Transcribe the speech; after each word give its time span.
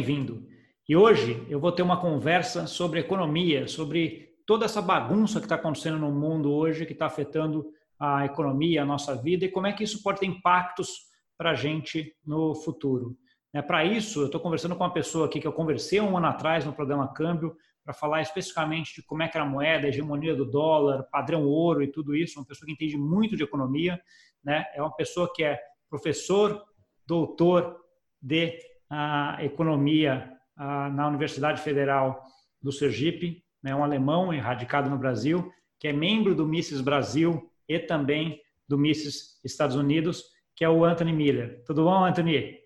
bem-vindo. 0.00 0.48
E 0.88 0.96
hoje 0.96 1.46
eu 1.50 1.60
vou 1.60 1.70
ter 1.70 1.82
uma 1.82 2.00
conversa 2.00 2.66
sobre 2.66 3.00
economia, 3.00 3.68
sobre 3.68 4.30
toda 4.46 4.64
essa 4.64 4.80
bagunça 4.80 5.40
que 5.40 5.44
está 5.44 5.56
acontecendo 5.56 5.98
no 5.98 6.10
mundo 6.10 6.50
hoje, 6.50 6.86
que 6.86 6.94
está 6.94 7.04
afetando 7.04 7.66
a 7.98 8.24
economia, 8.24 8.80
a 8.80 8.86
nossa 8.86 9.14
vida, 9.14 9.44
e 9.44 9.50
como 9.50 9.66
é 9.66 9.74
que 9.74 9.84
isso 9.84 10.02
pode 10.02 10.20
ter 10.20 10.24
impactos 10.24 10.88
para 11.36 11.50
a 11.50 11.54
gente 11.54 12.16
no 12.24 12.54
futuro. 12.54 13.14
É, 13.52 13.60
para 13.60 13.84
isso, 13.84 14.22
eu 14.22 14.26
estou 14.26 14.40
conversando 14.40 14.74
com 14.74 14.82
uma 14.82 14.92
pessoa 14.92 15.26
aqui 15.26 15.38
que 15.38 15.46
eu 15.46 15.52
conversei 15.52 16.00
um 16.00 16.16
ano 16.16 16.28
atrás 16.28 16.64
no 16.64 16.72
programa 16.72 17.12
Câmbio, 17.12 17.54
para 17.84 17.92
falar 17.92 18.22
especificamente 18.22 18.94
de 18.94 19.02
como 19.02 19.22
é 19.22 19.28
que 19.28 19.36
era 19.36 19.46
a 19.46 19.50
moeda, 19.50 19.86
a 19.86 19.90
hegemonia 19.90 20.34
do 20.34 20.46
dólar, 20.46 21.02
padrão 21.12 21.44
ouro 21.44 21.82
e 21.82 21.92
tudo 21.92 22.16
isso. 22.16 22.40
Uma 22.40 22.46
pessoa 22.46 22.66
que 22.66 22.72
entende 22.72 22.96
muito 22.96 23.36
de 23.36 23.42
economia, 23.42 24.00
né? 24.42 24.64
É 24.74 24.80
uma 24.80 24.96
pessoa 24.96 25.30
que 25.30 25.44
é 25.44 25.60
professor, 25.90 26.64
doutor 27.06 27.76
de 28.22 28.69
uh, 28.90 29.40
economia 29.42 30.32
uh, 30.58 30.92
na 30.92 31.08
Universidade 31.08 31.60
Federal 31.62 32.22
do 32.62 32.72
Sergipe, 32.72 33.42
né? 33.62 33.74
Um 33.74 33.84
alemão 33.84 34.28
radicado 34.38 34.90
no 34.90 34.98
Brasil, 34.98 35.50
que 35.78 35.88
é 35.88 35.92
membro 35.92 36.34
do 36.34 36.46
Misses 36.46 36.80
Brasil 36.80 37.50
e 37.68 37.78
também 37.78 38.40
do 38.68 38.76
Misses 38.78 39.40
Estados 39.44 39.76
Unidos, 39.76 40.24
que 40.54 40.64
é 40.64 40.68
o 40.68 40.84
Anthony 40.84 41.12
Miller. 41.12 41.62
Tudo 41.66 41.84
bom, 41.84 42.04
Anthony? 42.04 42.58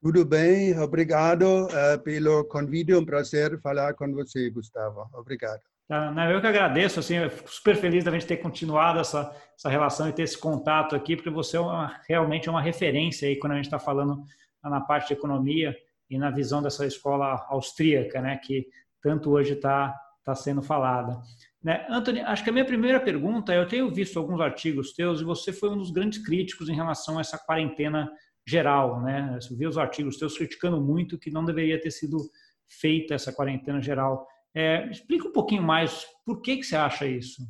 Tudo 0.00 0.24
bem, 0.24 0.78
obrigado 0.78 1.66
uh, 1.66 1.98
pelo 2.04 2.44
convite, 2.44 2.94
um 2.94 3.04
prazer 3.04 3.60
falar 3.60 3.94
com 3.94 4.12
você, 4.12 4.48
Gustavo. 4.48 5.08
Obrigado. 5.12 5.60
Tá, 5.88 6.12
eu 6.30 6.40
que 6.40 6.46
agradeço, 6.46 7.00
assim, 7.00 7.14
super 7.46 7.74
feliz 7.74 8.04
da 8.04 8.10
gente 8.10 8.26
ter 8.26 8.36
continuado 8.36 9.00
essa, 9.00 9.34
essa 9.56 9.70
relação 9.70 10.08
e 10.08 10.12
ter 10.12 10.22
esse 10.22 10.36
contato 10.36 10.94
aqui, 10.94 11.16
porque 11.16 11.30
você 11.30 11.56
é 11.56 11.60
uma, 11.60 11.98
realmente 12.06 12.46
é 12.46 12.50
uma 12.50 12.60
referência 12.60 13.26
aí 13.26 13.36
quando 13.36 13.52
a 13.52 13.56
gente 13.56 13.64
está 13.64 13.78
falando 13.78 14.22
na 14.62 14.80
parte 14.80 15.08
de 15.08 15.14
economia 15.14 15.76
e 16.10 16.18
na 16.18 16.30
visão 16.30 16.62
dessa 16.62 16.86
escola 16.86 17.46
austríaca, 17.48 18.20
né, 18.20 18.38
que 18.42 18.66
tanto 19.02 19.30
hoje 19.30 19.54
está 19.54 19.94
tá 20.24 20.34
sendo 20.34 20.62
falada. 20.62 21.20
Né? 21.62 21.86
Anthony, 21.88 22.20
acho 22.20 22.44
que 22.44 22.50
a 22.50 22.52
minha 22.52 22.64
primeira 22.64 23.00
pergunta, 23.00 23.52
eu 23.52 23.66
tenho 23.66 23.90
visto 23.92 24.18
alguns 24.18 24.40
artigos 24.40 24.92
teus 24.92 25.20
e 25.20 25.24
você 25.24 25.52
foi 25.52 25.70
um 25.70 25.76
dos 25.76 25.90
grandes 25.90 26.24
críticos 26.24 26.68
em 26.68 26.74
relação 26.74 27.18
a 27.18 27.20
essa 27.20 27.38
quarentena 27.38 28.10
geral, 28.46 29.02
né? 29.02 29.38
Você 29.38 29.54
vê 29.54 29.66
os 29.66 29.76
artigos 29.76 30.16
teus 30.16 30.36
criticando 30.36 30.80
muito 30.80 31.18
que 31.18 31.30
não 31.30 31.44
deveria 31.44 31.80
ter 31.80 31.90
sido 31.90 32.18
feita 32.66 33.14
essa 33.14 33.32
quarentena 33.32 33.80
geral. 33.80 34.26
É, 34.54 34.88
explica 34.90 35.28
um 35.28 35.32
pouquinho 35.32 35.62
mais 35.62 36.06
por 36.24 36.40
que, 36.40 36.56
que 36.56 36.62
você 36.62 36.76
acha 36.76 37.06
isso. 37.06 37.42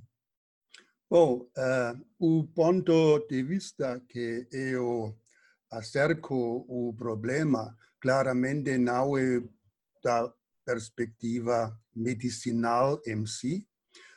Bom, 1.08 1.46
uh, 1.56 2.04
o 2.18 2.44
ponto 2.48 3.24
de 3.30 3.42
vista 3.42 4.00
que 4.08 4.46
eu 4.52 5.16
acerco 5.70 6.64
o 6.68 6.94
problema 6.96 7.76
claramente 8.00 8.78
não 8.78 9.16
é 9.16 9.42
da 10.02 10.32
perspectiva 10.64 11.78
medicinal 11.94 13.00
em 13.06 13.26
si, 13.26 13.66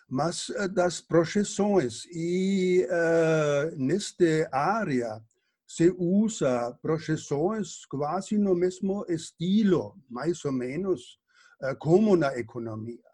mas 0.07 0.49
uh, 0.49 0.67
das 0.67 1.01
projeções. 1.01 2.05
E 2.11 2.85
uh, 2.85 3.75
nesta 3.77 4.49
área, 4.51 5.23
se 5.65 5.89
usa 5.97 6.77
projeções 6.81 7.85
quase 7.85 8.37
no 8.37 8.53
mesmo 8.53 9.05
estilo, 9.07 9.97
mais 10.09 10.43
ou 10.43 10.51
menos, 10.51 11.17
eh, 11.61 11.75
como 11.75 12.17
na 12.17 12.37
economia. 12.37 13.09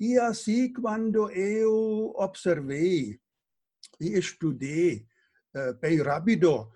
E 0.00 0.18
assim, 0.18 0.72
quando 0.72 1.30
eu 1.30 2.12
observei 2.16 3.20
e 4.00 4.18
estudei 4.18 5.06
eh, 5.54 5.72
bem 5.74 6.02
rápido 6.02 6.68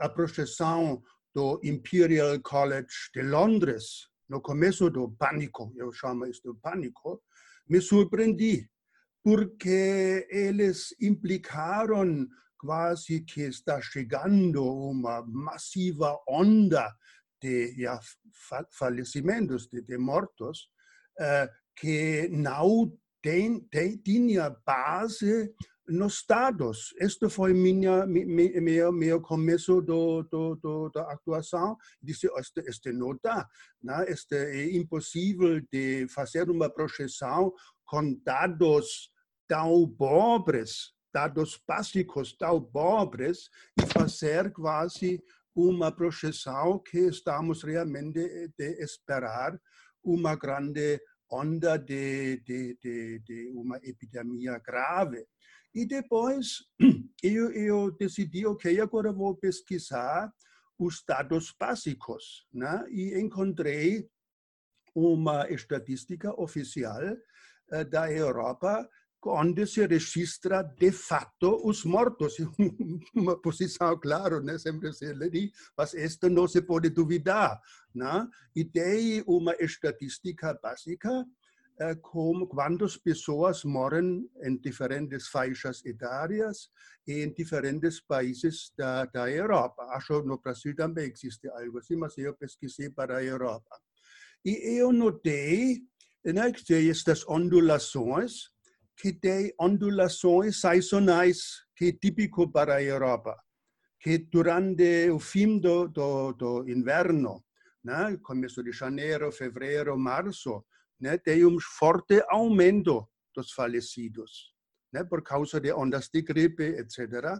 a 0.00 0.08
projeção 0.08 1.02
do 1.34 1.60
Imperial 1.62 2.40
College 2.40 3.10
de 3.14 3.22
Londres, 3.22 4.08
no 4.28 4.40
começo 4.40 4.90
do 4.90 5.10
pânico, 5.10 5.72
eu 5.76 5.92
chamo 5.92 6.26
isso 6.26 6.42
de 6.42 6.58
pânico, 6.60 7.22
me 7.68 7.80
surpreendi, 7.80 8.68
porque 9.22 10.26
eles 10.30 10.94
implicaram 11.00 12.26
quase 12.58 13.20
que 13.20 13.42
está 13.42 13.80
chegando 13.80 14.64
uma 14.64 15.24
massiva 15.26 16.18
onda 16.28 16.94
de 17.40 17.74
ja, 17.76 18.00
falecimentos, 18.72 19.68
de, 19.68 19.82
de 19.82 19.98
mortos, 19.98 20.68
uh, 21.20 21.48
que 21.76 22.28
não 22.28 22.92
tem, 23.22 23.60
tem, 23.68 23.96
tinha 23.98 24.50
base 24.64 25.52
nos 25.88 26.24
dados. 26.28 26.94
Este 26.98 27.28
foi 27.28 27.52
minha, 27.52 28.06
meu, 28.06 28.92
meu 28.92 29.20
começo 29.20 29.80
do, 29.80 30.22
do, 30.24 30.56
do, 30.56 30.90
da 30.90 31.02
atuação. 31.12 31.76
Disse, 32.02 32.28
este, 32.38 32.60
este 32.66 32.92
não 32.92 33.18
dá. 33.22 33.46
Né? 33.82 34.04
Este 34.08 34.36
é 34.36 34.76
impossível 34.76 35.60
de 35.72 36.06
fazer 36.08 36.50
uma 36.50 36.68
projeção 36.68 37.52
com 37.84 38.14
dados 38.24 39.10
tão 39.48 39.88
pobres 39.96 40.96
dados 41.16 41.58
básicos 41.66 42.36
tão 42.36 42.62
pobres 42.62 43.48
e 43.80 43.86
fazer 43.86 44.52
quase 44.52 45.24
uma 45.54 45.90
projeção 45.90 46.78
que 46.78 46.98
estamos 46.98 47.62
realmente 47.62 48.52
de 48.58 48.84
esperar 48.84 49.58
uma 50.04 50.36
grande 50.36 51.00
onda 51.30 51.78
de, 51.78 52.42
de, 52.44 52.76
de, 52.82 53.18
de 53.20 53.50
uma 53.54 53.78
epidemia 53.78 54.58
grave. 54.58 55.24
E 55.76 55.84
depois 55.84 56.64
eu, 57.22 57.52
eu 57.52 57.90
decidi, 57.98 58.46
ok, 58.46 58.80
agora 58.80 59.12
vou 59.12 59.36
pesquisar 59.36 60.32
os 60.78 61.04
dados 61.06 61.54
básicos, 61.60 62.46
né? 62.50 62.82
E 62.88 63.18
encontrei 63.20 64.08
uma 64.94 65.46
estatística 65.50 66.32
oficial 66.40 67.02
uh, 67.72 67.84
da 67.90 68.10
Europa 68.10 68.88
onde 69.22 69.66
se 69.66 69.86
registra 69.86 70.62
de 70.62 70.92
fato 70.92 71.60
os 71.68 71.84
mortos. 71.84 72.36
Uma 73.14 73.36
posição, 73.40 73.98
claro, 73.98 74.40
né? 74.40 74.56
sempre 74.56 74.92
se 74.92 75.12
lhe 75.12 75.52
mas 75.76 75.94
isto 75.94 76.30
não 76.30 76.46
se 76.46 76.62
pode 76.62 76.90
duvidar. 76.90 77.60
Né? 77.94 78.28
E 78.54 78.64
tem 78.64 79.24
uma 79.26 79.52
estatística 79.58 80.54
básica 80.62 81.26
como 82.02 82.46
quantas 82.46 82.96
pessoas 82.96 83.64
moram 83.64 84.26
em 84.42 84.56
diferentes 84.56 85.28
faixas 85.28 85.84
etárias 85.84 86.70
e 87.06 87.22
em 87.22 87.32
diferentes 87.32 88.00
países 88.00 88.72
da, 88.76 89.04
da 89.06 89.30
Europa. 89.30 89.82
Acho 89.90 90.22
que 90.22 90.28
no 90.28 90.38
Brasil 90.38 90.74
também 90.74 91.10
existe 91.10 91.48
algo 91.48 91.78
assim, 91.78 91.96
mas 91.96 92.16
eu 92.18 92.34
pesquisei 92.34 92.90
para 92.90 93.18
a 93.18 93.24
Europa. 93.24 93.78
E 94.44 94.78
eu 94.78 94.92
notei 94.92 95.82
né, 96.24 96.50
que 96.52 96.64
tem 96.64 96.88
estas 96.90 97.26
ondulações 97.28 98.50
que 98.96 99.12
tem 99.12 99.52
ondulações 99.60 100.60
sazonais, 100.60 101.66
que 101.76 101.88
é 101.88 101.92
típico 101.92 102.50
para 102.50 102.76
a 102.76 102.82
Europa, 102.82 103.36
que 104.00 104.18
durante 104.18 105.10
o 105.10 105.18
fim 105.18 105.58
do, 105.58 105.86
do, 105.88 106.32
do 106.32 106.68
inverno, 106.68 107.44
né, 107.84 108.16
começo 108.22 108.62
de 108.64 108.72
janeiro, 108.72 109.30
fevereiro, 109.30 109.98
março, 109.98 110.64
né, 111.00 111.18
tem 111.18 111.44
um 111.44 111.58
forte 111.60 112.22
aumento 112.28 113.08
dos 113.34 113.52
falecidos, 113.52 114.54
né, 114.92 115.04
por 115.04 115.22
causa 115.22 115.60
de 115.60 115.72
ondas 115.72 116.08
de 116.08 116.22
gripe, 116.22 116.64
etc. 116.64 117.38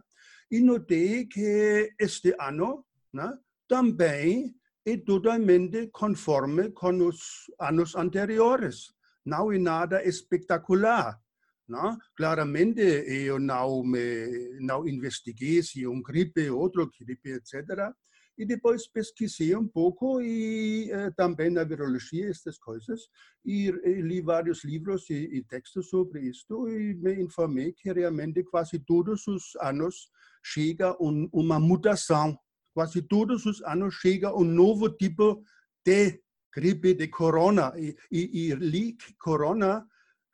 E 0.50 0.60
notei 0.60 1.26
que 1.26 1.94
este 1.98 2.34
ano 2.38 2.84
né, 3.12 3.36
também 3.68 4.54
é 4.84 4.96
totalmente 4.96 5.88
conforme 5.88 6.70
com 6.70 7.08
os 7.08 7.50
anos 7.60 7.96
anteriores. 7.96 8.92
Não 9.24 9.50
é 9.50 9.58
nada 9.58 10.04
espetacular. 10.04 11.20
Não? 11.68 11.98
Claramente, 12.16 12.80
eu 12.80 13.40
não, 13.40 13.82
me, 13.82 14.56
não 14.60 14.86
investiguei 14.86 15.60
se 15.64 15.84
um 15.84 16.00
gripe, 16.00 16.48
outro 16.48 16.88
gripe, 17.00 17.30
etc. 17.30 17.92
E 18.38 18.44
depois 18.44 18.86
pesquisei 18.86 19.56
um 19.56 19.66
pouco 19.66 20.20
e 20.20 20.90
eh, 20.90 21.10
também 21.12 21.50
na 21.50 21.64
virologia, 21.64 22.28
essas 22.28 22.58
coisas. 22.58 23.08
E, 23.44 23.68
e 23.68 24.02
li 24.02 24.20
vários 24.20 24.62
livros 24.62 25.08
e, 25.08 25.14
e, 25.14 25.44
textos 25.44 25.88
sobre 25.88 26.20
isto 26.20 26.68
e 26.68 26.94
me 26.94 27.14
informei 27.20 27.72
que 27.72 27.90
realmente 27.90 28.44
quase 28.44 28.78
todos 28.78 29.26
os 29.26 29.56
anos 29.60 30.10
chega 30.44 30.94
um, 31.00 31.28
uma 31.32 31.58
mutação. 31.58 32.38
Quase 32.74 33.00
todos 33.00 33.46
os 33.46 33.62
anos 33.62 33.94
chega 33.94 34.36
um 34.36 34.44
novo 34.44 34.90
tipo 34.90 35.42
de 35.84 36.20
gripe 36.54 36.94
de 36.94 37.08
corona. 37.08 37.72
E, 37.76 37.96
e, 38.12 38.50
e 38.50 38.54
li 38.54 38.92
que 38.92 39.14
corona 39.16 39.86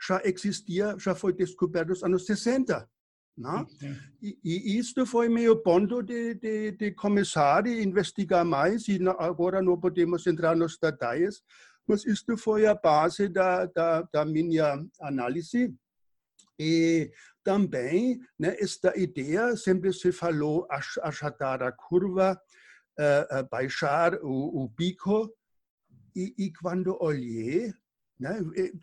já 0.05 0.21
existia, 0.25 0.97
já 0.99 1.15
foi 1.15 1.33
descoberto 1.33 1.91
nos 1.91 2.03
anos 2.03 2.27
60. 2.27 2.89
Né? 3.37 3.67
E, 4.21 4.39
e 4.45 4.79
isto 4.79 5.07
foi 5.07 5.29
meu 5.29 5.63
ponto 5.63 6.03
de, 6.03 6.35
de, 6.35 6.73
de 6.73 6.93
começar 6.93 7.65
a 7.65 7.71
investigar 7.71 8.45
mais, 8.45 8.89
e 8.89 8.99
agora 9.19 9.63
não 9.63 9.79
podemos 9.79 10.27
entrar 10.27 10.55
nos 10.55 10.79
detalhes, 10.79 11.43
mas 11.87 12.05
isto 12.05 12.37
foi 12.37 12.67
a 12.67 12.75
base 12.75 13.29
da, 13.29 13.67
da, 13.67 14.03
da 14.13 14.25
minha 14.25 14.85
análise. 15.01 15.75
E 16.59 17.11
também, 17.43 18.21
né, 18.39 18.57
esta 18.61 18.97
ideia, 18.97 19.57
sempre 19.57 19.93
se 19.93 20.13
falou 20.13 20.67
achatar 21.03 21.63
a 21.63 21.73
curva, 21.73 22.41
uh, 22.99 23.49
baixar 23.51 24.15
o, 24.23 24.65
o 24.65 24.71
pico 24.71 25.35
e, 26.15 26.35
e 26.39 26.53
quando 26.53 26.97
olhei, 27.03 27.73
né, 28.21 28.39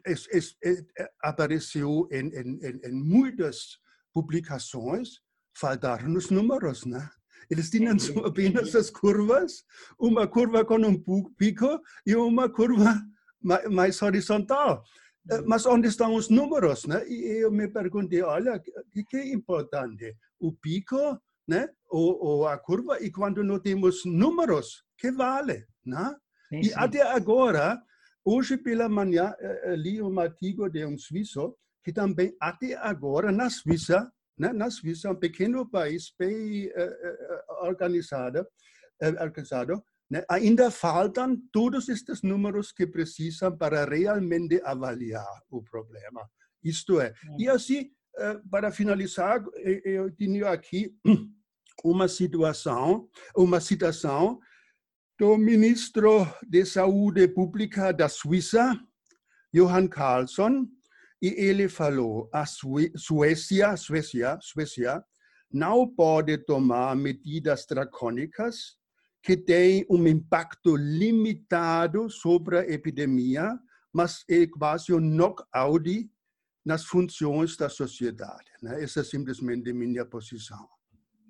es, 0.06 0.28
es, 0.32 0.58
es, 0.62 0.86
apareceu 1.24 2.08
em, 2.12 2.28
em, 2.28 2.60
em, 2.84 2.92
muitas 2.92 3.80
publicações, 4.14 5.20
faltaram 5.58 6.14
os 6.16 6.30
números, 6.30 6.86
né? 6.86 7.10
Eles 7.50 7.70
tinham 7.70 7.98
só 7.98 8.20
apenas 8.26 8.76
as 8.76 8.90
curvas, 8.90 9.64
uma 10.00 10.28
curva 10.28 10.64
com 10.64 10.78
um 10.78 11.34
pico 11.38 11.82
e 12.06 12.16
uma 12.16 12.50
curva 12.50 13.02
mais 13.72 14.02
horizontal. 14.02 14.84
Eh, 15.32 15.42
mas 15.46 15.66
onde 15.66 15.88
estão 15.88 16.16
os 16.16 16.30
números? 16.30 16.86
Né? 16.86 17.08
E 17.08 17.44
eu 17.44 17.52
me 17.52 17.68
perguntei, 17.68 18.22
olha, 18.22 18.56
o 18.56 19.06
que 19.06 19.18
é 19.18 19.34
importante? 19.34 20.16
O 20.40 20.54
pico 20.54 21.20
né? 21.48 21.68
ou, 21.90 22.24
ou 22.24 22.48
a 22.48 22.58
curva? 22.58 23.02
E 23.02 23.12
quando 23.12 23.44
não 23.44 23.60
temos 23.60 24.06
números, 24.06 24.84
que 24.98 25.12
vale? 25.12 25.66
Né? 25.86 26.16
Sim, 26.50 26.62
e 26.62 26.74
até 26.74 27.02
agora, 27.02 27.82
hoje 28.24 28.58
pela 28.58 28.88
manhã, 28.88 29.34
eh, 29.40 29.62
eh, 29.66 29.76
li 29.76 30.02
um 30.02 30.20
artigo 30.20 30.70
de 30.70 30.86
um 30.86 30.98
suíço 30.98 31.56
que 31.90 31.94
também, 31.94 32.36
até 32.40 32.76
agora, 32.76 33.32
na 33.32 33.50
Suíça, 33.50 34.12
né? 34.38 34.54
na 34.54 34.70
Suíça, 34.70 35.12
um 35.12 35.16
pequeno 35.16 35.70
país 35.70 36.14
bem 36.18 36.70
organizado, 37.62 38.46
organizado 39.20 39.84
né? 40.10 40.24
Ainda 40.28 40.72
faltam 40.72 41.38
todos 41.52 41.88
estes 41.88 42.24
números 42.24 42.72
que 42.72 42.88
precisam 42.88 43.56
para 43.56 43.86
realmente 43.86 44.60
avaliar 44.64 45.44
o 45.50 45.62
problema. 45.62 46.28
Isto 46.64 47.00
é, 47.00 47.14
e 47.38 47.48
assim, 47.48 47.92
eh, 48.18 48.42
para 48.50 48.72
finalizar, 48.72 49.42
eu 49.86 50.12
tenho 50.16 50.48
aqui 50.48 50.94
uma 51.86 52.08
situação, 52.08 53.08
uma 53.36 53.62
citação 53.62 54.40
do 55.18 55.38
ministro 55.38 56.28
de 56.48 56.66
Saúde 56.66 57.28
Pública 57.28 57.94
da 57.94 58.10
Suíça, 58.10 58.78
Johan 59.54 59.88
Carlson, 59.88 60.68
e 61.22 61.28
ele 61.28 61.68
falou: 61.68 62.30
a 62.34 62.46
Suécia, 62.46 63.76
Suécia, 63.76 64.38
Suécia 64.42 65.04
não 65.52 65.88
pode 65.88 66.38
tomar 66.38 66.96
medidas 66.96 67.66
dracônicas 67.68 68.78
que 69.22 69.36
tem 69.36 69.86
um 69.90 70.08
impacto 70.08 70.76
limitado 70.76 72.10
sobre 72.10 72.60
a 72.60 72.70
epidemia, 72.70 73.60
mas 73.92 74.24
é 74.30 74.48
quase 74.48 74.94
um 74.94 75.00
knockout 75.00 76.10
nas 76.66 76.86
funções 76.86 77.58
da 77.58 77.68
sociedade. 77.68 78.52
Né? 78.62 78.84
Essa 78.84 79.02
é 79.02 79.04
simplesmente 79.04 79.74
minha 79.74 80.06
posição. 80.06 80.70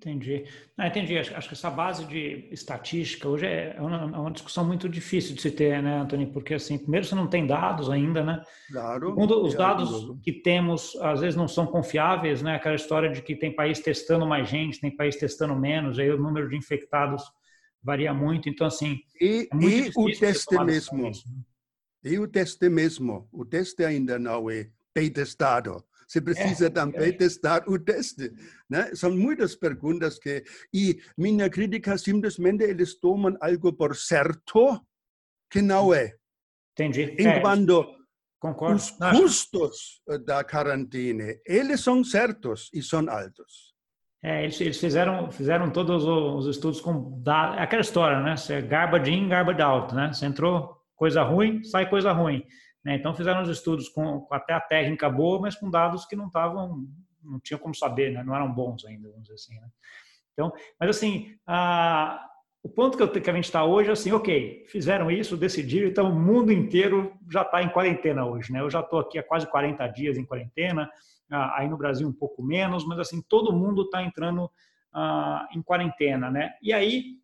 Entendi. 0.00 0.46
Não, 0.78 0.86
entendi. 0.86 1.18
Acho, 1.18 1.36
acho, 1.36 1.48
que 1.48 1.54
essa 1.54 1.70
base 1.70 2.06
de 2.06 2.48
estatística 2.50 3.28
hoje 3.28 3.44
é, 3.44 3.74
é 3.76 3.82
uma, 3.82 3.98
é 3.98 4.18
uma, 4.18 4.30
discussão 4.30 4.64
muito 4.64 4.88
difícil 4.88 5.34
de 5.34 5.42
se 5.42 5.50
ter, 5.50 5.82
né, 5.82 6.00
Antônio? 6.00 6.32
Porque, 6.32 6.54
assim, 6.54 6.78
primeiro 6.78 7.04
você 7.04 7.14
não 7.14 7.26
tem 7.26 7.46
dados 7.46 7.90
ainda, 7.90 8.24
né? 8.24 8.42
Claro. 8.72 9.08
Segundo, 9.08 9.44
os 9.44 9.54
dados 9.54 10.16
que 10.22 10.32
temos, 10.32 10.96
às 11.02 11.20
vezes, 11.20 11.36
não 11.36 11.46
são 11.46 11.66
confiáveis, 11.66 12.40
né? 12.40 12.54
Aquela 12.54 12.76
história 12.76 13.10
de 13.10 13.20
que 13.20 13.36
tem 13.36 13.54
país 13.54 13.78
testando 13.80 14.26
mais 14.26 14.48
gente, 14.48 14.80
tem 14.80 14.90
país 14.90 15.16
testando 15.16 15.54
menos, 15.54 15.98
aí 15.98 16.10
o 16.10 16.16
número 16.16 16.48
de 16.48 16.56
infectados 16.56 17.22
varia 17.82 18.14
muito. 18.14 18.48
Então, 18.48 18.66
assim. 18.66 19.00
E, 19.20 19.48
é 19.52 19.56
e 19.62 19.90
o 19.94 20.18
teste 20.18 20.64
mesmo. 20.64 21.02
Né? 21.02 21.10
E 22.02 22.18
o 22.18 22.26
teste 22.26 22.70
mesmo. 22.70 23.28
O 23.30 23.44
teste 23.44 23.84
ainda 23.84 24.18
não 24.18 24.48
é 24.48 24.66
bem 24.94 25.10
testado. 25.10 25.84
Você 26.10 26.20
precisa 26.20 26.66
é, 26.66 26.70
também 26.70 27.10
é. 27.10 27.12
testar 27.12 27.62
o 27.68 27.78
teste. 27.78 28.32
Né? 28.68 28.92
São 28.96 29.16
muitas 29.16 29.54
perguntas 29.54 30.18
que. 30.18 30.42
E 30.74 31.00
minha 31.16 31.48
crítica 31.48 31.96
simplesmente 31.96 32.64
eles 32.64 32.98
tomam 32.98 33.36
algo 33.40 33.72
por 33.72 33.94
certo 33.94 34.84
que 35.48 35.62
não 35.62 35.94
é. 35.94 36.16
Entendi. 36.72 37.14
Enquanto 37.16 37.82
é, 37.82 37.96
Concordo. 38.40 38.74
os 38.74 38.90
custos 38.90 40.02
da 40.26 40.42
quarentena, 40.42 41.32
eles 41.46 41.80
são 41.80 42.02
certos 42.02 42.68
e 42.74 42.82
são 42.82 43.08
altos. 43.08 43.72
É, 44.20 44.42
eles, 44.42 44.60
eles, 44.60 44.80
fizeram, 44.80 45.30
fizeram 45.30 45.70
todos 45.70 46.04
os 46.04 46.48
estudos 46.48 46.80
com. 46.80 47.22
É 47.56 47.62
aquela 47.62 47.82
história, 47.82 48.20
né? 48.20 48.36
Você 48.36 48.54
é 48.54 48.62
garbage 48.62 49.12
in, 49.12 49.28
garbage 49.28 49.62
out, 49.62 49.94
né? 49.94 50.12
Você 50.12 50.26
entrou, 50.26 50.76
coisa 50.96 51.22
ruim, 51.22 51.62
sai 51.62 51.88
coisa 51.88 52.10
ruim. 52.10 52.44
Né? 52.84 52.96
Então 52.96 53.14
fizeram 53.14 53.42
os 53.42 53.48
estudos 53.48 53.88
com, 53.88 54.26
até 54.30 54.52
a 54.52 54.60
técnica 54.60 55.08
boa, 55.08 55.40
mas 55.40 55.54
com 55.54 55.70
dados 55.70 56.06
que 56.06 56.16
não 56.16 56.26
estavam, 56.26 56.86
não 57.22 57.38
tinham 57.40 57.58
como 57.58 57.74
saber, 57.74 58.12
né? 58.12 58.22
Não 58.22 58.34
eram 58.34 58.52
bons 58.52 58.84
ainda, 58.84 59.08
vamos 59.08 59.22
dizer 59.22 59.34
assim. 59.34 59.54
Né? 59.60 59.68
Então, 60.32 60.52
mas 60.78 60.90
assim, 60.90 61.34
a, 61.46 62.26
o 62.62 62.68
ponto 62.68 62.96
que, 62.96 63.02
eu, 63.02 63.10
que 63.10 63.30
a 63.30 63.34
gente 63.34 63.44
está 63.44 63.64
hoje 63.64 63.90
é 63.90 63.92
assim, 63.92 64.12
ok, 64.12 64.64
fizeram 64.68 65.10
isso, 65.10 65.36
decidiram, 65.36 65.88
então 65.88 66.10
o 66.10 66.18
mundo 66.18 66.52
inteiro 66.52 67.12
já 67.30 67.42
está 67.42 67.62
em 67.62 67.68
quarentena 67.68 68.24
hoje, 68.24 68.52
né? 68.52 68.60
Eu 68.60 68.70
já 68.70 68.80
estou 68.80 69.00
aqui 69.00 69.18
há 69.18 69.22
quase 69.22 69.46
40 69.46 69.86
dias 69.88 70.16
em 70.16 70.24
quarentena 70.24 70.90
aí 71.30 71.68
no 71.68 71.76
Brasil 71.76 72.08
um 72.08 72.12
pouco 72.12 72.42
menos, 72.42 72.86
mas 72.86 72.98
assim, 72.98 73.22
todo 73.22 73.52
mundo 73.52 73.82
está 73.82 74.02
entrando 74.02 74.50
ah, 74.92 75.48
em 75.54 75.62
quarentena, 75.62 76.30
né? 76.30 76.54
E 76.60 76.72
aí 76.72 77.19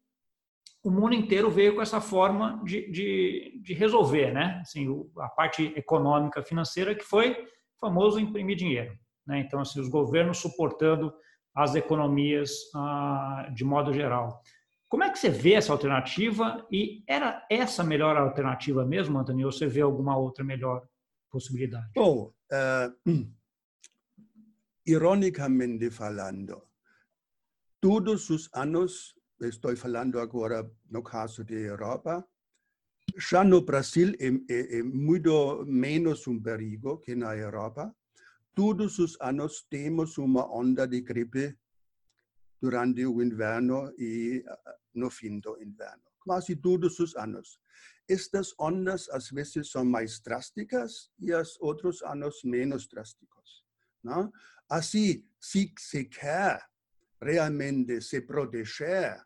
o 0.86 0.90
mundo 0.90 1.16
inteiro 1.16 1.50
veio 1.50 1.74
com 1.74 1.82
essa 1.82 2.00
forma 2.00 2.62
de, 2.64 2.88
de, 2.92 3.60
de 3.60 3.74
resolver, 3.74 4.32
né? 4.32 4.60
Assim, 4.62 4.86
a 5.18 5.28
parte 5.28 5.72
econômica, 5.74 6.44
financeira, 6.44 6.94
que 6.94 7.02
foi 7.02 7.36
famoso 7.80 8.20
imprimir 8.20 8.54
dinheiro, 8.54 8.96
né? 9.26 9.40
Então, 9.40 9.58
assim, 9.58 9.80
os 9.80 9.88
governos 9.88 10.38
suportando 10.38 11.12
as 11.52 11.74
economias 11.74 12.52
ah, 12.72 13.50
de 13.52 13.64
modo 13.64 13.92
geral. 13.92 14.40
Como 14.88 15.02
é 15.02 15.10
que 15.10 15.18
você 15.18 15.28
vê 15.28 15.54
essa 15.54 15.72
alternativa? 15.72 16.64
E 16.70 17.02
era 17.08 17.44
essa 17.50 17.82
a 17.82 17.84
melhor 17.84 18.16
alternativa 18.16 18.84
mesmo, 18.84 19.18
Antônio? 19.18 19.46
Ou 19.46 19.52
você 19.52 19.66
vê 19.66 19.80
alguma 19.80 20.16
outra 20.16 20.44
melhor 20.44 20.86
possibilidade? 21.28 21.90
Bom, 21.96 22.32
uh, 22.52 23.10
ironicamente 24.86 25.90
falando, 25.90 26.62
todos 27.80 28.30
os 28.30 28.48
anos, 28.54 29.15
estou 29.40 29.76
falando 29.76 30.18
agora 30.18 30.70
no 30.90 31.02
caso 31.02 31.44
da 31.44 31.54
Europa, 31.54 32.26
já 33.16 33.44
no 33.44 33.62
Brasil 33.62 34.14
é, 34.18 34.28
é, 34.52 34.78
é 34.78 34.82
muito 34.82 35.64
menos 35.66 36.26
um 36.26 36.40
perigo 36.40 36.98
que 36.98 37.14
na 37.14 37.36
Europa. 37.36 37.94
Todos 38.54 38.98
os 38.98 39.16
anos 39.20 39.66
temos 39.68 40.18
uma 40.18 40.50
onda 40.50 40.86
de 40.86 41.00
gripe 41.00 41.56
durante 42.60 43.04
o 43.06 43.22
inverno 43.22 43.92
e 43.98 44.44
no 44.94 45.10
fim 45.10 45.38
do 45.40 45.60
inverno. 45.62 46.02
Quase 46.20 46.56
todos 46.56 46.98
os 46.98 47.14
anos. 47.16 47.60
Estas 48.08 48.54
ondas 48.58 49.08
às 49.10 49.30
vezes 49.30 49.70
são 49.70 49.84
mais 49.84 50.20
drásticas 50.20 51.10
e 51.18 51.32
os 51.34 51.58
outros 51.60 52.02
anos 52.02 52.42
menos 52.44 52.88
drásticos. 52.88 53.64
Não? 54.02 54.32
Assim, 54.68 55.24
se 55.40 55.72
se 55.78 56.04
quer 56.04 56.64
realmente 57.20 58.00
se 58.00 58.20
proteger 58.20 59.25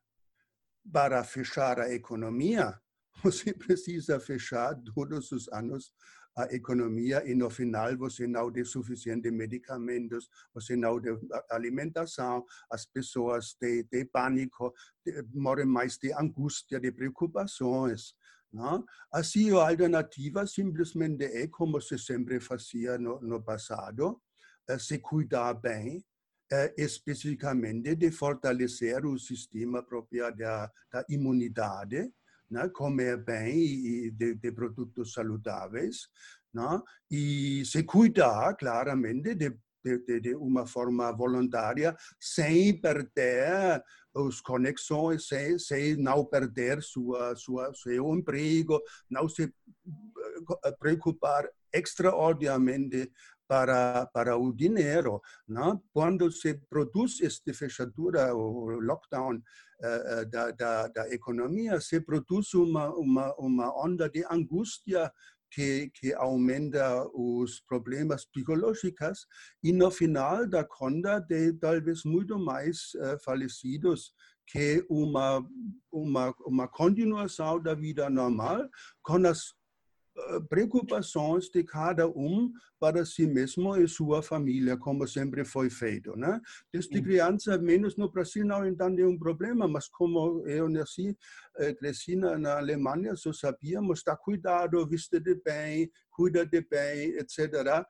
para 0.92 1.22
fechar 1.24 1.80
a 1.80 1.92
economia, 1.92 2.78
você 3.22 3.52
precisa 3.52 4.18
fechar 4.20 4.74
todos 4.94 5.32
os 5.32 5.48
anos 5.52 5.92
a 6.36 6.44
economia 6.54 7.22
e 7.28 7.34
no 7.34 7.50
final 7.50 7.96
você 7.96 8.26
não 8.26 8.50
tem 8.52 8.64
suficiente 8.64 9.30
medicamentos, 9.30 10.28
você 10.54 10.76
não 10.76 11.00
tem 11.00 11.18
alimentação, 11.50 12.44
as 12.70 12.86
pessoas 12.86 13.54
têm, 13.54 13.84
têm 13.84 14.06
pânico, 14.06 14.72
morrem 15.34 15.66
mais 15.66 15.98
de 15.98 16.12
angústia, 16.12 16.80
de 16.80 16.92
preocupações. 16.92 18.14
Não? 18.52 18.84
Assim, 19.12 19.50
a 19.52 19.68
alternativa 19.68 20.46
simplesmente 20.46 21.24
é 21.24 21.46
como 21.46 21.80
se 21.80 21.98
sempre 21.98 22.40
fazia 22.40 22.98
no, 22.98 23.20
no 23.20 23.42
passado, 23.42 24.20
eh, 24.68 24.78
se 24.78 24.98
cuidar 24.98 25.54
bem, 25.54 26.04
eh, 26.52 26.74
especificamente 26.76 27.94
de 27.94 28.10
fortalecer 28.10 29.06
o 29.06 29.18
sistema 29.18 29.82
próprio 29.82 30.34
da, 30.36 30.70
da 30.92 31.04
imunidade, 31.08 32.12
né? 32.50 32.68
comer 32.70 33.18
bem 33.24 33.56
e 33.56 34.10
de, 34.10 34.34
de 34.34 34.50
produtos 34.50 35.12
saudáveis, 35.12 36.08
né? 36.52 36.82
e 37.08 37.64
se 37.64 37.84
cuidar 37.84 38.56
claramente 38.56 39.34
de, 39.34 39.56
de, 39.84 40.20
de, 40.20 40.34
uma 40.34 40.66
forma 40.66 41.12
voluntária, 41.12 41.96
sem 42.18 42.80
perder 42.80 43.82
as 44.14 44.40
conexões, 44.40 45.28
sem, 45.28 45.58
sem 45.58 45.96
não 45.96 46.24
perder 46.24 46.82
sua, 46.82 47.36
sua, 47.36 47.72
seu 47.74 48.12
emprego, 48.12 48.80
não 49.08 49.28
se 49.28 49.44
eh, 49.44 50.72
preocupar 50.80 51.48
extraordinariamente 51.72 53.12
para, 53.50 54.06
para 54.14 54.36
o 54.36 54.52
dinheiro. 54.52 55.20
Não? 55.48 55.82
Quando 55.92 56.30
se 56.30 56.54
produz 56.70 57.20
esta 57.20 57.52
fechadura, 57.52 58.32
o 58.32 58.78
lockdown 58.78 59.38
uh, 59.38 60.30
da, 60.30 60.52
da, 60.52 60.86
da, 60.86 61.12
economia, 61.12 61.80
se 61.80 62.00
produz 62.00 62.54
uma, 62.54 62.94
uma, 62.94 63.34
uma 63.34 63.84
onda 63.84 64.08
de 64.08 64.24
angústia 64.30 65.12
que, 65.50 65.90
que 65.92 66.14
aumenta 66.14 67.04
os 67.12 67.60
problemas 67.62 68.24
psicológicos 68.24 69.26
e 69.64 69.72
no 69.72 69.90
final 69.90 70.46
da 70.46 70.62
conta 70.62 71.18
de 71.18 71.52
talvez 71.54 72.04
muito 72.04 72.38
mais 72.38 72.94
uh, 72.94 73.18
falecidos 73.24 74.14
que 74.46 74.84
uma, 74.88 75.44
uma, 75.92 76.34
uma 76.46 76.68
continuação 76.68 77.60
da 77.60 77.74
vida 77.74 78.08
normal 78.08 78.68
com 79.02 79.26
as 79.26 79.48
eh, 79.48 79.59
preocupações 80.48 81.48
de 81.48 81.62
cada 81.64 82.08
um 82.08 82.52
para 82.78 83.04
si 83.04 83.26
mesmo 83.26 83.76
e 83.76 83.86
sua 83.86 84.22
família, 84.22 84.76
como 84.76 85.06
sempre 85.06 85.44
foi 85.44 85.68
feito. 85.68 86.16
Né? 86.16 86.40
Desde 86.72 87.02
criança, 87.02 87.58
menos 87.58 87.96
no 87.96 88.10
Brasil, 88.10 88.44
não 88.44 88.66
entende 88.66 89.04
um 89.04 89.18
problema, 89.18 89.68
mas 89.68 89.88
como 89.88 90.42
eu 90.46 90.68
nasci, 90.68 91.16
eh, 91.58 91.74
cresci 91.74 92.16
na, 92.16 92.56
Alemanha, 92.56 93.14
só 93.16 93.32
sabíamos, 93.32 93.98
está 93.98 94.16
cuidado, 94.16 94.86
viste 94.86 95.20
de 95.20 95.34
bem, 95.34 95.90
cuida 96.10 96.46
de 96.46 96.62
bem, 96.62 97.16
etc. 97.18 97.84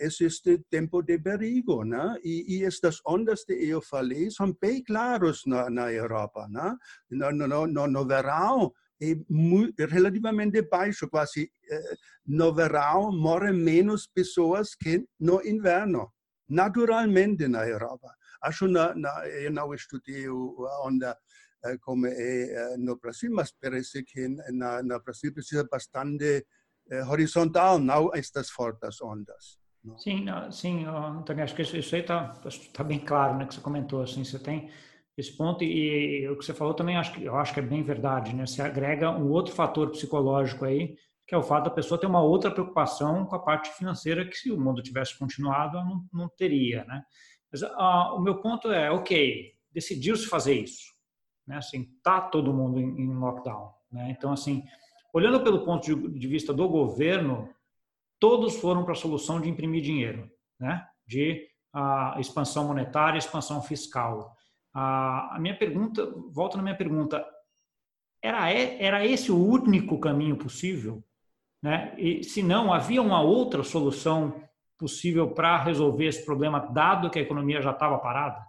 Existe 0.00 0.58
tempo 0.70 1.02
de 1.02 1.18
perigo, 1.18 1.84
né? 1.84 2.16
E, 2.24 2.56
e 2.56 2.64
estas 2.64 3.00
ondas 3.06 3.44
que 3.44 3.52
eu 3.52 3.80
falei 3.80 4.30
são 4.30 4.56
bem 4.60 4.82
claras 4.82 5.42
na, 5.46 5.70
na 5.70 5.92
Europa, 5.92 6.48
né? 6.48 6.76
No, 7.10 7.32
no, 7.32 7.66
no, 7.66 7.86
no 7.86 8.06
verão, 8.06 8.72
é 9.00 9.86
relativamente 9.86 10.60
baixo, 10.62 11.08
quase 11.08 11.50
eh, 11.70 11.94
no 12.26 12.52
verão 12.54 13.10
morrem 13.10 13.54
menos 13.54 14.06
pessoas 14.06 14.74
que 14.74 15.06
no 15.18 15.40
inverno, 15.42 16.12
naturalmente 16.48 17.48
na 17.48 17.66
Europa. 17.66 18.14
Acho 18.42 18.68
na, 18.68 18.94
na 18.94 19.26
eu 19.26 19.50
não 19.50 19.72
estudei 19.72 20.26
a 20.26 20.86
onda 20.86 21.18
eh, 21.64 21.78
como 21.80 22.06
é 22.06 22.12
eh, 22.12 22.76
no 22.76 22.96
Brasil, 22.96 23.30
mas 23.32 23.52
parece 23.52 24.04
que 24.04 24.28
na, 24.52 24.82
no 24.82 25.00
Brasil 25.00 25.32
precisa 25.32 25.66
bastante 25.70 26.46
horizontal, 27.08 27.78
não 27.78 28.10
estas 28.12 28.50
fortes 28.50 29.00
ondas. 29.00 29.60
Não? 29.84 29.96
Sim, 29.96 30.26
sim, 30.50 30.84
Antônio, 30.84 31.44
acho 31.44 31.54
que 31.54 31.62
isso 31.62 31.94
aí 31.94 32.00
está 32.00 32.34
tá 32.74 32.82
bem 32.82 32.98
claro, 32.98 33.38
né, 33.38 33.46
que 33.46 33.54
você 33.54 33.60
comentou, 33.60 34.02
assim, 34.02 34.24
você 34.24 34.40
tem 34.40 34.68
esse 35.16 35.36
ponto 35.36 35.64
e, 35.64 36.22
e, 36.22 36.28
o 36.28 36.36
que 36.36 36.44
você 36.44 36.54
falou 36.54 36.74
também 36.74 36.96
acho 36.96 37.12
que 37.12 37.24
eu 37.24 37.36
acho 37.36 37.52
que 37.52 37.60
é 37.60 37.62
bem 37.62 37.82
verdade, 37.82 38.34
né? 38.34 38.46
Você 38.46 38.62
agrega 38.62 39.10
um 39.10 39.30
outro 39.30 39.52
fator 39.54 39.90
psicológico 39.90 40.64
aí, 40.64 40.96
que 41.26 41.34
é 41.34 41.38
o 41.38 41.42
fato 41.42 41.64
da 41.64 41.70
pessoa 41.70 42.00
ter 42.00 42.06
uma 42.06 42.22
outra 42.22 42.50
preocupação 42.50 43.26
com 43.26 43.36
a 43.36 43.38
parte 43.38 43.70
financeira 43.70 44.24
que 44.24 44.36
se 44.36 44.50
o 44.50 44.60
mundo 44.60 44.82
tivesse 44.82 45.18
continuado 45.18 45.78
não, 45.78 46.04
não 46.12 46.28
teria, 46.28 46.84
né? 46.84 47.02
Mas 47.52 47.62
ah, 47.62 48.14
o 48.14 48.20
meu 48.20 48.40
ponto 48.40 48.70
é, 48.70 48.90
ok, 48.90 49.52
decidiu-se 49.72 50.26
fazer 50.26 50.54
isso, 50.54 50.92
né? 51.46 51.56
Assim, 51.56 51.88
tá 52.02 52.20
todo 52.20 52.54
mundo 52.54 52.80
em, 52.80 53.02
em 53.02 53.14
lockdown, 53.14 53.72
né? 53.90 54.14
Então 54.16 54.32
assim, 54.32 54.64
olhando 55.12 55.42
pelo 55.42 55.64
ponto 55.64 55.84
de, 55.84 56.18
de 56.18 56.28
vista 56.28 56.52
do 56.52 56.68
governo, 56.68 57.48
todos 58.18 58.56
foram 58.56 58.84
para 58.84 58.92
a 58.92 58.96
solução 58.96 59.40
de 59.40 59.48
imprimir 59.48 59.82
dinheiro, 59.82 60.30
né? 60.58 60.86
De 61.06 61.48
a 61.72 62.16
ah, 62.16 62.20
expansão 62.20 62.66
monetária, 62.66 63.18
expansão 63.18 63.62
fiscal. 63.62 64.36
A, 64.72 65.36
minha 65.40 65.56
pergunta, 65.56 66.06
volto 66.30 66.56
na 66.56 66.62
minha 66.62 66.76
pergunta, 66.76 67.24
era, 68.22 68.50
era 68.50 69.04
esse 69.04 69.32
o 69.32 69.36
único 69.36 69.98
caminho 69.98 70.36
possível? 70.36 71.02
Né? 71.62 71.94
E, 71.98 72.22
se 72.24 72.42
não, 72.42 72.72
havia 72.72 73.02
uma 73.02 73.20
outra 73.20 73.62
solução 73.62 74.42
possível 74.78 75.32
para 75.32 75.62
resolver 75.62 76.06
esse 76.06 76.24
problema, 76.24 76.60
dado 76.72 77.10
que 77.10 77.18
a 77.18 77.22
economia 77.22 77.60
já 77.60 77.72
estava 77.72 77.98
parada? 77.98 78.44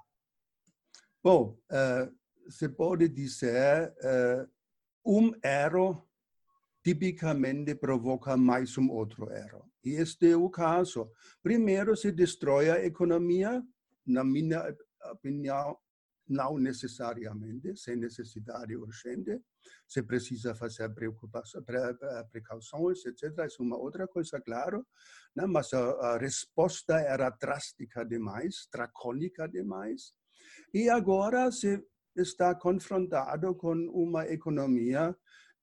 Bom, 1.24 1.58
uh, 1.72 2.50
se 2.50 2.70
pode 2.70 3.08
dizer, 3.10 3.94
uh, 4.04 4.50
um 5.06 5.32
erro 5.44 6.08
tipicamente 6.84 7.76
provoca 7.76 8.36
mais 8.36 8.78
um 8.78 8.90
outro 8.90 9.32
erro. 9.32 9.70
E 9.84 9.92
este 9.92 10.32
é 10.32 10.38
o 10.38 10.50
caso. 10.50 11.12
Primeiro, 11.42 11.96
se 11.96 12.12
destrói 12.12 12.70
a 12.70 12.84
economia, 12.84 13.62
na 14.06 14.24
minha 14.24 14.76
opinião, 15.12 15.78
não 16.32 16.58
necessariamente, 16.58 17.76
sem 17.76 17.96
necessidade 17.96 18.76
urgente. 18.76 19.40
Se 19.88 20.02
precisa 20.02 20.56
fazer 20.56 20.90
precauções, 22.32 23.06
etc. 23.06 23.24
É 23.40 23.48
uma 23.60 23.78
outra 23.78 24.08
coisa, 24.08 24.40
claro. 24.42 24.88
Né? 25.36 25.46
Mas 25.46 25.74
a, 25.74 26.14
a 26.14 26.18
resposta 26.18 27.00
era 27.00 27.30
drástica 27.30 28.06
demais, 28.06 28.68
dracônica 28.74 29.48
demais. 29.48 30.14
E 30.74 30.90
agora 30.90 31.52
se 31.52 31.84
está 32.16 32.56
confrontado 32.56 33.54
com 33.56 33.76
uma 33.94 34.26
economia 34.28 35.16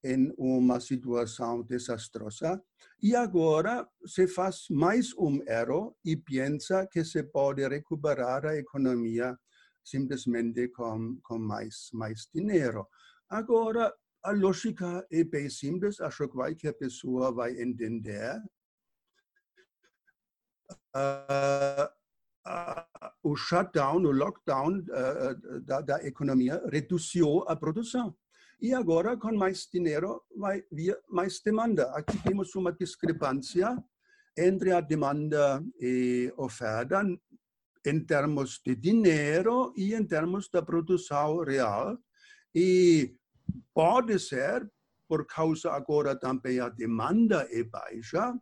em 0.03 0.33
uma 0.37 0.79
situação 0.79 1.61
desastrosa. 1.63 2.61
E 3.01 3.15
agora 3.15 3.87
se 4.05 4.27
faz 4.27 4.65
mais 4.69 5.13
um 5.17 5.41
erro 5.47 5.95
e 6.05 6.15
pensa 6.15 6.87
que 6.89 7.03
se 7.03 7.23
pode 7.23 7.67
recuperar 7.67 8.45
a 8.45 8.55
economia 8.55 9.37
simplesmente 9.83 10.67
com, 10.69 11.19
com 11.23 11.37
mais, 11.39 11.89
mais 11.93 12.27
dinheiro. 12.33 12.87
Agora, 13.29 13.93
a 14.23 14.31
lógica 14.31 15.05
é 15.11 15.23
bem 15.23 15.49
simples, 15.49 15.99
acho 16.01 16.27
que 16.27 16.33
qualquer 16.33 16.73
pessoa 16.73 17.31
vai 17.31 17.59
entender. 17.61 18.41
Uh, 20.95 21.85
uh, 22.45 23.09
o 23.23 23.35
shutdown, 23.35 24.03
o 24.03 24.11
lockdown 24.11 24.79
uh, 24.79 25.61
da, 25.61 25.81
da, 25.81 26.03
economia 26.05 26.61
reduziu 26.71 27.43
a 27.47 27.55
produção. 27.55 28.15
E 28.61 28.73
agora, 28.73 29.15
com 29.15 29.31
mais 29.31 29.69
dinheiro, 29.71 30.21
vai 30.35 30.63
vir 30.71 30.99
mais 31.07 31.39
demanda. 31.39 31.89
Aqui 31.91 32.21
temos 32.23 32.53
uma 32.55 32.73
discrepância 32.73 33.77
entre 34.37 34.73
a 34.73 34.81
demanda 34.81 35.63
e 35.79 36.33
oferta 36.37 37.03
em 37.85 37.99
termos 38.03 38.59
de 38.65 38.75
dinheiro 38.75 39.73
e 39.75 39.93
em 39.93 40.05
termos 40.05 40.49
da 40.49 40.61
produção 40.61 41.43
real. 41.43 41.97
E 42.53 43.15
pode 43.73 44.19
ser, 44.19 44.69
por 45.07 45.25
causa 45.25 45.71
agora 45.71 46.15
também 46.15 46.59
a 46.59 46.69
demanda 46.69 47.47
é 47.49 47.63
baixa, 47.63 48.33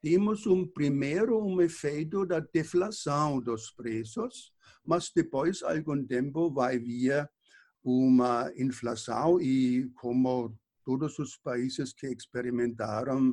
temos 0.00 0.46
um 0.46 0.66
primeiro 0.66 1.44
um 1.44 1.60
efeito 1.60 2.24
da 2.24 2.38
deflação 2.40 3.40
dos 3.40 3.72
preços, 3.72 4.52
mas 4.84 5.10
depois, 5.14 5.62
algum 5.62 6.06
tempo, 6.06 6.52
vai 6.52 6.78
vir 6.78 7.28
uma 7.82 8.50
inflação 8.56 9.40
e 9.40 9.90
como 9.96 10.56
todos 10.84 11.18
os 11.18 11.36
países 11.36 11.92
que 11.92 12.06
experimentaram 12.06 13.30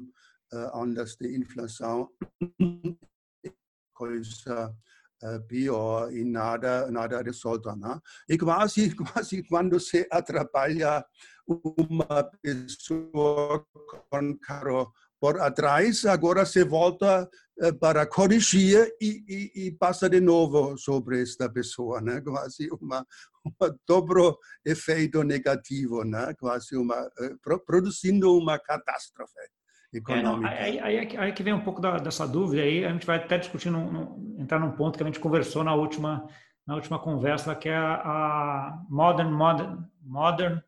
uh, 0.51 0.77
ondas 0.77 1.15
de 1.15 1.37
inflação, 1.37 2.09
coisa 3.93 4.75
pior 5.47 6.11
e 6.11 6.23
nada, 6.23 6.89
nada 6.91 7.21
resolta. 7.21 7.75
Né? 7.75 7.99
E 8.29 8.37
quase, 8.37 8.93
quase 9.13 9.43
quando 9.43 9.79
se 9.79 10.07
atrapalha 10.11 11.05
uma 11.47 12.23
pessoa 12.41 13.65
com 14.09 14.37
carro 14.39 14.91
por 15.19 15.39
atrás, 15.39 16.05
agora 16.05 16.45
se 16.45 16.63
volta 16.63 17.29
eh, 17.59 17.71
para 17.71 18.05
corrigir 18.05 18.93
e, 19.01 19.23
e, 19.27 19.67
e, 19.67 19.71
passa 19.71 20.09
de 20.09 20.19
novo 20.19 20.77
sobre 20.77 21.21
esta 21.21 21.49
pessoa, 21.49 22.01
né? 22.01 22.21
Quase 22.21 22.69
uma, 22.79 23.05
um 23.45 23.51
dobro 23.87 24.37
efeito 24.63 25.23
negativo, 25.23 26.03
né? 26.03 26.33
Quase 26.37 26.75
uma 26.75 27.09
eh, 27.19 27.57
produzindo 27.65 28.37
uma 28.37 28.59
catástrofe 28.59 29.39
econômica. 29.97 30.53
É, 30.53 30.63
aí, 30.63 30.79
aí, 30.79 31.17
aí, 31.17 31.33
que 31.33 31.43
vem 31.43 31.53
um 31.53 31.61
pouco 31.61 31.81
da, 31.81 31.97
dessa 31.97 32.27
dúvida 32.27 32.61
aí, 32.61 32.85
a 32.85 32.91
gente 32.91 33.05
vai 33.05 33.17
até 33.17 33.37
discutir, 33.37 33.69
num, 33.69 33.91
num, 33.91 34.37
entrar 34.39 34.59
num 34.59 34.71
ponto 34.71 34.97
que 34.97 35.03
a 35.03 35.05
gente 35.05 35.19
conversou 35.19 35.63
na 35.63 35.73
última, 35.73 36.27
na 36.65 36.75
última 36.75 36.99
conversa, 36.99 37.55
que 37.55 37.69
é 37.69 37.75
a, 37.75 37.93
a 37.95 38.83
Modern, 38.89 39.31
Modern, 39.31 39.83
Modern 40.01 40.59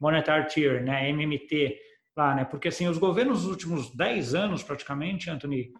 Monetary 0.00 0.48
Tier, 0.48 0.84
né, 0.84 1.08
MMT, 1.10 1.76
lá, 2.16 2.34
né, 2.34 2.44
porque 2.44 2.68
assim, 2.68 2.86
os 2.86 2.98
governos 2.98 3.42
dos 3.42 3.50
últimos 3.50 3.94
10 3.94 4.34
anos, 4.34 4.62
praticamente, 4.62 5.30
Anthony, 5.30 5.72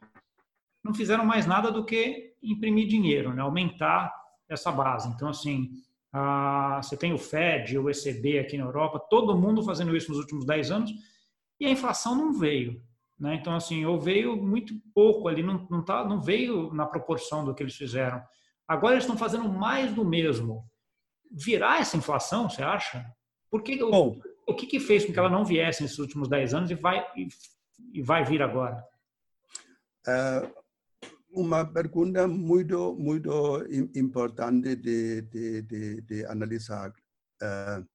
não 0.82 0.94
fizeram 0.94 1.24
mais 1.24 1.46
nada 1.46 1.70
do 1.70 1.84
que 1.84 2.34
imprimir 2.42 2.86
dinheiro, 2.86 3.32
né, 3.34 3.42
aumentar 3.42 4.12
essa 4.48 4.70
base. 4.70 5.08
Então, 5.08 5.28
assim, 5.28 5.70
a, 6.12 6.80
você 6.82 6.96
tem 6.96 7.12
o 7.12 7.18
Fed, 7.18 7.78
o 7.78 7.90
ECB 7.90 8.38
aqui 8.38 8.56
na 8.56 8.64
Europa, 8.64 8.98
todo 9.10 9.36
mundo 9.36 9.62
fazendo 9.62 9.96
isso 9.96 10.10
nos 10.10 10.18
últimos 10.18 10.44
10 10.46 10.70
anos, 10.70 10.92
e 11.60 11.66
a 11.66 11.70
inflação 11.70 12.14
não 12.14 12.32
veio. 12.32 12.82
Né? 13.18 13.36
Então, 13.36 13.54
assim, 13.54 13.84
ou 13.84 14.00
veio 14.00 14.36
muito 14.36 14.74
pouco 14.94 15.28
ali, 15.28 15.42
não, 15.42 15.66
não, 15.70 15.84
tá, 15.84 16.04
não 16.04 16.20
veio 16.20 16.72
na 16.72 16.86
proporção 16.86 17.44
do 17.44 17.54
que 17.54 17.62
eles 17.62 17.76
fizeram. 17.76 18.22
Agora 18.66 18.94
eles 18.94 19.04
estão 19.04 19.16
fazendo 19.16 19.48
mais 19.48 19.92
do 19.92 20.04
mesmo. 20.04 20.68
Virar 21.30 21.80
essa 21.80 21.96
inflação, 21.96 22.48
você 22.48 22.62
acha? 22.62 23.04
Por 23.50 23.62
que, 23.62 23.78
Bom, 23.78 24.20
o, 24.46 24.52
o 24.52 24.54
que, 24.54 24.66
que 24.66 24.80
fez 24.80 25.04
com 25.04 25.12
que 25.12 25.18
ela 25.18 25.28
não 25.28 25.44
viesse 25.44 25.82
nesses 25.82 25.98
últimos 25.98 26.28
10 26.28 26.54
anos 26.54 26.70
e 26.70 26.74
vai, 26.74 27.06
e, 27.16 27.28
e 27.92 28.02
vai 28.02 28.24
vir 28.24 28.42
agora? 28.42 28.84
Uh, 30.06 30.64
uma 31.34 31.64
pergunta 31.64 32.26
muito, 32.28 32.94
muito 32.94 33.64
importante 33.94 34.76
de, 34.76 35.22
de, 35.22 35.62
de, 35.62 36.00
de 36.02 36.26
analisar. 36.26 36.90
Uh, 37.42 37.86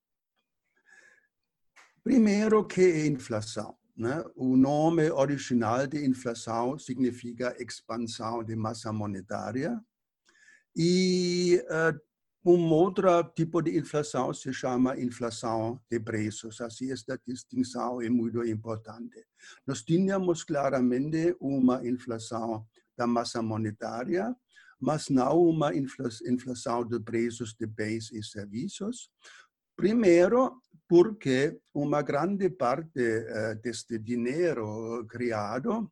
Primeiro, 2.10 2.66
que 2.66 2.82
é 2.82 3.06
inflação? 3.06 3.78
Né? 3.96 4.26
O 4.36 4.58
nome 4.58 5.12
original 5.12 5.86
de 5.86 6.04
inflação 6.04 6.76
significa 6.80 7.56
expansão 7.60 8.44
de 8.44 8.56
massa 8.56 8.92
monetária. 8.92 9.80
E 10.76 11.64
uh, 11.70 12.50
um 12.50 12.72
outro 12.72 13.24
tipo 13.36 13.62
de 13.62 13.78
inflação 13.78 14.34
se 14.34 14.52
chama 14.52 15.00
inflação 15.00 15.80
de 15.88 16.00
preços. 16.00 16.60
Assim, 16.62 16.92
esta 16.92 17.16
distinção 17.28 18.02
é 18.02 18.10
muito 18.10 18.44
importante. 18.44 19.24
Nós 19.68 19.84
tínhamos 19.84 20.44
claramente 20.44 21.36
uma 21.40 21.88
inflação 21.88 22.66
da 22.98 23.06
massa 23.06 23.40
monetária, 23.44 24.36
mas 24.80 25.10
não 25.10 25.44
uma 25.44 25.72
inflação 25.76 26.84
de 26.84 27.00
preços 27.00 27.54
de 27.54 27.68
bens 27.68 28.12
e 28.12 28.24
serviços. 28.24 29.12
Primeiro, 29.80 30.60
porque 30.90 31.62
uma 31.72 32.02
grande 32.02 32.50
parte 32.50 33.00
uh, 33.00 33.56
deste 33.62 34.00
dinheiro 34.00 35.06
criado 35.08 35.90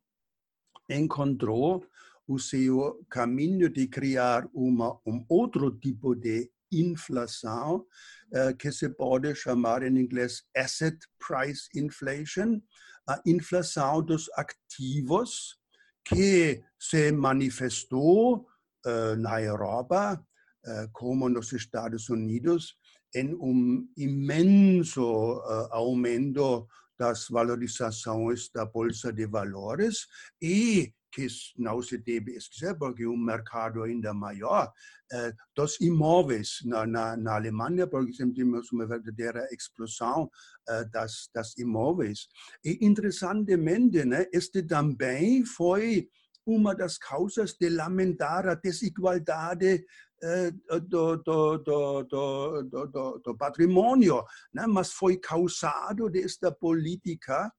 encontrou 0.90 1.86
o 2.26 2.36
seu 2.36 3.06
caminho 3.08 3.70
de 3.70 3.86
criar 3.86 4.48
uma, 4.52 4.98
um 5.06 5.24
outro 5.28 5.70
tipo 5.70 6.16
de 6.16 6.50
inflação, 6.72 7.86
uh, 8.32 8.56
que 8.58 8.72
se 8.72 8.88
pode 8.90 9.34
chamar 9.36 9.84
em 9.84 9.96
inglês 9.96 10.42
asset 10.54 10.98
price 11.18 11.68
inflation, 11.76 12.60
a 13.08 13.22
inflação 13.24 14.02
dos 14.02 14.28
ativos, 14.34 15.56
que 16.04 16.60
se 16.76 17.12
manifestou 17.12 18.48
uh, 18.84 19.16
na 19.16 19.40
Europa, 19.40 20.20
uh, 20.66 20.90
como 20.92 21.28
nos 21.28 21.52
Estados 21.52 22.08
Unidos, 22.08 22.76
em 23.18 23.34
um 23.34 23.88
imenso 23.96 25.40
aumento 25.70 26.66
das 26.98 27.26
valorizações 27.28 28.50
da 28.52 28.64
Bolsa 28.64 29.12
de 29.12 29.26
Valores 29.26 30.06
e 30.42 30.92
que 31.10 31.26
não 31.56 31.80
se 31.82 31.98
deve 31.98 32.36
esquecer, 32.36 32.76
porque 32.76 33.06
um 33.06 33.16
mercado 33.16 33.82
ainda 33.82 34.12
maior, 34.12 34.70
eh, 35.10 35.32
dos 35.56 35.80
imóveis 35.80 36.58
na, 36.64 36.86
na, 36.86 37.16
na, 37.16 37.34
Alemanha, 37.34 37.86
por 37.86 38.06
exemplo, 38.06 38.34
temos 38.34 38.70
uma 38.72 38.86
verdadeira 38.86 39.48
explosão 39.50 40.30
eh, 40.68 40.84
das, 40.92 41.30
das 41.34 41.56
imóveis. 41.56 42.28
E, 42.64 42.78
interessantemente, 42.82 44.04
né, 44.04 44.26
este 44.32 44.62
também 44.62 45.44
foi 45.44 46.08
uma 46.44 46.74
das 46.74 46.96
causas 46.98 47.54
de 47.58 47.68
lamentar 47.68 48.46
a 48.48 48.54
desigualdade 48.54 49.66
eh, 49.66 49.84
do, 50.88 51.16
do, 51.16 51.58
do, 51.58 52.62
do, 52.64 53.18
do, 53.24 53.36
patrimônio, 53.36 54.24
né? 54.52 54.66
mas 54.66 54.92
foi 54.92 55.16
causado 55.16 56.10
desta 56.10 56.50
política 56.50 57.52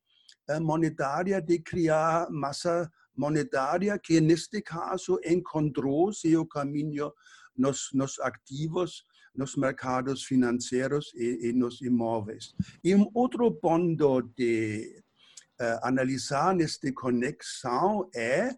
eh, 0.47 0.59
monetária 0.59 1.41
de 1.41 1.59
criar 1.59 2.29
massa 2.29 2.91
monetária, 3.15 3.99
que 3.99 4.21
neste 4.21 4.61
caso 4.61 5.19
encontrou 5.25 6.11
seu 6.13 6.45
caminho 6.45 7.13
nos, 7.55 7.89
nos 7.93 8.19
ativos, 8.19 9.03
nos 9.35 9.55
mercados 9.55 10.23
financeiros 10.23 11.13
e, 11.13 11.49
e, 11.49 11.53
nos 11.53 11.81
imóveis. 11.81 12.53
E 12.83 12.95
um 12.95 13.09
outro 13.13 13.51
ponto 13.51 14.21
de 14.35 15.03
uh, 15.61 15.79
analisar 15.83 16.55
nesta 16.55 16.91
conexão 16.93 18.09
é 18.15 18.55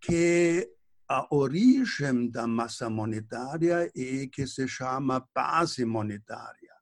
que 0.00 0.68
a 1.12 1.26
origem 1.30 2.30
da 2.30 2.46
massa 2.46 2.88
monetária 2.88 3.92
é 3.94 4.26
que 4.28 4.46
se 4.46 4.66
chama 4.66 5.28
base 5.34 5.84
monetária. 5.84 6.72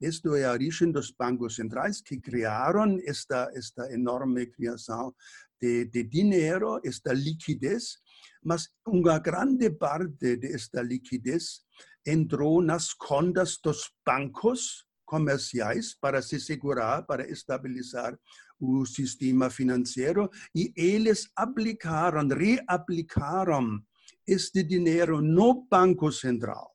Isto 0.00 0.36
é 0.36 0.44
a 0.44 0.52
origem 0.52 0.92
dos 0.92 1.10
bancos 1.10 1.56
centrais 1.56 2.00
que 2.00 2.20
criaram 2.20 3.00
esta, 3.04 3.50
esta 3.54 3.92
enorme 3.92 4.46
criação 4.46 5.12
de, 5.60 5.84
de 5.86 6.04
dinheiro, 6.04 6.80
esta 6.84 7.12
liquidez, 7.12 7.98
mas 8.40 8.68
uma 8.86 9.18
grande 9.18 9.68
parte 9.68 10.36
desta 10.36 10.80
liquidez 10.80 11.62
entrou 12.06 12.62
nas 12.62 12.92
contas 12.94 13.58
dos 13.60 13.90
bancos 14.06 14.86
comerciais 15.04 15.92
para 16.00 16.22
se 16.22 16.38
segurar, 16.38 17.02
para 17.02 17.28
estabilizar 17.28 18.16
o 18.62 18.86
sistema 18.86 19.50
financeiro 19.50 20.30
e 20.54 20.72
eles 20.76 21.28
aplicaram, 21.36 22.26
reaplicaram 22.28 23.82
este 24.26 24.62
dinheiro 24.62 25.20
no 25.20 25.66
Banco 25.68 26.12
Central. 26.12 26.70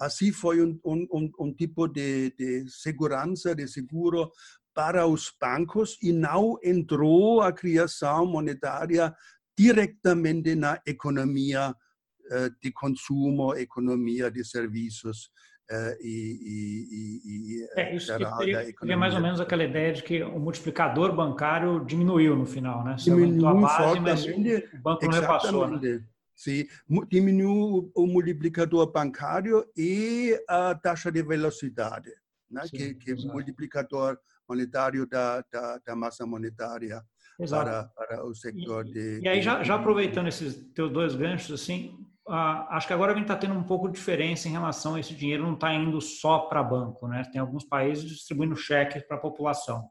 Assim 0.00 0.32
foi 0.32 0.62
um, 0.62 0.78
um, 0.84 1.30
um 1.38 1.52
tipo 1.52 1.88
de, 1.88 2.30
de 2.38 2.68
segurança, 2.68 3.54
de 3.54 3.68
seguro 3.68 4.30
para 4.74 5.06
os 5.06 5.32
bancos 5.40 5.98
e 6.02 6.12
não 6.12 6.58
entrou 6.62 7.42
a 7.42 7.52
criação 7.52 8.26
monetária 8.26 9.14
diretamente 9.58 10.54
na 10.54 10.80
economia 10.86 11.70
uh, 11.70 12.60
de 12.62 12.72
consumo, 12.72 13.54
economia 13.54 14.30
de 14.30 14.44
serviços 14.44 15.30
uh, 15.70 15.96
e, 16.00 16.40
e, 16.42 17.60
e 17.62 17.68
é, 17.76 17.94
isso 17.94 18.06
geral 18.06 18.42
economia. 18.42 18.74
Seria 18.78 18.96
mais 18.96 19.14
ou 19.14 19.20
menos 19.20 19.40
aquela 19.40 19.64
ideia 19.64 19.92
de 19.92 20.02
que 20.02 20.22
o 20.22 20.38
multiplicador 20.38 21.14
bancário 21.14 21.84
diminuiu 21.84 22.36
no 22.36 22.46
final, 22.46 22.84
né? 22.84 22.96
Você 22.98 23.10
diminuiu 23.10 23.48
a 23.48 23.54
base, 23.54 24.00
mas 24.00 24.24
o 24.26 24.82
banco 24.82 25.04
não 25.04 25.12
repassou. 25.12 25.68
Né? 25.68 26.04
Sim, 26.34 26.66
diminuiu 27.08 27.90
o 27.94 28.06
multiplicador 28.06 28.92
bancário 28.92 29.64
e 29.76 30.38
a 30.48 30.74
taxa 30.74 31.10
de 31.10 31.22
velocidade, 31.22 32.10
né? 32.50 32.62
Sim, 32.66 32.76
que, 32.76 32.94
que 32.94 33.26
multiplicador 33.26 34.18
monetário 34.48 35.06
da, 35.06 35.42
da, 35.52 35.78
da 35.84 35.96
massa 35.96 36.24
monetária 36.24 37.02
para, 37.48 37.84
para 37.84 38.24
o 38.24 38.34
setor 38.34 38.86
e, 38.86 38.92
de... 38.92 39.20
E 39.22 39.28
aí, 39.28 39.42
já, 39.42 39.62
já 39.62 39.74
aproveitando 39.74 40.28
esses 40.28 40.54
teus 40.74 40.92
dois 40.92 41.14
ganchos, 41.14 41.60
assim, 41.60 41.98
uh, 42.28 42.66
acho 42.70 42.86
que 42.86 42.92
agora 42.92 43.12
a 43.12 43.14
gente 43.14 43.24
está 43.24 43.36
tendo 43.36 43.54
um 43.54 43.62
pouco 43.62 43.88
de 43.88 43.94
diferença 43.94 44.48
em 44.48 44.52
relação 44.52 44.94
a 44.94 45.00
esse 45.00 45.14
dinheiro 45.14 45.42
não 45.42 45.54
está 45.54 45.72
indo 45.74 46.00
só 46.00 46.40
para 46.40 46.62
banco, 46.62 47.06
né? 47.08 47.22
Tem 47.32 47.40
alguns 47.40 47.64
países 47.64 48.04
distribuindo 48.04 48.56
cheques 48.56 49.02
para 49.02 49.16
a 49.16 49.20
população. 49.20 49.88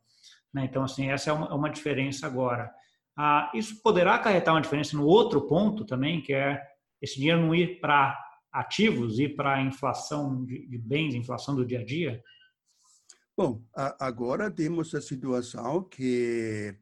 Né? 0.54 0.66
Então, 0.66 0.84
assim, 0.84 1.10
essa 1.10 1.30
é 1.30 1.34
uma, 1.34 1.48
é 1.48 1.54
uma 1.54 1.70
diferença 1.70 2.26
agora. 2.26 2.72
Uh, 3.18 3.58
isso 3.58 3.82
poderá 3.82 4.16
acarretar 4.16 4.54
uma 4.54 4.62
diferença 4.62 4.96
no 4.96 5.06
outro 5.06 5.48
ponto 5.48 5.86
também, 5.86 6.22
que 6.22 6.34
é 6.34 6.62
esse 7.02 7.16
dinheiro 7.16 7.42
não 7.42 7.56
ir 7.56 7.80
para 7.80 8.18
ativos, 8.52 9.20
ir 9.20 9.36
para 9.36 9.62
inflação 9.62 10.46
de, 10.46 10.68
de 10.68 10.78
bens, 10.78 11.14
inflação 11.14 11.56
do 11.56 11.66
dia 11.66 11.80
a 11.80 11.86
dia? 11.86 12.22
Bom, 13.38 13.62
agora 14.00 14.50
temos 14.50 14.96
a 14.96 15.02
situação 15.02 15.84
que 15.84 16.74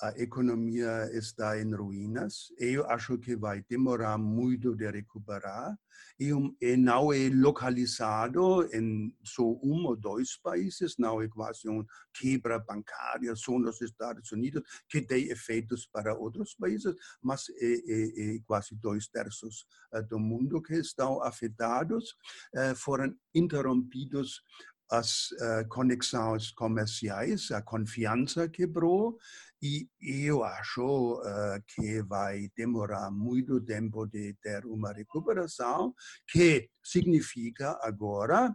a 0.00 0.12
economia 0.16 1.08
está 1.12 1.60
em 1.60 1.72
ruínas. 1.74 2.52
Eu 2.58 2.88
acho 2.90 3.16
que 3.18 3.36
vai 3.36 3.64
demorar 3.68 4.18
muito 4.18 4.74
de 4.74 4.90
recuperar 4.90 5.76
e, 6.18 6.30
e 6.60 6.76
não 6.76 7.12
é 7.12 7.28
localizado 7.28 8.68
em 8.72 9.14
só 9.22 9.42
um 9.42 9.86
ou 9.86 9.96
dois 9.96 10.36
países, 10.36 10.96
não 10.98 11.20
é 11.20 11.28
quase 11.28 11.68
uma 11.68 11.84
quebra 12.12 12.58
bancária 12.58 13.34
só 13.34 13.58
nos 13.58 13.80
Estados 13.80 14.30
Unidos, 14.32 14.62
que 14.88 15.00
tem 15.00 15.28
efeitos 15.28 15.86
para 15.86 16.14
outros 16.14 16.54
países, 16.54 16.94
mas 17.22 17.46
é, 17.60 17.66
é, 17.66 18.36
é 18.36 18.38
quase 18.46 18.74
dois 18.76 19.08
terços 19.08 19.66
uh, 19.92 20.02
do 20.02 20.18
mundo 20.18 20.62
que 20.62 20.74
estão 20.74 21.22
afetados, 21.22 22.16
uh, 22.54 22.76
foram 22.76 23.14
interrompidos 23.34 24.42
as 24.90 25.30
uh, 25.32 25.68
conexões 25.68 26.50
comerciais, 26.50 27.50
a 27.50 27.62
confiança 27.62 28.48
quebrou 28.48 29.18
e 29.62 29.88
eu 30.02 30.44
acho 30.44 31.14
uh, 31.14 31.62
que 31.66 32.02
vai 32.02 32.50
demorar 32.56 33.10
muito 33.10 33.60
tempo 33.62 34.06
de 34.06 34.34
ter 34.34 34.66
uma 34.66 34.92
recuperação, 34.92 35.94
que 36.28 36.68
significa 36.82 37.78
agora 37.82 38.54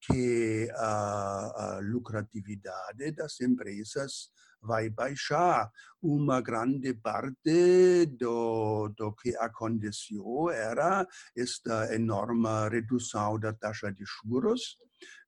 que 0.00 0.68
a, 0.76 1.76
a 1.76 1.80
lucratividade 1.80 3.10
das 3.12 3.40
empresas 3.40 4.30
vai 4.60 4.90
baixar. 4.90 5.70
Uma 6.02 6.40
grande 6.40 6.94
parte 6.94 8.06
do, 8.18 8.88
do 8.96 9.12
que 9.12 9.36
aconteceu 9.36 10.50
era 10.50 11.06
esta 11.36 11.94
enorme 11.94 12.68
redução 12.70 13.38
da 13.38 13.52
taxa 13.52 13.90
de 13.92 14.04
juros, 14.04 14.78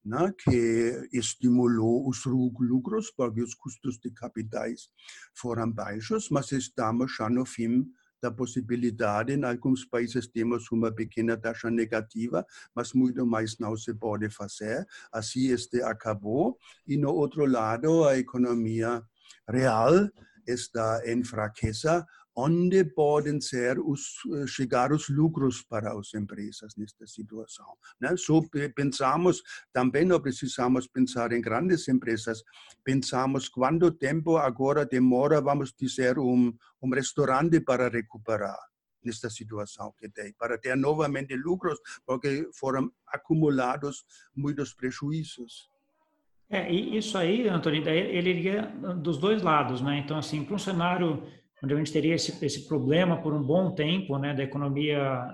né, 0.04 0.32
que 0.44 1.08
estimulou 1.12 2.08
os 2.08 2.24
lucros, 2.24 3.10
porque 3.16 3.42
os 3.42 3.54
custos 3.54 3.98
de 3.98 4.10
capitais 4.10 4.88
foram 5.34 5.70
baixos, 5.70 6.28
mas 6.30 6.52
estamos 6.52 7.14
já 7.16 7.28
no 7.28 7.44
fim 7.44 7.86
da 8.20 8.30
possibilidade, 8.30 9.32
em 9.32 9.44
alguns 9.44 9.84
países 9.84 10.26
temos 10.26 10.70
uma 10.72 10.92
pequena 10.92 11.36
taxa 11.36 11.70
negativa, 11.70 12.44
mas 12.74 12.92
muito 12.92 13.24
mais 13.24 13.58
não 13.58 13.76
se 13.76 13.94
pode 13.94 14.28
fazer. 14.30 14.86
Assim, 15.12 15.48
este 15.48 15.82
acabou. 15.82 16.58
E, 16.86 16.96
no 16.96 17.12
outro 17.12 17.46
lado, 17.46 18.04
a 18.04 18.18
economia 18.18 19.02
real 19.48 20.08
está 20.46 21.02
em 21.04 21.22
fraqueza, 21.22 22.06
onde 22.40 22.84
podem 22.84 23.40
ser 23.40 23.80
os, 23.80 24.12
eh, 24.32 24.46
chegar 24.46 24.92
os 24.92 25.08
lucros 25.08 25.60
para 25.60 25.92
as 25.92 26.14
empresas 26.14 26.72
nesta 26.76 27.04
situação. 27.04 27.66
Né? 28.00 28.16
Só 28.16 28.40
pensamos, 28.76 29.42
também 29.72 30.04
não 30.04 30.20
precisamos 30.20 30.86
pensar 30.86 31.32
em 31.32 31.40
grandes 31.40 31.88
empresas, 31.88 32.44
pensamos 32.84 33.48
quanto 33.48 33.90
tempo 33.90 34.36
agora 34.36 34.86
demora, 34.86 35.40
vamos 35.40 35.74
dizer, 35.76 36.16
um, 36.16 36.56
um 36.80 36.90
restaurante 36.90 37.60
para 37.60 37.88
recuperar. 37.88 38.58
nesta 39.04 39.30
situação 39.30 39.94
que 39.98 40.08
tem, 40.08 40.32
para 40.34 40.58
ter 40.58 40.76
novamente 40.76 41.34
lucros, 41.34 41.78
porque 42.04 42.48
foram 42.52 42.92
acumulados 43.06 44.04
muitos 44.34 44.74
prejuízos. 44.74 45.70
É, 46.50 46.72
e 46.72 46.96
isso 46.96 47.18
aí, 47.18 47.46
Antônio, 47.46 47.86
ele 47.86 48.30
iria 48.30 48.62
dos 48.96 49.18
dois 49.18 49.42
lados, 49.42 49.82
né? 49.82 49.98
Então, 49.98 50.16
assim, 50.16 50.42
para 50.42 50.54
um 50.54 50.58
cenário 50.58 51.22
onde 51.62 51.74
a 51.74 51.76
gente 51.76 51.92
teria 51.92 52.14
esse, 52.14 52.42
esse 52.44 52.66
problema 52.66 53.20
por 53.20 53.34
um 53.34 53.42
bom 53.42 53.72
tempo, 53.72 54.16
né, 54.16 54.32
da 54.32 54.44
economia 54.44 55.28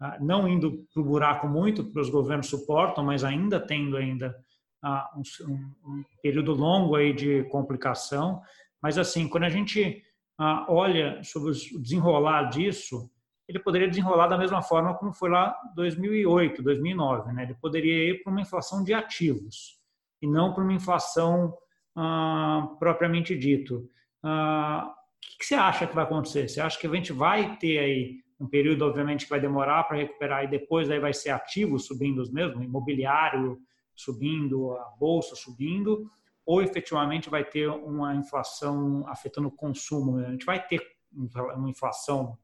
ah, 0.00 0.18
não 0.20 0.46
indo 0.48 0.84
para 0.92 1.00
o 1.00 1.04
buraco 1.04 1.48
muito, 1.48 1.84
porque 1.84 2.00
os 2.00 2.10
governos 2.10 2.48
suportam, 2.48 3.04
mas 3.04 3.24
ainda 3.24 3.58
tendo 3.60 3.96
ainda 3.96 4.36
ah, 4.82 5.08
um, 5.16 5.52
um, 5.52 6.04
período 6.22 6.52
longo 6.52 6.96
aí 6.96 7.14
de 7.14 7.44
complicação. 7.44 8.42
Mas, 8.82 8.98
assim, 8.98 9.28
quando 9.28 9.44
a 9.44 9.48
gente 9.48 10.02
ah, 10.38 10.66
olha 10.68 11.22
sobre 11.22 11.52
o 11.52 11.80
desenrolar 11.80 12.50
disso, 12.50 13.08
ele 13.48 13.58
poderia 13.58 13.88
desenrolar 13.88 14.26
da 14.26 14.36
mesma 14.36 14.60
forma 14.60 14.94
como 14.94 15.14
foi 15.14 15.30
lá 15.30 15.56
2008, 15.76 16.62
2009. 16.62 17.32
Né? 17.32 17.44
Ele 17.44 17.54
poderia 17.54 18.10
ir 18.10 18.22
para 18.22 18.30
uma 18.30 18.42
inflação 18.42 18.84
de 18.84 18.92
ativos 18.92 19.81
e 20.22 20.26
não 20.26 20.54
para 20.54 20.62
uma 20.62 20.72
inflação 20.72 21.54
ah, 21.96 22.68
propriamente 22.78 23.36
dito. 23.36 23.90
Ah, 24.22 24.94
o 24.94 25.38
que 25.38 25.44
você 25.44 25.54
acha 25.54 25.86
que 25.86 25.94
vai 25.94 26.04
acontecer? 26.04 26.48
Você 26.48 26.60
acha 26.60 26.78
que 26.78 26.86
a 26.86 26.94
gente 26.94 27.12
vai 27.12 27.56
ter 27.56 27.78
aí 27.78 28.22
um 28.40 28.48
período, 28.48 28.84
obviamente, 28.84 29.24
que 29.24 29.30
vai 29.30 29.40
demorar 29.40 29.84
para 29.84 29.98
recuperar 29.98 30.44
e 30.44 30.48
depois 30.48 30.90
aí 30.90 30.98
vai 30.98 31.12
ser 31.12 31.30
ativo 31.30 31.78
subindo 31.78 32.20
os 32.20 32.32
mesmos, 32.32 32.64
imobiliário 32.64 33.58
subindo, 33.94 34.72
a 34.72 34.84
bolsa 34.98 35.36
subindo, 35.36 36.10
ou 36.44 36.62
efetivamente 36.62 37.30
vai 37.30 37.44
ter 37.44 37.68
uma 37.68 38.14
inflação 38.14 39.04
afetando 39.06 39.48
o 39.48 39.52
consumo? 39.52 40.18
A 40.18 40.30
gente 40.30 40.46
vai 40.46 40.64
ter 40.66 40.80
uma 41.12 41.70
inflação 41.70 42.36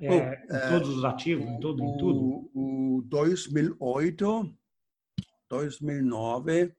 é, 0.00 0.08
Bom, 0.08 0.56
em 0.56 0.70
todos 0.70 0.88
os 0.90 1.04
ativos, 1.04 1.44
em 1.46 1.58
tudo, 1.58 1.82
em 1.82 1.96
tudo? 1.96 2.50
O 2.54 3.02
2008, 3.06 4.56
2009 5.48 6.74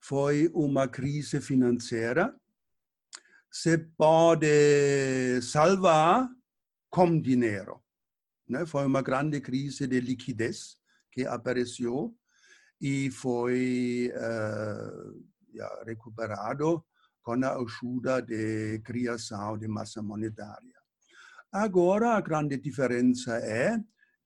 foi 0.00 0.50
uma 0.54 0.86
crise 0.86 1.40
financeira. 1.40 2.34
Se 3.50 3.78
pode 3.78 5.40
salvar 5.42 6.28
com 6.90 7.20
dinheiro. 7.20 7.82
Né? 8.48 8.66
Foi 8.66 8.84
uma 8.84 9.02
grande 9.02 9.40
crise 9.40 9.86
de 9.86 10.00
liquidez 10.00 10.76
que 11.10 11.26
apareceu 11.26 12.14
e 12.80 13.10
foi 13.10 14.12
uh, 14.14 15.84
recuperado 15.86 16.84
com 17.22 17.42
a 17.44 17.56
ajuda 17.56 18.20
de 18.20 18.80
criação 18.80 19.56
de 19.56 19.66
massa 19.66 20.02
monetária. 20.02 20.74
Agora, 21.50 22.16
a 22.16 22.20
grande 22.20 22.58
diferença 22.58 23.38
é 23.38 23.78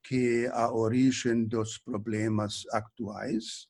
que 0.03 0.47
a 0.53 0.73
origem 0.73 1.45
dos 1.47 1.79
problemas 1.79 2.65
atuais 2.73 3.69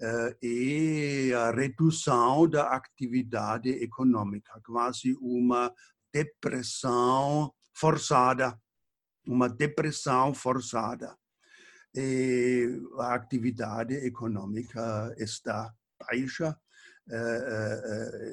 uh, 0.00 0.36
é 0.42 1.32
a 1.34 1.50
redução 1.50 2.48
da 2.48 2.70
atividade 2.70 3.68
econômica, 3.68 4.60
quase 4.64 5.16
uma 5.20 5.72
depressão 6.12 7.52
forçada, 7.74 8.58
uma 9.26 9.48
depressão 9.48 10.32
forçada. 10.32 11.16
A 12.98 13.14
atividade 13.14 13.94
econômica 13.94 15.14
está 15.16 15.74
baixa 15.98 16.48
eh, 16.48 16.50
eh, 16.50 16.65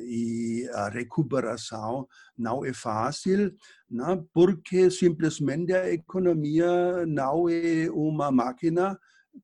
e 0.07 0.67
a 0.73 0.89
recuperação 0.89 2.07
não 2.37 2.65
é 2.65 2.73
fácil, 2.73 3.53
né? 3.89 4.23
porque 4.33 4.89
simplesmente 4.89 5.73
a 5.73 5.91
economia 5.91 7.05
não 7.05 7.47
é 7.47 7.89
uma 7.91 8.31
máquina 8.31 8.99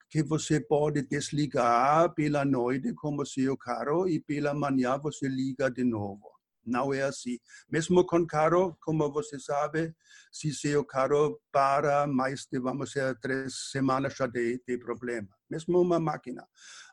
que 0.09 0.23
você 0.23 0.59
pode 0.59 1.03
desligar 1.03 2.13
pela 2.13 2.45
noite 2.45 2.93
como 2.93 3.25
seu 3.25 3.57
carro 3.57 4.07
e 4.07 4.19
pela 4.19 4.53
manhã 4.53 4.97
você 4.97 5.27
liga 5.27 5.69
de 5.69 5.83
novo. 5.83 6.29
Não 6.65 6.93
é 6.93 7.01
assim. 7.01 7.39
Mesmo 7.69 8.05
com 8.05 8.25
carro, 8.27 8.77
como 8.81 9.11
você 9.11 9.39
sabe, 9.39 9.93
se 10.31 10.53
seu 10.53 10.85
carro 10.85 11.39
para 11.51 12.05
mais 12.05 12.45
de, 12.51 12.59
vamos 12.59 12.89
dizer, 12.89 13.17
três 13.19 13.71
semanas 13.71 14.13
já 14.15 14.27
tem, 14.27 14.59
tem 14.59 14.77
problema. 14.77 15.38
Mesmo 15.49 15.79
uma 15.81 15.99
máquina. 15.99 16.47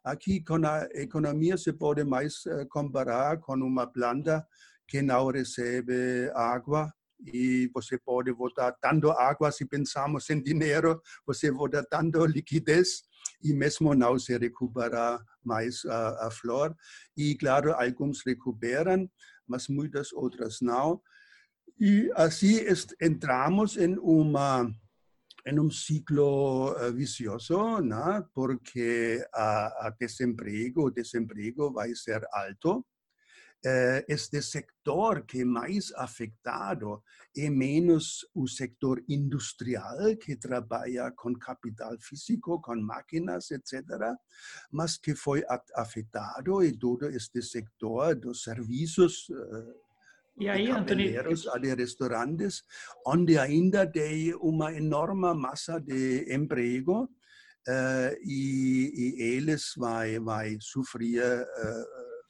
Aqui, 0.05 0.42
com 0.42 0.64
a 0.66 0.88
economia, 0.95 1.57
se 1.57 1.73
pode 1.73 2.05
mais 2.05 2.47
eh, 2.47 2.64
comparar 2.71 3.38
com 3.38 3.55
uma 3.55 3.87
planta 3.87 4.47
que 4.88 5.03
não 5.03 5.27
recebe 5.29 6.31
água 6.35 6.92
e 7.25 7.71
você 7.75 7.99
pode 7.99 8.33
botar 8.33 8.73
tanto 8.73 9.11
água, 9.11 9.51
se 9.51 9.64
pensamos 9.64 10.29
em 10.31 10.42
dinheiro, 10.42 11.01
você 11.27 11.51
bota 11.51 11.85
tanto 11.85 12.25
liquidez 12.25 13.03
e 13.42 13.53
mesmo 13.53 13.95
não 13.95 14.19
se 14.19 14.37
recupera 14.37 15.19
mais 15.45 15.85
a, 15.87 16.27
a 16.27 16.31
flor. 16.31 16.75
E, 17.16 17.35
claro, 17.37 17.75
alguns 17.75 18.23
recuperam, 18.25 19.11
mas 19.47 19.69
muitas 19.69 20.12
outras 20.12 20.59
não. 20.61 21.01
E 21.79 22.11
assim 22.14 22.61
entramos 23.01 23.77
em 23.77 23.99
uma 23.99 24.71
em 25.46 25.61
um 25.61 25.70
ciclo 25.70 26.74
eh, 26.76 26.90
vicioso, 26.90 27.80
né? 27.80 28.24
porque 28.35 29.24
a, 29.32 29.87
a 29.87 29.90
desemprego, 29.90 30.87
o 30.87 30.90
desemprego 30.90 31.72
vai 31.72 31.94
ser 31.94 32.26
alto. 32.32 32.85
Eh, 33.64 34.04
este 34.09 34.42
sector 34.42 35.24
que 35.24 35.40
é 35.40 35.44
mais 35.44 35.92
afetado 35.94 37.02
é 37.37 37.48
menos 37.48 38.26
o 38.35 38.48
sector 38.48 39.02
industrial, 39.09 40.16
que 40.16 40.37
trabalha 40.37 41.12
com 41.12 41.32
capital 41.35 41.96
físico, 42.00 42.61
com 42.61 42.76
máquinas, 42.76 43.50
etc., 43.52 43.85
mas 44.72 44.98
que 44.98 45.14
foi 45.14 45.44
afetado 45.74 46.62
e 46.62 46.76
todo 46.76 47.06
este 47.09 47.40
sector 47.40 48.16
dos 48.16 48.42
serviços 48.42 49.28
eh, 50.38 50.44
e 50.44 50.49
aí, 50.49 50.70
Antônio? 50.70 51.09
de 51.61 51.75
restaurantes, 51.75 52.62
onde 53.07 53.38
ainda 53.38 53.87
tem 53.87 54.35
uma 54.35 54.72
enorme 54.72 55.33
massa 55.35 55.81
de 55.81 56.27
emprego 56.33 57.09
uh, 57.68 58.16
e, 58.22 59.14
eles 59.18 59.72
vai 59.77 60.18
vai 60.18 60.57
sofrer 60.61 61.42
uh, 61.42 61.87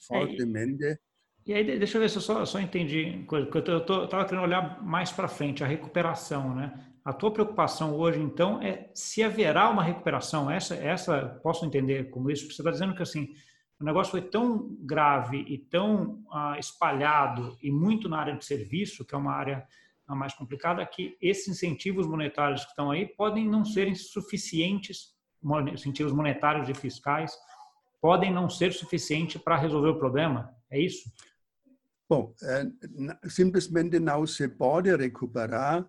fortemente. 0.07 0.99
E 1.47 1.55
aí, 1.55 1.65
deixa 1.65 1.97
eu 1.97 2.03
ver 2.03 2.11
se 2.11 2.17
eu 2.17 2.23
só, 2.23 2.45
só 2.45 2.59
entendi 2.59 3.25
coisa, 3.27 3.47
porque 3.47 3.71
eu 3.71 3.79
estava 3.79 4.25
querendo 4.25 4.43
olhar 4.43 4.83
mais 4.83 5.13
para 5.13 5.29
frente, 5.29 5.63
a 5.63 5.67
recuperação, 5.67 6.55
né? 6.57 6.73
A 7.05 7.13
tua 7.13 7.33
preocupação 7.33 7.95
hoje, 7.95 8.19
então, 8.21 8.61
é 8.61 8.91
se 8.93 9.23
haverá 9.23 9.71
uma 9.71 9.83
recuperação. 9.83 10.51
Essa, 10.51 10.75
essa 10.75 11.39
posso 11.41 11.65
entender 11.65 12.11
como 12.11 12.29
isso, 12.33 12.43
porque 12.43 12.57
você 12.57 12.63
está 12.63 12.73
dizendo 12.73 12.97
que 12.97 13.03
assim, 13.03 13.29
o 13.79 13.85
negócio 13.85 14.11
foi 14.11 14.23
tão 14.23 14.75
grave 14.81 15.39
e 15.49 15.59
tão 15.59 16.25
ah, 16.33 16.57
espalhado 16.59 17.57
e 17.63 17.71
muito 17.71 18.09
na 18.09 18.19
área 18.19 18.37
de 18.37 18.45
serviço, 18.45 19.05
que 19.05 19.15
é 19.15 19.19
uma 19.19 19.33
área 19.33 19.67
mais 20.09 20.35
complicada, 20.35 20.87
que 20.87 21.17
esses 21.21 21.49
incentivos 21.49 22.07
monetários 22.07 22.65
que 22.65 22.71
estão 22.71 22.91
aí 22.91 23.07
podem 23.07 23.49
não 23.49 23.65
serem 23.65 23.95
suficientes, 23.95 25.15
incentivos 25.73 26.13
monetários 26.13 26.69
e 26.69 26.75
fiscais, 26.75 27.37
podem 28.01 28.33
não 28.33 28.49
ser 28.49 28.73
suficientes 28.73 29.41
para 29.43 29.57
resolver 29.57 29.89
o 29.89 29.99
problema. 29.99 30.55
É 30.71 30.81
isso? 30.81 31.11
Bom, 32.09 32.33
é, 32.41 32.67
simplesmente 33.29 33.99
não 33.99 34.27
se 34.27 34.49
pode 34.49 34.95
recuperar, 34.95 35.85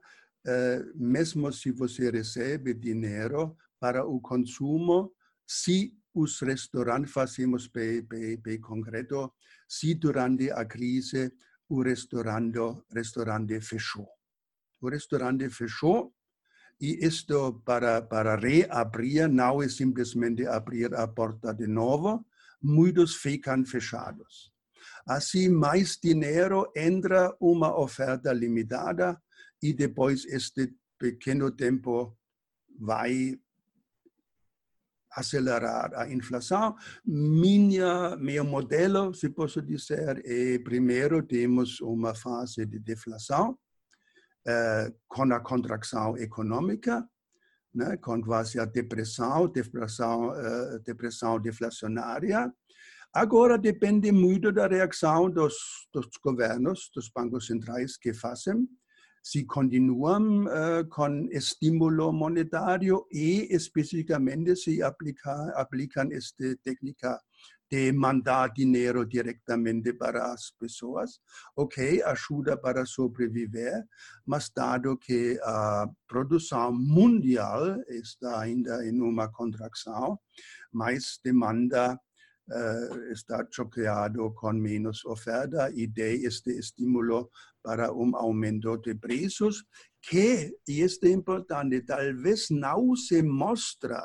é, 0.45 0.83
mesmo 0.95 1.51
se 1.53 1.71
você 1.71 2.09
recebe 2.09 2.73
dinheiro 2.73 3.55
para 3.79 4.05
o 4.05 4.19
consumo, 4.19 5.11
se 5.45 5.96
os 6.17 6.41
restaurantes, 6.41 7.11
fazemos 7.11 7.67
bem, 7.67 8.01
bem, 8.01 8.37
bem 8.37 8.59
concreto, 8.59 9.33
se 9.67 9.93
durante 9.95 10.49
a 10.51 10.65
crise 10.65 11.31
o 11.69 11.81
restaurante, 11.81 12.59
restaurante 12.91 13.61
fechou. 13.61 14.07
O 14.81 14.89
restaurante 14.89 15.49
fechou 15.49 16.13
e 16.79 17.05
isto 17.05 17.61
para, 17.65 18.01
para 18.01 18.35
reabrir 18.35 19.27
não 19.27 19.61
é 19.61 19.69
simplesmente 19.69 20.45
abrir 20.45 20.93
a 20.93 21.07
porta 21.07 21.53
de 21.53 21.67
novo, 21.67 22.25
muitos 22.61 23.15
ficam 23.15 23.65
fechados. 23.65 24.51
Assim, 25.07 25.49
mais 25.49 25.97
dinheiro 26.01 26.71
entra 26.75 27.35
uma 27.39 27.77
oferta 27.79 28.31
limitada 28.33 29.21
e 29.61 29.73
depois 29.73 30.25
este 30.25 30.73
pequeno 30.97 31.51
tempo 31.51 32.17
vai 32.79 33.39
acelerar 35.19 35.93
a 35.95 36.09
inflação. 36.11 36.75
Minha, 37.05 38.15
meu 38.17 38.43
modelo, 38.43 39.13
se 39.13 39.29
posso 39.29 39.61
dizer, 39.61 40.21
é 40.25 40.59
primeiro 40.59 41.23
temos 41.23 41.79
uma 41.81 42.13
fase 42.13 42.65
de 42.65 42.79
deflação, 42.79 43.57
eh, 44.47 44.93
com 45.07 45.23
a 45.33 45.39
contração 45.39 46.17
econômica, 46.17 47.07
né, 47.73 47.97
com 47.97 48.21
quase 48.21 48.59
a 48.59 48.65
depressão, 48.65 49.47
depressão, 49.47 50.29
uh, 50.29 50.79
depressão 50.79 51.39
deflacionária, 51.39 52.51
Agora 53.13 53.57
depende 53.57 54.11
muito 54.11 54.51
da 54.51 54.67
reação 54.67 55.27
dos, 55.29 55.55
dos 55.91 56.07
governos, 56.23 56.91
dos 56.93 57.09
bancos 57.09 57.47
centrais 57.47 57.97
que 57.97 58.13
fazem. 58.13 58.67
Se 59.29 59.43
continuam 59.43 60.45
uh, 60.45 60.87
com 60.87 61.27
estímulo 61.33 62.13
monetário 62.13 63.05
e 63.11 63.45
especificamente 63.53 64.55
se 64.55 64.81
aplica, 64.81 65.51
aplicam 65.55 66.07
esta 66.13 66.55
técnica 66.63 67.19
de 67.69 67.91
mandar 67.91 68.53
dinheiro 68.53 69.05
diretamente 69.05 69.91
para 69.91 70.31
as 70.31 70.51
pessoas, 70.51 71.19
ok, 71.57 72.01
ajuda 72.03 72.55
para 72.55 72.85
sobreviver, 72.85 73.83
mas 74.25 74.49
dado 74.55 74.97
que 74.97 75.37
a 75.43 75.89
produção 76.07 76.71
mundial 76.71 77.81
está 77.89 78.39
ainda 78.39 78.85
em 78.87 79.01
uma 79.01 79.29
contração, 79.29 80.17
mais 80.71 81.19
demanda 81.21 81.99
uh, 82.49 83.11
está 83.11 83.45
choqueado 83.51 84.33
com 84.35 84.53
menos 84.53 85.03
oferta 85.03 85.69
e 85.75 85.85
de 85.85 86.25
este 86.25 86.51
estímulo 86.57 87.29
para 87.67 87.93
um 87.93 88.15
aumento 88.15 88.77
de 88.77 88.95
preços 88.95 89.65
que, 90.01 90.57
e 90.65 90.79
isto 90.79 91.05
é 91.05 91.09
importante, 91.09 91.81
talvez 91.81 92.47
não 92.49 92.95
se 92.95 93.21
mostra 93.21 94.01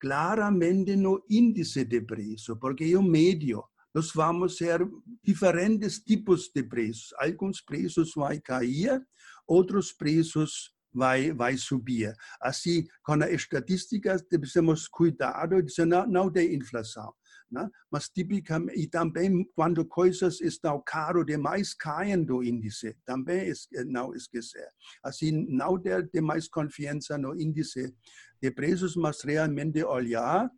claramente 0.00 0.96
no 0.96 1.24
índice 1.30 1.84
de 1.84 2.00
preço, 2.00 2.56
porque 2.56 2.82
é 2.82 2.98
o 2.98 3.02
médio. 3.04 3.62
Nós 3.94 4.10
vamos 4.12 4.56
ter 4.56 4.80
diferentes 5.22 6.00
tipos 6.00 6.50
de 6.52 6.64
preços. 6.64 7.14
Alguns 7.20 7.60
preços 7.60 8.10
vão 8.16 8.36
cair, 8.42 9.00
outros 9.46 9.92
preços 9.92 10.74
vai, 10.92 11.32
vai 11.32 11.56
subir. 11.56 12.12
Assim, 12.40 12.84
com 13.04 13.12
a 13.12 13.30
estatística, 13.30 14.16
temos 14.52 14.88
cuidado 14.88 15.62
de 15.62 15.84
não, 15.84 16.04
não 16.04 16.32
ter 16.32 16.52
inflação. 16.52 17.14
Né? 17.50 17.68
Mas 17.90 18.08
tipicamente, 18.08 18.80
e 18.80 18.88
também 18.88 19.48
quando 19.54 19.84
coisas 19.84 20.40
estão 20.40 20.82
caro 20.84 21.24
demais, 21.24 21.74
caem 21.74 22.24
do 22.24 22.42
índice. 22.42 22.96
Também 23.04 23.52
não 23.86 24.12
esquecer. 24.14 24.68
Assim, 25.04 25.46
não 25.48 25.80
ter 25.80 26.08
demais 26.12 26.48
confiança 26.48 27.16
no 27.16 27.40
índice 27.40 27.94
de 28.42 28.50
preços, 28.50 28.96
mas 28.96 29.22
realmente 29.22 29.82
olhar 29.84 30.50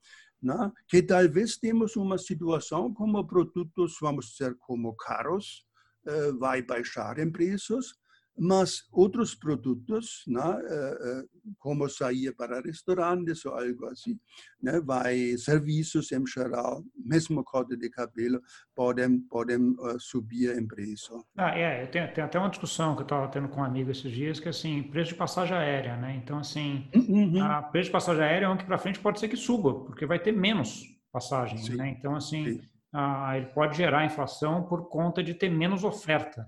né? 0.42 0.72
que 0.88 1.03
talvez 1.03 1.57
temos 1.57 1.96
uma 1.96 2.16
situação 2.16 2.92
como 2.92 3.27
produtos, 3.27 3.96
vamos 4.01 4.27
dizer, 4.27 4.57
como 4.61 4.94
carros, 4.96 5.66
uh, 6.07 6.38
vai 6.38 6.62
baixar 6.62 7.18
em 7.18 7.31
preços, 7.31 7.94
mas 8.38 8.85
outros 8.92 9.35
produtos, 9.35 10.22
né, 10.27 10.40
eh, 10.40 10.98
eh, 11.03 11.22
como 11.59 11.88
sair 11.88 12.35
para 12.35 12.61
restaurantes 12.61 13.44
ou 13.44 13.55
algo 13.55 13.87
assim, 13.87 14.18
né, 14.62 14.81
vai 14.81 15.37
serviços 15.37 16.12
em 16.12 16.24
geral, 16.27 16.83
mesmo 16.96 17.42
corte 17.42 17.77
de 17.77 17.90
cabelo, 17.90 18.40
podem, 18.74 19.20
podem 19.20 19.70
uh, 19.79 19.98
subir 19.98 20.57
em 20.57 20.66
preço. 20.66 21.24
Ah, 21.37 21.57
é, 21.59 21.87
tem, 21.87 22.07
tem 22.12 22.24
até 22.24 22.38
uma 22.38 22.48
discussão 22.48 22.94
que 22.94 23.03
eu 23.03 23.05
estava 23.05 23.29
tendo 23.29 23.48
com 23.48 23.61
um 23.61 23.64
amigo 23.64 23.90
esses 23.90 24.11
dias, 24.11 24.38
que 24.38 24.48
assim, 24.48 24.83
preço 24.83 25.12
de 25.12 25.18
passagem 25.18 25.57
aérea, 25.57 25.96
né? 25.96 26.16
Então, 26.22 26.38
assim, 26.38 26.88
uhum. 26.94 27.42
a 27.42 27.62
preço 27.62 27.87
de 27.87 27.92
passagem 27.92 28.22
aérea 28.22 28.46
é 28.46 28.48
um 28.48 28.57
que 28.57 28.64
para 28.64 28.79
frente 28.79 29.01
pode 29.01 29.18
ser 29.18 29.29
que 29.29 29.37
suba, 29.37 29.85
porque 29.85 30.07
vai 30.07 30.18
ter 30.18 30.33
menos 30.33 30.85
passagem, 31.12 31.77
né? 31.77 31.96
Então, 31.98 32.14
assim, 32.14 32.61
ah, 32.92 33.37
ele 33.37 33.46
pode 33.46 33.77
gerar 33.77 34.05
inflação 34.05 34.62
por 34.64 34.88
conta 34.88 35.22
de 35.22 35.35
ter 35.35 35.48
menos 35.48 35.85
oferta 35.85 36.46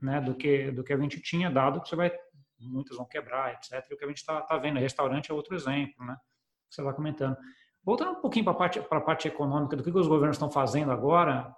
né, 0.00 0.20
do 0.20 0.34
que 0.34 0.70
do 0.70 0.84
que 0.84 0.92
a 0.92 0.98
gente 0.98 1.20
tinha 1.20 1.50
dado 1.50 1.80
que 1.80 1.88
você 1.88 1.96
vai 1.96 2.12
muitas 2.60 2.96
vão 2.96 3.06
quebrar 3.06 3.52
etc 3.54 3.84
e 3.90 3.94
o 3.94 3.96
que 3.96 4.04
a 4.04 4.08
gente 4.08 4.18
está 4.18 4.40
tá 4.42 4.56
vendo 4.56 4.78
restaurante 4.78 5.30
é 5.30 5.34
outro 5.34 5.54
exemplo 5.54 6.04
né 6.04 6.16
que 6.68 6.74
você 6.74 6.82
vai 6.82 6.94
comentando. 6.94 7.36
Voltando 7.84 8.12
um 8.12 8.20
pouquinho 8.20 8.44
para 8.44 8.54
a 8.54 8.56
parte 8.56 8.80
para 8.80 8.98
a 8.98 9.02
parte 9.02 9.28
econômica 9.28 9.76
do 9.76 9.82
que, 9.82 9.92
que 9.92 9.98
os 9.98 10.08
governos 10.08 10.36
estão 10.36 10.50
fazendo 10.50 10.90
agora 10.90 11.54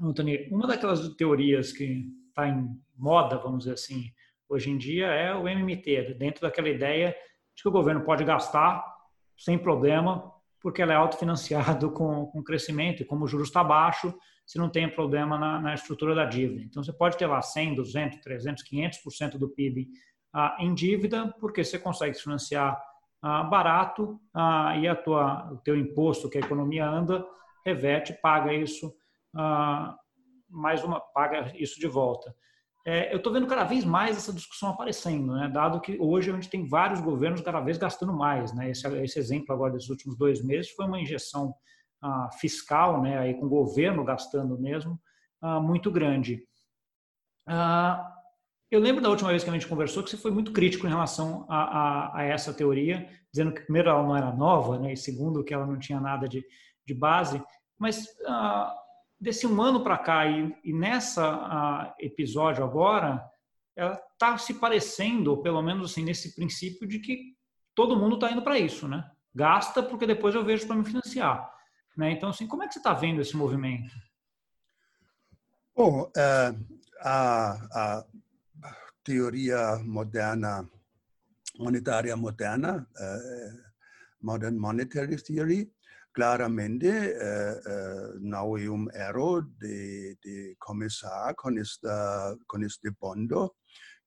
Anthony 0.00 0.48
uma 0.50 0.66
daquelas 0.66 1.08
teorias 1.16 1.72
que 1.72 2.06
está 2.28 2.46
em 2.46 2.68
moda 2.96 3.38
vamos 3.38 3.60
dizer 3.60 3.74
assim 3.74 4.12
hoje 4.48 4.70
em 4.70 4.78
dia 4.78 5.06
é 5.06 5.34
o 5.34 5.48
MMT 5.48 6.14
dentro 6.14 6.42
daquela 6.42 6.68
ideia 6.68 7.16
de 7.54 7.62
que 7.62 7.68
o 7.68 7.72
governo 7.72 8.04
pode 8.04 8.24
gastar 8.24 8.84
sem 9.36 9.58
problema 9.58 10.32
porque 10.60 10.82
ela 10.82 10.92
é 10.92 10.96
autofinanciado 10.96 11.90
com, 11.92 12.26
com 12.26 12.42
crescimento 12.42 13.02
e 13.02 13.06
como 13.06 13.24
o 13.24 13.28
juros 13.28 13.48
está 13.48 13.64
baixo 13.64 14.14
se 14.48 14.56
não 14.56 14.70
tem 14.70 14.88
problema 14.88 15.38
na, 15.38 15.60
na, 15.60 15.74
estrutura 15.74 16.14
da 16.14 16.24
dívida. 16.24 16.62
Então, 16.62 16.82
você 16.82 16.90
pode 16.90 17.18
ter 17.18 17.26
lá 17.26 17.42
100, 17.42 17.74
200, 17.74 18.18
300, 18.20 18.64
500% 18.64 19.36
do 19.36 19.50
PIB 19.50 19.90
ah, 20.32 20.56
em 20.58 20.74
dívida, 20.74 21.34
porque 21.38 21.62
você 21.62 21.78
consegue 21.78 22.14
se 22.14 22.22
financiar 22.22 22.82
ah, 23.20 23.42
barato 23.42 24.18
ah, 24.32 24.74
e 24.78 24.88
a 24.88 24.96
tua, 24.96 25.52
o 25.52 25.58
teu 25.58 25.76
imposto 25.76 26.30
que 26.30 26.38
a 26.38 26.40
economia 26.40 26.88
anda 26.88 27.22
reverte, 27.62 28.14
paga 28.22 28.54
isso, 28.54 28.90
ah, 29.36 29.94
mais 30.48 30.82
uma, 30.82 30.98
paga 30.98 31.52
isso 31.54 31.78
de 31.78 31.86
volta. 31.86 32.34
É, 32.86 33.12
eu 33.12 33.18
estou 33.18 33.30
vendo 33.30 33.46
cada 33.46 33.64
vez 33.64 33.84
mais 33.84 34.16
essa 34.16 34.32
discussão 34.32 34.70
aparecendo, 34.70 35.34
né? 35.34 35.50
dado 35.52 35.78
que 35.78 35.98
hoje 36.00 36.30
a 36.30 36.34
gente 36.34 36.48
tem 36.48 36.66
vários 36.66 37.02
governos 37.02 37.42
cada 37.42 37.60
vez 37.60 37.76
gastando 37.76 38.14
mais. 38.14 38.54
Né? 38.54 38.70
Esse, 38.70 38.88
esse 39.02 39.18
exemplo 39.18 39.54
agora 39.54 39.74
desses 39.74 39.90
últimos 39.90 40.16
dois 40.16 40.42
meses 40.42 40.70
foi 40.70 40.86
uma 40.86 40.98
injeção 40.98 41.54
ah, 42.00 42.30
fiscal, 42.38 43.02
né, 43.02 43.18
aí 43.18 43.34
com 43.34 43.46
o 43.46 43.48
governo 43.48 44.04
gastando 44.04 44.58
mesmo, 44.58 45.00
ah, 45.40 45.60
muito 45.60 45.90
grande. 45.90 46.42
Ah, 47.46 48.14
eu 48.70 48.80
lembro 48.80 49.02
da 49.02 49.08
última 49.08 49.30
vez 49.30 49.42
que 49.42 49.50
a 49.50 49.52
gente 49.52 49.66
conversou 49.66 50.02
que 50.02 50.10
você 50.10 50.16
foi 50.16 50.30
muito 50.30 50.52
crítico 50.52 50.86
em 50.86 50.90
relação 50.90 51.46
a, 51.48 51.62
a, 51.62 52.18
a 52.18 52.22
essa 52.24 52.52
teoria, 52.52 53.08
dizendo 53.32 53.52
que 53.52 53.62
primeiro 53.62 53.88
ela 53.88 54.02
não 54.02 54.16
era 54.16 54.32
nova, 54.32 54.78
né, 54.78 54.92
e 54.92 54.96
segundo 54.96 55.42
que 55.42 55.54
ela 55.54 55.66
não 55.66 55.78
tinha 55.78 56.00
nada 56.00 56.28
de, 56.28 56.44
de 56.86 56.94
base, 56.94 57.42
mas 57.78 58.06
desse 59.20 59.46
um 59.46 59.60
ano 59.62 59.82
para 59.82 59.98
cá 59.98 60.26
e, 60.26 60.54
e 60.64 60.72
nessa 60.72 61.94
episódio 61.98 62.64
agora, 62.64 63.24
ela 63.78 64.00
está 64.12 64.36
se 64.36 64.54
parecendo, 64.54 65.30
ou 65.30 65.42
pelo 65.42 65.62
menos 65.62 65.92
assim, 65.92 66.04
nesse 66.04 66.34
princípio 66.34 66.86
de 66.86 66.98
que 66.98 67.36
todo 67.74 67.96
mundo 67.96 68.16
está 68.16 68.30
indo 68.30 68.42
para 68.42 68.58
isso, 68.58 68.88
né? 68.88 69.08
Gasta 69.32 69.80
porque 69.80 70.04
depois 70.04 70.34
eu 70.34 70.44
vejo 70.44 70.66
para 70.66 70.74
me 70.74 70.84
financiar. 70.84 71.48
Né? 71.98 72.12
Então, 72.12 72.28
assim, 72.28 72.46
como 72.46 72.62
é 72.62 72.68
que 72.68 72.74
você 72.74 72.78
está 72.78 72.94
vendo 72.94 73.20
esse 73.20 73.36
movimento? 73.36 73.92
Bom, 75.74 76.02
uh, 76.02 76.78
a, 77.00 77.50
a, 77.72 78.06
teoria 79.02 79.76
moderna, 79.84 80.68
monetária 81.58 82.16
moderna, 82.16 82.88
uh, 82.96 83.68
Modern 84.22 84.56
Monetary 84.56 85.20
Theory, 85.20 85.72
claramente 86.12 86.88
não 88.20 88.58
é 88.58 88.68
um 88.68 88.88
erro 88.92 89.42
de, 89.42 90.18
de 90.20 90.56
começar 90.58 91.32
com, 91.36 91.50
com 92.48 92.62
este 92.62 92.90
bando, 93.00 93.54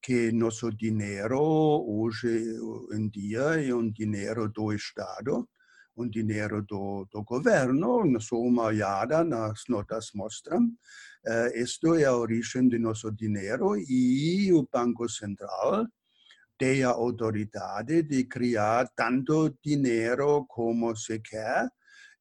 que 0.01 0.29
nosso 0.33 0.69
dinheiro 0.71 1.39
hoje 1.39 2.57
em 2.91 3.07
dia 3.07 3.65
é 3.65 3.73
um 3.73 3.89
dinheiro 3.89 4.49
do 4.49 4.73
Estado, 4.73 5.47
um 5.97 6.07
dinheiro 6.07 6.61
do, 6.63 7.07
do 7.11 7.23
governo, 7.23 8.19
sua 8.19 8.49
maioria 8.49 9.23
nas 9.23 9.63
notas 9.67 10.11
mostram. 10.13 10.65
Uh, 11.25 11.55
isto 11.55 11.95
é 11.95 12.05
a 12.05 12.15
origem 12.15 12.67
do 12.67 12.79
nosso 12.79 13.11
dinheiro 13.11 13.75
e 13.77 14.51
o 14.53 14.67
Banco 14.71 15.07
Central 15.09 15.85
tem 16.57 16.83
a 16.83 16.91
de 18.03 18.23
criar 18.25 18.87
tanto 18.95 19.51
dinheiro 19.63 20.45
como 20.47 20.95
se 20.95 21.19
quer. 21.19 21.67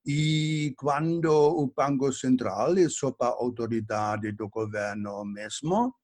E 0.06 0.72
quando 0.78 1.30
o 1.30 1.70
Banco 1.76 2.10
Central 2.10 2.76
é 2.78 2.88
sob 2.88 3.16
a 3.20 3.26
autoridade 3.26 4.32
do 4.32 4.48
governo 4.48 5.26
mesmo, 5.26 5.88
eh, 5.88 5.99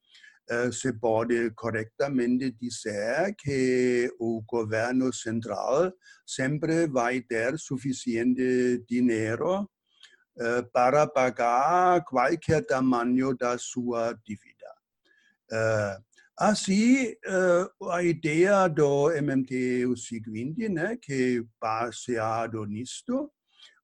se 0.73 0.93
pode 0.93 1.51
corretamente 1.57 2.53
dizer 2.53 3.35
que 3.37 4.09
o 4.19 4.43
governo 4.47 5.13
central 5.13 5.93
sempre 6.25 6.87
vai 6.87 7.21
ter 7.21 7.59
suficiente 7.59 8.85
dinheiro 8.89 9.69
eh, 10.39 10.63
para 10.73 11.07
pagar 11.07 12.05
qualquer 12.05 12.65
tamanho 12.65 13.37
da 13.37 13.59
sua 13.59 14.13
dívida. 14.25 14.55
Assim, 16.39 17.15
a 17.91 18.03
ideia 18.03 18.69
do 18.69 19.11
MMT 19.11 19.83
é 19.83 19.87
o 19.87 19.97
seguinte, 19.97 20.69
né, 20.69 20.99
que 21.01 21.43
baseado 21.59 22.67
nisto, 22.67 23.33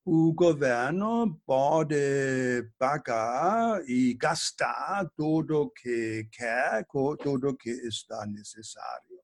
o 0.05 0.33
governo 0.33 1.41
pode 1.47 2.69
pagar 2.77 3.83
e 3.89 4.15
gastar 4.15 5.09
tudo 5.17 5.71
que 5.71 6.29
quer, 6.33 6.85
tudo 7.23 7.57
que 7.57 7.71
está 7.71 8.27
necessário. 8.27 9.21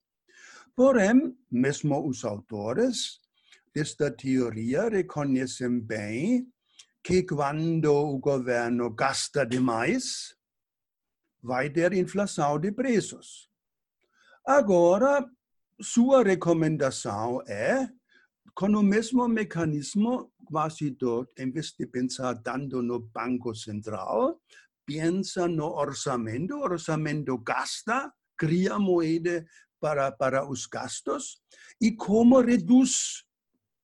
Porém, 0.77 1.37
mesmo 1.51 2.07
os 2.07 2.25
autores 2.25 3.21
desta 3.75 4.11
teoria 4.11 4.89
reconhecem 4.89 5.81
bem 5.81 6.47
que 7.03 7.25
quando 7.25 7.93
o 7.93 8.19
governo 8.19 8.89
gasta 8.91 9.45
demais, 9.45 10.37
vai 11.43 11.69
ter 11.71 11.93
inflação 11.93 12.59
de 12.59 12.71
preços. 12.71 13.51
Agora, 14.47 15.29
sua 15.81 16.23
recomendação 16.23 17.43
é, 17.47 17.89
com 18.59 18.67
o 18.67 18.83
mesmo 18.83 19.29
mecanismo, 19.29 20.33
quase 20.45 20.91
todo, 20.91 21.31
em 21.39 21.49
vez 21.49 21.73
de 21.79 21.87
pensar 21.87 22.35
tanto 22.43 22.83
no 22.83 22.99
Banco 22.99 23.55
Central, 23.55 24.43
pensa 24.85 25.47
no 25.47 25.67
orçamento, 25.67 26.57
o 26.57 26.63
orçamento 26.63 27.39
gasta 27.39 28.13
cria 28.37 28.77
moeda 28.77 29.47
para, 29.79 30.11
para 30.11 30.45
os 30.45 30.67
gastos. 30.67 31.41
E 31.81 31.93
como 31.93 32.41
reduz 32.41 33.25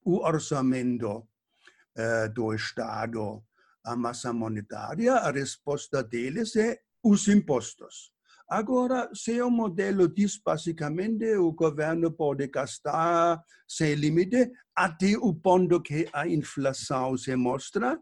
o 0.02 0.16
orçamento 0.24 1.18
uh, 1.18 2.34
do 2.34 2.52
Estado 2.52 3.44
a 3.84 3.94
massa 3.94 4.32
monetária, 4.32 5.14
a 5.14 5.30
resposta 5.30 6.02
deles 6.02 6.56
é 6.56 6.80
os 7.00 7.28
impostos. 7.28 8.13
Agora, 8.48 9.09
se 9.14 9.40
o 9.40 9.50
modelo 9.50 10.07
diz 10.09 10.38
basicamente 10.44 11.35
o 11.37 11.52
governo 11.52 12.12
pode 12.12 12.46
gastar 12.48 13.42
sem 13.66 13.94
limite 13.94 14.50
até 14.74 15.16
o 15.16 15.35
ponto 15.35 15.80
que 15.80 16.09
a 16.12 16.28
inflação 16.28 17.16
se 17.16 17.35
mostra, 17.37 17.98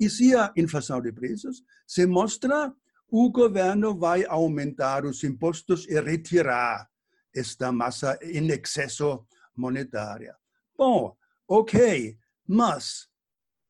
e 0.00 0.10
se 0.10 0.34
a 0.34 0.52
inflação 0.56 1.00
de 1.00 1.12
preços 1.12 1.62
se 1.86 2.06
mostra, 2.06 2.74
o 3.08 3.30
governo 3.30 3.96
vai 3.96 4.24
aumentar 4.24 5.04
os 5.04 5.22
impostos 5.22 5.86
e 5.86 6.00
retirar 6.00 6.88
esta 7.34 7.70
massa 7.70 8.18
em 8.22 8.50
excesso 8.50 9.24
monetária. 9.56 10.36
Bom, 10.76 11.16
ok, 11.46 12.18
mas 12.46 13.08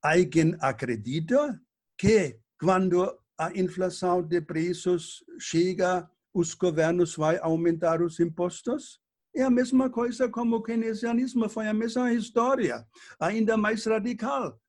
alguém 0.03 0.57
acredita 0.61 1.61
que 1.99 2.39
quando 2.59 3.19
a 3.37 3.53
inflação 3.59 4.23
de 4.23 4.41
preços 4.41 5.23
chega, 5.39 6.09
os 6.35 6.53
governos 6.53 7.15
vão 7.15 7.39
aumentar 7.41 8.03
os 8.03 8.19
impostos? 8.19 9.01
É 9.35 9.43
a 9.43 9.51
mesma 9.51 9.89
coisa 9.89 10.29
como 10.29 10.57
o 10.57 10.63
keynesianismo, 10.63 11.49
foi 11.49 11.69
a 11.69 11.75
mesma 11.75 12.13
história, 12.13 12.85
ainda 13.19 13.57
mais 13.57 13.85
radical, 13.85 14.61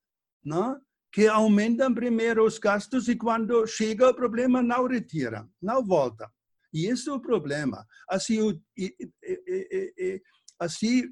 não? 0.44 0.80
que 1.12 1.26
aumentam 1.26 1.94
primeiro 1.94 2.44
os 2.44 2.58
gastos 2.58 3.08
e 3.08 3.16
quando 3.16 3.66
chega 3.66 4.10
o 4.10 4.14
problema 4.14 4.62
não 4.62 4.86
retira, 4.86 5.48
não 5.62 5.82
volta. 5.82 6.30
E 6.74 6.86
esse 6.86 7.08
é 7.08 7.12
o 7.12 7.18
problema. 7.18 7.86
Assim, 8.06 8.38
assim 10.58 11.04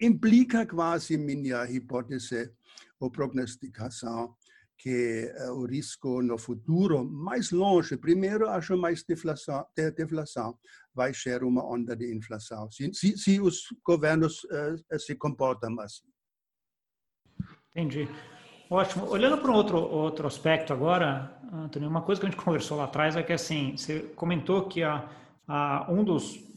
implica 0.00 0.64
quase 0.64 1.18
minha 1.18 1.68
hipótese 1.68 2.54
ou 3.00 3.10
prognosticação 3.10 4.36
que 4.80 5.30
uh, 5.46 5.52
o 5.52 5.66
risco 5.66 6.22
no 6.22 6.38
futuro, 6.38 7.04
mais 7.04 7.50
longe, 7.50 7.98
primeiro 7.98 8.48
acho 8.48 8.76
mais 8.76 9.04
deflação, 9.04 9.64
de 9.76 9.90
deflação, 9.90 10.58
vai 10.94 11.12
ser 11.12 11.44
uma 11.44 11.64
onda 11.64 11.94
de 11.94 12.14
inflação, 12.14 12.70
se, 12.70 12.92
se, 12.94 13.16
se 13.16 13.40
os 13.40 13.64
governos 13.84 14.42
uh, 14.44 14.98
se 14.98 15.14
comportam 15.14 15.78
assim. 15.80 16.08
Entendi. 17.74 18.08
Ótimo. 18.70 19.08
Olhando 19.08 19.38
para 19.38 19.50
um 19.50 19.54
outro, 19.54 19.78
outro 19.78 20.26
aspecto 20.26 20.72
agora, 20.72 21.38
Antônio, 21.52 21.88
uma 21.88 22.02
coisa 22.02 22.20
que 22.20 22.26
a 22.26 22.30
gente 22.30 22.42
conversou 22.42 22.78
lá 22.78 22.84
atrás 22.84 23.16
é 23.16 23.22
que, 23.22 23.32
assim, 23.32 23.76
você 23.76 24.00
comentou 24.14 24.68
que 24.68 24.82
a, 24.82 25.10
a, 25.46 25.86
um 25.90 26.02
dos 26.02 26.49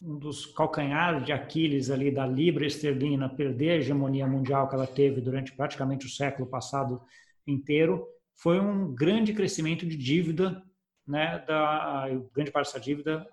um 0.00 0.18
dos 0.18 0.46
calcanhares 0.46 1.24
de 1.24 1.32
Aquiles 1.32 1.90
ali 1.90 2.10
da 2.10 2.26
libra 2.26 2.66
esterlina 2.66 3.28
perder 3.28 3.70
a 3.70 3.76
hegemonia 3.76 4.26
mundial 4.26 4.68
que 4.68 4.74
ela 4.74 4.86
teve 4.86 5.20
durante 5.20 5.52
praticamente 5.52 6.06
o 6.06 6.10
século 6.10 6.48
passado 6.48 7.02
inteiro 7.46 8.06
foi 8.34 8.60
um 8.60 8.94
grande 8.94 9.32
crescimento 9.32 9.86
de 9.86 9.96
dívida, 9.96 10.62
né, 11.06 11.42
da 11.46 12.08
grande 12.34 12.50
parte 12.50 12.66
dessa 12.66 12.80
dívida 12.80 13.26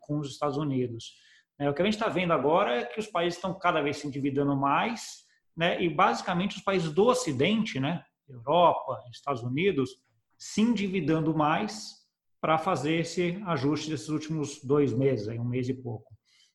com 0.00 0.18
os 0.18 0.30
Estados 0.30 0.56
Unidos. 0.56 1.14
É, 1.58 1.68
o 1.70 1.74
que 1.74 1.82
a 1.82 1.84
gente 1.84 1.94
está 1.94 2.08
vendo 2.08 2.32
agora 2.32 2.80
é 2.80 2.84
que 2.84 2.98
os 2.98 3.06
países 3.06 3.36
estão 3.36 3.56
cada 3.58 3.80
vez 3.80 3.98
se 3.98 4.06
endividando 4.06 4.56
mais, 4.56 5.24
né, 5.56 5.80
e 5.80 5.88
basicamente 5.88 6.56
os 6.56 6.62
países 6.62 6.90
do 6.92 7.06
Ocidente, 7.06 7.78
né, 7.78 8.02
Europa, 8.28 8.98
Estados 9.12 9.42
Unidos, 9.42 9.90
se 10.38 10.62
endividando 10.62 11.36
mais 11.36 11.99
para 12.40 12.56
fazer 12.58 12.96
esse 12.96 13.40
ajuste 13.46 13.90
desses 13.90 14.08
últimos 14.08 14.62
dois 14.64 14.92
meses, 14.92 15.28
aí, 15.28 15.38
um 15.38 15.44
mês 15.44 15.68
e 15.68 15.74
pouco, 15.74 16.12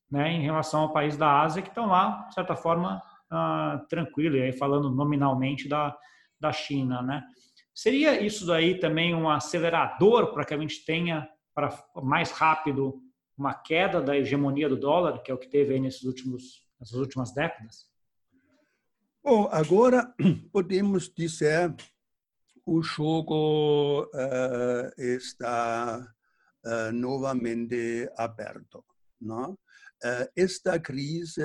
né, 0.09 0.31
em 0.31 0.41
relação 0.41 0.81
ao 0.81 0.93
país 0.93 1.15
da 1.15 1.41
Ásia 1.41 1.61
que 1.61 1.69
estão 1.69 1.85
lá, 1.87 2.25
de 2.27 2.33
certa 2.33 2.55
forma, 2.55 3.01
ah, 3.29 3.85
tranquilo, 3.89 4.37
e 4.37 4.41
aí 4.41 4.51
falando 4.51 4.89
nominalmente 4.89 5.67
da, 5.67 5.95
da 6.39 6.51
China, 6.51 7.01
né? 7.01 7.23
Seria 7.73 8.21
isso 8.21 8.45
daí 8.45 8.79
também 8.79 9.13
um 9.13 9.29
acelerador 9.29 10.33
para 10.33 10.45
que 10.45 10.53
a 10.53 10.57
gente 10.57 10.85
tenha 10.85 11.27
para 11.53 11.69
mais 12.01 12.31
rápido 12.31 13.01
uma 13.37 13.53
queda 13.53 14.01
da 14.01 14.15
hegemonia 14.15 14.69
do 14.69 14.77
dólar, 14.77 15.21
que 15.21 15.29
é 15.29 15.33
o 15.33 15.37
que 15.37 15.49
teve 15.49 15.73
aí 15.73 15.79
nesses 15.79 16.03
últimos, 16.03 16.65
nessas 16.79 16.97
últimas 16.97 17.33
décadas? 17.33 17.89
Bom, 19.21 19.49
agora 19.51 20.13
podemos 20.53 21.09
dizer 21.13 21.75
o 22.65 22.81
jogo 22.81 24.05
uh, 24.05 25.01
está 25.01 25.99
uh, 26.65 26.91
novamente 26.91 28.09
aberto. 28.17 28.83
Não? 29.21 29.51
Uh, 30.03 30.27
esta 30.35 30.79
crise 30.79 31.41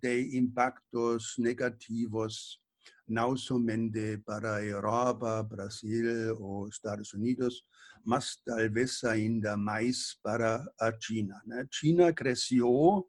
tem 0.00 0.36
impactos 0.36 1.34
negativos 1.38 2.60
não 3.08 3.36
somente 3.36 4.18
para 4.18 4.56
a 4.56 4.64
Europa, 4.64 5.42
Brasil 5.42 6.36
ou 6.40 6.68
Estados 6.68 7.12
Unidos, 7.14 7.62
mas 8.04 8.36
talvez 8.44 9.02
ainda 9.04 9.56
mais 9.56 10.18
para 10.22 10.64
a 10.80 10.92
China. 11.00 11.40
Né? 11.46 11.66
China 11.70 12.12
cresceu 12.12 13.08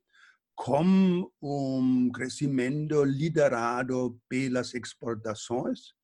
com 0.56 1.32
um 1.42 2.12
crescimento 2.12 3.04
liderado 3.04 4.20
pelas 4.30 4.74
exportações 4.74 5.97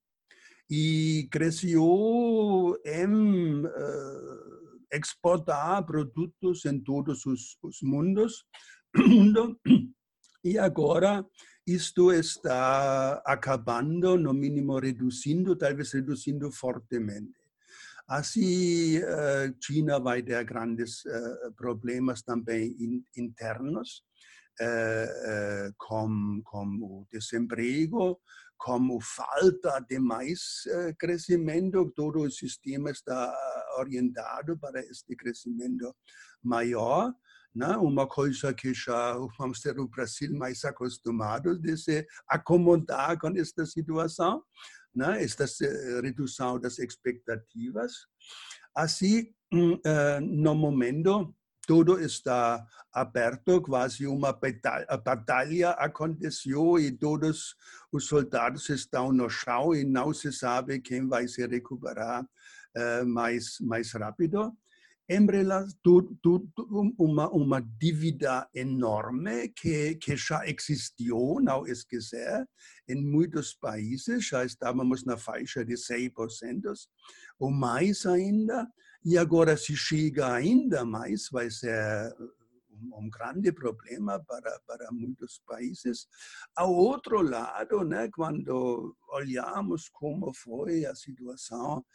e 0.76 1.28
cresceu 1.30 2.82
em 2.84 3.64
uh, 3.64 4.82
exportar 4.92 5.86
produtos 5.86 6.66
em 6.66 6.80
todos 6.80 7.28
os, 7.28 7.60
os 7.62 7.84
mundos, 7.84 8.44
mundo. 8.98 9.60
Agora 10.60 11.24
isto 11.68 12.12
está 12.12 13.22
acabando, 13.24 14.18
no 14.18 14.34
mínimo 14.34 14.80
reduzindo, 14.80 15.56
talvez 15.56 15.92
reduzindo 15.92 16.52
fortemente. 16.52 17.38
Assim, 18.08 18.98
uh, 18.98 19.56
China 19.62 20.00
vai 20.00 20.24
ter 20.24 20.44
grandes 20.44 21.06
uh, 21.06 21.52
problemas 21.56 22.24
também 22.24 22.76
in, 22.80 23.06
internos, 23.16 24.04
uh, 24.60 25.74
com, 25.78 26.42
com 26.44 26.66
o 26.82 27.08
desemprego, 27.12 28.20
como 28.64 28.98
falta 29.02 29.78
de 29.90 30.00
mais 30.00 30.64
crescimento, 30.98 31.92
todo 31.94 32.22
o 32.22 32.32
sistema 32.32 32.92
está 32.92 33.36
orientado 33.78 34.58
para 34.58 34.80
este 34.80 35.18
crescimento 35.18 35.94
maior. 36.42 37.14
Né? 37.54 37.76
Uma 37.76 38.08
coisa 38.08 38.54
que 38.54 38.74
já 38.74 39.18
vamos 39.38 39.60
ter 39.60 39.78
o 39.78 39.90
Brasil 39.90 40.34
mais 40.34 40.64
acostumado 40.64 41.60
de 41.60 41.76
se 41.76 42.08
acomodar 42.26 43.20
com 43.20 43.28
esta 43.36 43.66
situação, 43.66 44.42
né? 44.96 45.22
esta 45.22 45.46
redução 46.02 46.58
das 46.58 46.80
expectativas. 46.80 47.92
Assim, 48.74 49.30
hum, 49.54 49.78
eh, 49.86 50.22
no 50.22 50.56
momento, 50.56 51.36
tudo 51.66 52.00
está 52.00 52.66
aberto, 52.92 53.62
quase 53.62 54.06
uma 54.06 54.38
batalha 55.04 55.72
aconteceu 55.72 56.78
e 56.78 56.92
todos 56.92 57.56
os 57.92 58.06
soldados 58.06 58.70
estão 58.70 59.12
no 59.12 59.30
chão 59.30 59.74
e 59.74 59.84
não 59.84 60.14
se 60.14 60.32
sabe 60.32 60.82
quem 60.82 61.08
vai 61.08 61.28
se 61.28 61.46
recuperar 61.48 62.24
uh, 62.24 63.06
mais, 63.06 63.58
mais 63.62 63.92
rápido. 63.94 64.56
Em 65.10 65.26
relação 65.26 66.08
uma, 66.98 67.30
uma 67.30 67.62
dívida 67.62 68.48
enorme 68.54 69.50
que, 69.50 69.96
que 69.96 70.16
já 70.16 70.46
existiu, 70.48 71.40
não 71.42 71.68
esquecer, 71.68 72.48
em 72.88 72.96
muitos 72.96 73.54
países 73.54 74.26
já 74.26 74.46
estávamos 74.46 75.04
na 75.04 75.18
faixa 75.18 75.66
de 75.66 75.74
6% 75.74 76.10
ou 77.38 77.52
mais 77.52 78.06
ainda, 78.06 78.66
e 79.06 79.18
agora 79.18 79.58
se 79.58 79.76
chega 79.76 80.34
ainda 80.34 80.86
mais, 80.86 81.28
vai 81.32 81.50
ser 81.50 82.14
um, 82.74 83.06
um 83.06 83.10
grande 83.10 83.52
problema 83.52 84.24
para, 84.26 84.60
para 84.66 84.92
muitos 84.92 85.42
países. 85.46 86.08
Ao 86.56 86.72
outro 86.72 87.22
lado, 87.22 87.84
né, 87.84 88.10
quando 88.14 88.96
olhamos 89.10 89.90
como 89.90 90.34
foi 90.34 90.86
a 90.86 90.96
situação 90.96 91.86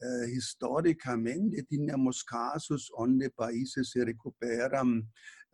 eh, 0.00 0.30
historicamente, 0.30 1.64
tínhamos 1.64 2.22
casos 2.22 2.88
onde 2.96 3.30
países 3.30 3.90
se 3.90 4.04
recuperam 4.04 5.02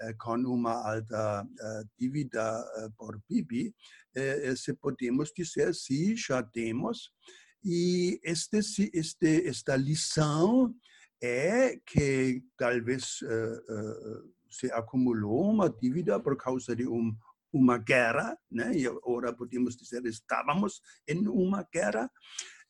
eh, 0.00 0.14
com 0.18 0.36
uma 0.36 0.72
alta 0.90 1.46
eh, 1.60 1.82
dívida 1.98 2.64
eh, 2.76 2.88
por 2.96 3.20
PIB, 3.28 3.74
eh, 4.16 4.48
eh, 4.48 4.56
se 4.56 4.74
podemos 4.74 5.32
dizer, 5.36 5.74
sim, 5.74 6.16
já 6.16 6.42
temos. 6.42 7.12
E 7.64 8.20
este, 8.22 8.58
este, 8.92 9.48
esta 9.48 9.74
lição 9.76 10.74
é 11.24 11.80
que 11.86 12.42
talvez 12.56 13.20
se 14.50 14.70
acumulou 14.72 15.50
uma 15.50 15.68
dívida 15.68 16.20
por 16.20 16.36
causa 16.36 16.76
de 16.76 16.86
um, 16.86 17.16
uma 17.52 17.78
guerra, 17.78 18.36
né? 18.50 18.72
E 18.76 18.86
agora 18.86 19.32
podemos 19.32 19.76
dizer 19.76 20.04
estávamos 20.06 20.80
em 21.08 21.26
uma 21.26 21.66
guerra 21.72 22.10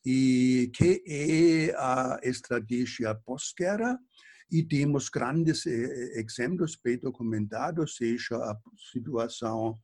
e 0.05 0.71
que 0.73 1.03
é 1.07 1.75
a 1.75 2.19
estratégia 2.23 3.15
pós-guerra 3.15 3.99
e 4.51 4.63
temos 4.63 5.09
grandes 5.09 5.65
exemplos 5.65 6.77
bem 6.81 6.99
documentados, 6.99 7.95
seja 7.95 8.37
a 8.37 8.55
situação 8.91 9.79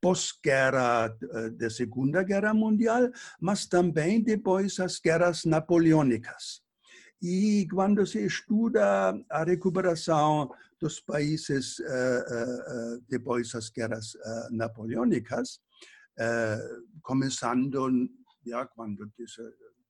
pós-guerra 0.00 1.08
da 1.52 1.70
Segunda 1.70 2.22
Guerra 2.22 2.52
Mundial, 2.52 3.10
mas 3.40 3.66
também 3.66 4.20
depois 4.20 4.80
as 4.80 4.98
guerras 4.98 5.44
napoleônicas. 5.44 6.62
E 7.22 7.68
quando 7.70 8.06
se 8.06 8.24
estuda 8.24 9.12
a 9.30 9.44
recuperação 9.44 10.50
dos 10.80 11.00
países 11.00 11.78
uh, 11.80 11.84
uh, 11.84 13.04
depois 13.08 13.52
das 13.52 13.68
guerras 13.68 14.16
napoleônicas, 14.50 15.60
começando 17.02 18.08
já 18.46 18.66
quando 18.66 19.10
os 19.18 19.38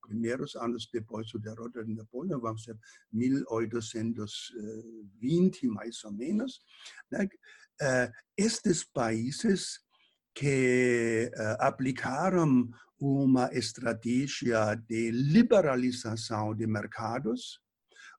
primeiros 0.01 0.55
anos 0.55 0.89
depois 0.91 1.31
da 1.33 1.39
derrota 1.39 1.83
de 1.83 1.93
Napoleão, 1.93 2.39
vamos 2.39 2.61
dizer 2.61 2.77
1820 3.11 5.67
mais 5.67 6.01
ou 6.05 6.13
menos, 6.13 6.61
né? 7.11 7.27
estes 8.37 8.85
países 8.85 9.81
que 10.33 11.29
aplicaram 11.59 12.71
uma 13.01 13.49
estratégia 13.51 14.75
de 14.75 15.09
liberalização 15.09 16.53
de 16.53 16.67
mercados, 16.67 17.59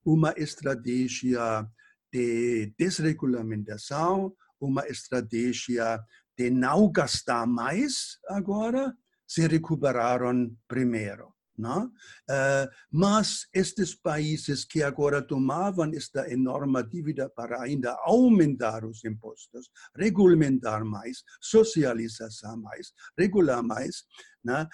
uma 0.05 0.35
estratégia 0.37 1.65
de 2.13 2.75
desregulamentação, 2.77 4.35
uma 4.61 4.87
estratégia 4.89 6.03
de 6.37 6.51
não 6.51 6.91
gastar 6.91 7.47
mais 7.47 8.19
agora, 8.29 8.93
se 9.27 9.47
recuperaram 9.47 10.55
primeiro. 10.67 11.33
Não? 11.63 11.87
Uh, 11.87 12.67
mas 12.91 13.47
estes 13.55 13.95
países 13.95 14.65
que 14.65 14.83
agora 14.83 15.23
tomavam 15.23 15.93
esta 15.95 16.29
enorme 16.29 16.83
dívida 16.83 17.31
para 17.31 17.63
ainda 17.63 17.97
aumentar 18.03 18.85
os 18.85 19.05
impostos, 19.05 19.71
regulamentar 19.97 20.85
mais, 20.85 21.23
socializar 21.41 22.57
mais, 22.57 22.93
regular 23.17 23.63
mais, 23.63 24.03
né? 24.45 24.67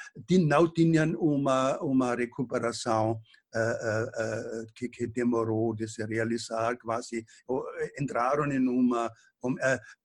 não 0.47 0.73
tinham 0.73 1.13
uma, 1.21 1.79
uma 1.83 2.15
recuperação 2.15 3.21
uh, 3.55 4.63
uh, 4.63 4.67
que, 4.75 4.89
que, 4.89 5.07
demorou 5.07 5.75
de 5.75 5.87
se 5.87 6.03
realizar, 6.07 6.79
quase 6.79 7.23
entraram 8.01 8.51
em 8.51 8.67
uma, 8.67 9.13
um, 9.45 9.55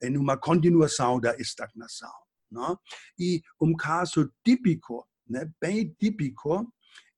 em 0.02 0.18
uma 0.18 0.36
continuação 0.36 1.18
da 1.18 1.34
estagnação. 1.38 2.12
Não? 2.52 2.78
E 3.18 3.42
um 3.60 3.74
caso 3.74 4.30
típico 4.44 5.08
né, 5.28 5.50
bem 5.60 5.96
típico, 6.00 6.72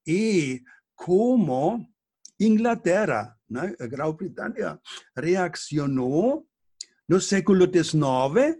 e 0.06 0.62
como 0.95 1.88
Inglaterra, 2.39 3.36
né, 3.49 3.76
a 3.80 3.88
Grã-Bretanha, 3.88 4.80
reaccionou 5.18 6.47
no 7.08 7.22
século 7.22 7.66
XIX, 7.66 8.58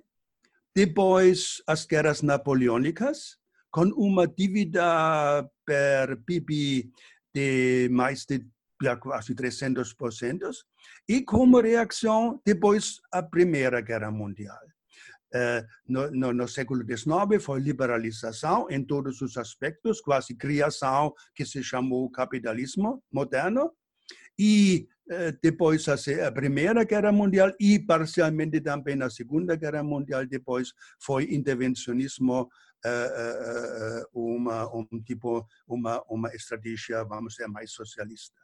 depois 0.76 1.62
as 1.68 1.86
guerras 1.86 2.22
napoleônicas, 2.22 3.38
com 3.72 3.86
uma 3.96 4.28
dívida 4.28 5.50
per 5.66 6.18
PIB 6.26 6.92
de 7.34 7.90
mais 7.92 8.26
de 8.26 8.46
quase 9.00 9.34
300%, 9.34 10.52
e 11.08 11.22
como 11.22 11.60
reação 11.60 12.42
depois 12.46 13.00
a 13.12 13.24
Primeira 13.24 13.82
Guerra 13.82 14.12
Mundial. 14.12 14.65
Eh, 15.38 15.66
no, 15.90 16.32
no, 16.34 16.48
século 16.48 16.82
XIX 16.82 17.44
foi 17.44 17.60
liberalização 17.60 18.68
em 18.70 18.82
todos 18.82 19.22
os 19.22 19.36
aspectos, 19.36 20.00
quase 20.00 20.34
criação 20.34 21.14
que 21.36 21.46
se 21.46 21.62
chamou 21.62 22.10
capitalismo 22.10 23.04
moderno. 23.12 23.74
E 24.40 24.88
eh, 25.10 25.34
depois 25.44 25.90
a, 25.90 25.98
Primeira 26.32 26.86
Guerra 26.86 27.12
Mundial 27.12 27.52
e 27.60 27.78
parcialmente 27.80 28.62
também 28.62 29.02
a 29.02 29.10
Segunda 29.10 29.58
Guerra 29.58 29.84
Mundial, 29.84 30.26
depois 30.26 30.72
foi 31.02 31.26
intervencionismo, 31.36 32.50
eh, 32.86 34.04
uma, 34.14 34.74
um 34.74 34.88
tipo, 35.04 35.46
uma, 35.68 36.02
uma 36.10 36.34
estratégia, 36.34 37.04
vamos 37.04 37.34
dizer, 37.34 37.50
mais 37.50 37.72
socialista. 37.72 38.40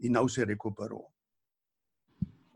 E 0.00 0.08
não 0.08 0.26
se 0.26 0.44
recuperou. 0.44 1.12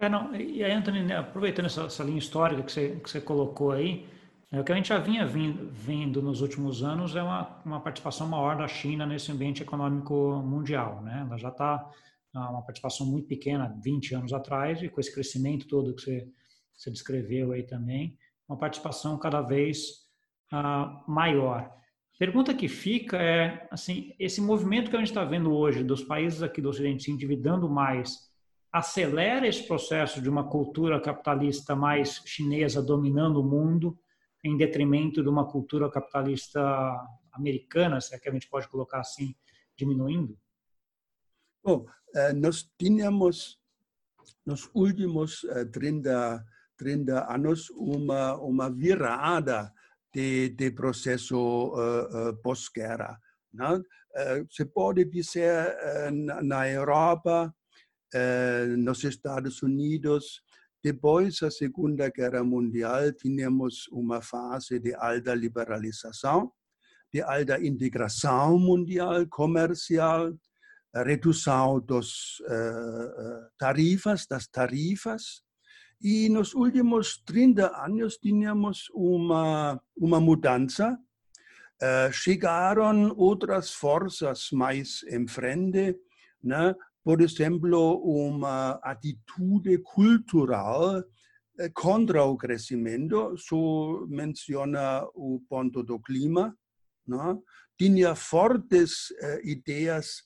É, 0.03 0.09
não, 0.09 0.35
e 0.35 0.65
aí, 0.65 0.73
Anthony, 0.73 1.05
né, 1.05 1.17
aproveitando 1.17 1.67
essa, 1.67 1.83
essa, 1.83 2.03
linha 2.03 2.19
histórica 2.19 2.61
que 2.65 2.73
você, 2.73 2.97
que 2.97 3.09
você 3.09 3.21
colocou 3.21 3.71
aí, 3.71 4.05
é, 4.51 4.61
o 4.61 4.65
que 4.65 4.73
a 4.73 4.75
gente 4.75 4.89
já 4.89 4.99
vinha 4.99 5.25
vindo, 5.25 5.71
vendo 5.71 6.21
nos 6.21 6.41
últimos 6.41 6.83
anos 6.83 7.15
é 7.15 7.23
uma, 7.23 7.63
uma 7.65 7.81
participação 7.81 8.27
maior 8.29 8.57
da 8.57 8.67
China 8.67 9.07
nesse 9.07 9.31
ambiente 9.31 9.63
econômico 9.63 10.43
mundial. 10.45 11.01
Né? 11.03 11.25
Ela 11.25 11.39
já 11.39 11.51
está 11.51 11.89
uma 12.35 12.63
participação 12.63 13.07
muito 13.07 13.29
pequena, 13.29 13.79
20 13.81 14.17
anos 14.17 14.33
atrás, 14.33 14.83
e 14.83 14.89
com 14.89 15.01
esse 15.01 15.15
crescimento 15.15 15.69
todo 15.69 15.95
que 15.95 16.03
você, 16.03 16.29
você 16.77 16.91
descreveu 16.91 17.53
aí 17.53 17.63
também, 17.63 18.19
uma 18.49 18.59
participação 18.59 19.17
cada 19.19 19.41
vez 19.41 20.09
maior. 21.07 21.73
Pergunta 22.19 22.53
que 22.53 22.67
fica 22.67 23.23
é, 23.23 23.69
assim, 23.71 24.15
esse 24.19 24.41
movimento 24.41 24.91
que 24.91 24.97
a 24.97 24.99
gente 24.99 25.11
está 25.11 25.25
vendo 25.25 25.55
hoje 25.55 25.85
dos 25.85 26.03
países 26.03 26.43
aqui 26.43 26.61
do 26.61 26.71
Ocidente 26.71 27.05
se 27.05 27.11
endividando 27.13 27.71
mais 27.71 28.32
acelera 28.73 29.47
esse 29.47 29.67
processo 29.67 30.21
de 30.23 30.29
uma 30.29 30.49
cultura 30.49 31.01
capitalista 31.01 31.77
mais 31.77 32.23
chinesa 32.25 32.83
dominando 32.83 33.41
o 33.41 33.45
mundo, 33.45 33.99
em 34.43 34.57
detrimento 34.57 35.23
de 35.23 35.29
uma 35.29 35.47
cultura 35.47 35.91
capitalista 35.91 36.61
americana, 37.33 38.01
se 38.01 38.15
é 38.15 38.19
que 38.19 38.29
a 38.29 38.33
gente 38.33 38.49
pode 38.49 38.67
colocar 38.69 39.01
assim, 39.01 39.35
diminuindo? 39.77 40.37
Bom, 41.63 41.87
eh, 42.15 42.33
nós 42.33 42.69
tínhamos 42.79 43.61
nos 44.45 44.69
últimos 44.75 45.47
30, 45.73 46.45
30 46.77 47.33
anos 47.33 47.71
uma, 47.71 48.35
uma 48.39 48.71
virada 48.71 49.73
de, 50.13 50.49
de 50.49 50.71
processo 50.71 51.37
uh, 51.37 52.31
uh, 52.31 52.37
pós-guerra. 52.43 53.19
Uh, 53.55 54.47
se 54.51 54.65
pode 54.65 55.05
dizer, 55.05 55.77
na 56.43 56.69
Europa, 56.69 57.55
eh, 57.55 57.62
nos 58.79 59.05
Estados 59.05 59.63
Unidos, 59.63 60.43
depois 60.83 61.39
da 61.39 61.51
Segunda 61.51 62.11
Guerra 62.11 62.43
Mundial, 62.43 63.13
tínhamos 63.13 63.87
uma 63.93 64.21
fase 64.21 64.81
de 64.81 64.93
alta 64.95 65.33
liberalização, 65.33 66.53
de 67.13 67.23
alta 67.23 67.65
integração 67.65 68.59
mundial, 68.59 69.25
comercial, 69.29 70.33
redução 70.93 71.79
dos 71.79 72.41
uh, 72.41 73.49
tarifas, 73.57 74.27
das 74.27 74.49
tarifas. 74.49 75.43
E 76.01 76.29
nos 76.29 76.53
últimos 76.53 77.23
30 77.25 77.85
anos 77.85 78.17
tínhamos 78.17 78.89
uma, 78.93 79.81
uma 79.97 80.21
mudança. 80.21 80.99
Chegaram 82.13 83.13
outras 83.17 83.73
forças 83.73 84.51
mais 84.53 85.03
em 85.05 85.27
frente, 85.27 85.97
né? 86.43 86.75
Por 87.05 87.21
exemplo, 87.21 88.01
uma 88.05 88.73
atitude 88.83 89.79
cultural 89.79 91.03
eh, 91.59 91.69
contra 91.71 92.25
o 92.25 92.37
crescimento, 92.37 93.37
so 93.37 94.07
menciona 94.09 95.05
o 95.15 95.41
ponto 95.49 95.83
do 95.83 95.99
clima, 96.01 96.57
né? 97.07 97.39
tinha 97.77 98.15
fortes 98.15 99.11
uh, 99.11 99.41
ideias 99.43 100.23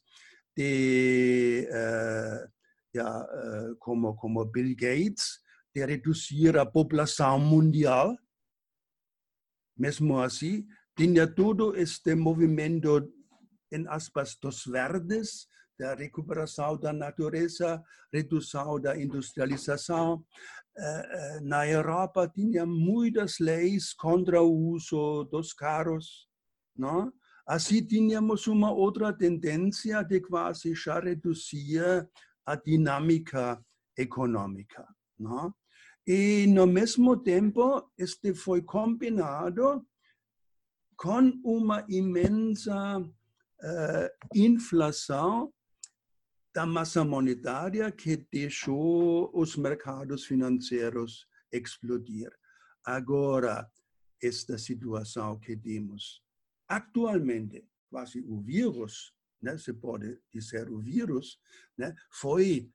de, 0.54 1.66
uh, 1.72 3.00
uh, 3.00 3.76
como, 3.78 4.14
como 4.14 4.44
Bill 4.44 4.74
Gates, 4.76 5.40
de 5.74 5.84
reduzir 5.84 6.58
a 6.58 6.66
população 6.66 7.38
mundial. 7.38 8.16
Mesmo 9.76 10.20
assim, 10.20 10.66
tinha 10.96 11.26
todo 11.26 11.74
este 11.76 12.14
movimento 12.14 13.12
em 13.72 13.86
aspas 13.88 14.36
dos 14.40 14.64
verdes, 14.64 15.48
da 15.78 15.94
recuperação 15.94 16.76
da 16.78 16.92
natureza, 16.92 17.82
redução 18.12 18.80
da 18.80 18.96
industrialização. 18.96 20.24
Eh, 20.78 21.08
eh, 21.10 21.40
na 21.42 21.66
Europa 21.66 22.28
tinha 22.28 22.66
muitas 22.66 23.38
leis 23.38 23.92
contra 23.94 24.42
o 24.42 24.52
uso 24.52 25.24
dos 25.24 25.52
carros, 25.52 26.28
não? 26.76 27.12
Assim 27.46 27.84
tínhamos 27.84 28.46
uma 28.46 28.72
outra 28.72 29.12
tendência 29.12 30.02
de 30.02 30.20
quase 30.20 30.74
já 30.74 30.98
reduzir 30.98 32.08
a 32.44 32.56
dinâmica 32.56 33.62
econômica, 33.96 34.86
não? 35.18 35.54
E 36.06 36.46
no 36.48 36.66
mesmo 36.66 37.16
tempo, 37.16 37.90
este 37.98 38.34
foi 38.34 38.62
combinado 38.62 39.84
com 40.96 41.32
uma 41.44 41.84
imensa 41.88 42.98
uh, 42.98 44.08
inflação 44.34 45.52
da 46.56 46.64
massa 46.64 47.04
monetária 47.04 47.92
que 47.92 48.16
deixou 48.32 49.30
os 49.34 49.56
mercados 49.56 50.24
financeiros 50.24 51.28
explodir. 51.52 52.30
Agora, 52.82 53.70
esta 54.22 54.56
situação 54.56 55.38
que 55.38 55.54
temos 55.54 56.22
atualmente, 56.66 57.68
quase 57.90 58.24
o 58.26 58.40
vírus, 58.40 59.12
né, 59.42 59.58
se 59.58 59.74
pode 59.74 60.18
dizer 60.32 60.70
o 60.70 60.80
vírus, 60.80 61.38
né, 61.76 61.94
foi 62.10 62.70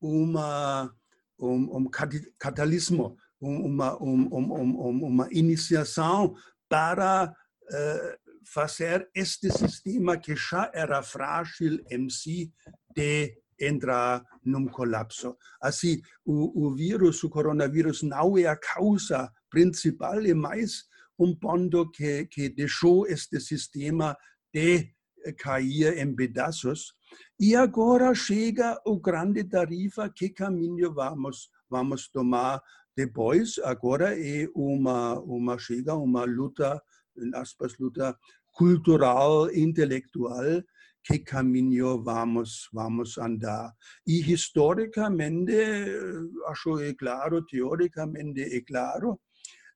uma 0.00 0.92
um, 1.38 1.76
um 1.76 1.90
catalismo, 2.36 3.16
uma, 3.40 4.02
um, 4.02 4.34
um, 4.34 5.04
uma 5.04 5.28
iniciação 5.30 6.34
para 6.68 7.30
uh, 7.30 8.22
fazer 8.44 9.08
este 9.14 9.48
sistema 9.50 10.16
que 10.16 10.34
já 10.34 10.70
era 10.74 11.02
frágil 11.04 11.84
em 11.88 12.08
si 12.10 12.52
de 12.94 13.34
entrar 13.60 14.24
num 14.44 14.66
colapso. 14.66 15.36
Assim, 15.60 16.00
o, 16.24 16.66
o 16.66 16.74
vírus, 16.74 17.22
o 17.22 17.30
coronavírus, 17.30 18.02
não 18.02 18.36
é 18.36 18.46
a 18.46 18.56
causa 18.56 19.30
principal, 19.50 20.20
é 20.20 20.34
mais 20.34 20.84
um 21.18 21.34
ponto 21.34 21.90
que, 21.90 22.26
que 22.26 22.48
deixou 22.48 23.06
este 23.06 23.38
sistema 23.40 24.16
de 24.52 24.92
cair 25.38 25.98
em 25.98 26.14
pedaços. 26.14 26.94
E 27.38 27.54
agora 27.54 28.14
chega 28.14 28.80
o 28.84 28.98
grande 28.98 29.44
tarifa, 29.44 30.10
que 30.10 30.30
caminho 30.30 30.92
vamos, 30.92 31.48
vamos 31.70 32.08
tomar 32.08 32.60
depois? 32.96 33.58
Agora 33.64 34.18
é 34.18 34.48
uma, 34.54 35.20
uma 35.20 35.58
chega 35.58 35.94
uma 35.94 36.24
luta, 36.24 36.82
em 37.16 37.30
aspas, 37.34 37.78
luta 37.78 38.16
cultural, 38.50 39.50
intelectual, 39.52 40.62
que 41.04 41.18
caminho 41.18 42.02
vamos, 42.02 42.68
vamos 42.72 43.18
andar. 43.18 43.74
E 44.06 44.32
historicamente, 44.32 45.52
acho 46.46 46.78
é 46.80 46.94
claro, 46.94 47.44
teoricamente 47.44 48.42
é 48.42 48.60
claro, 48.60 49.20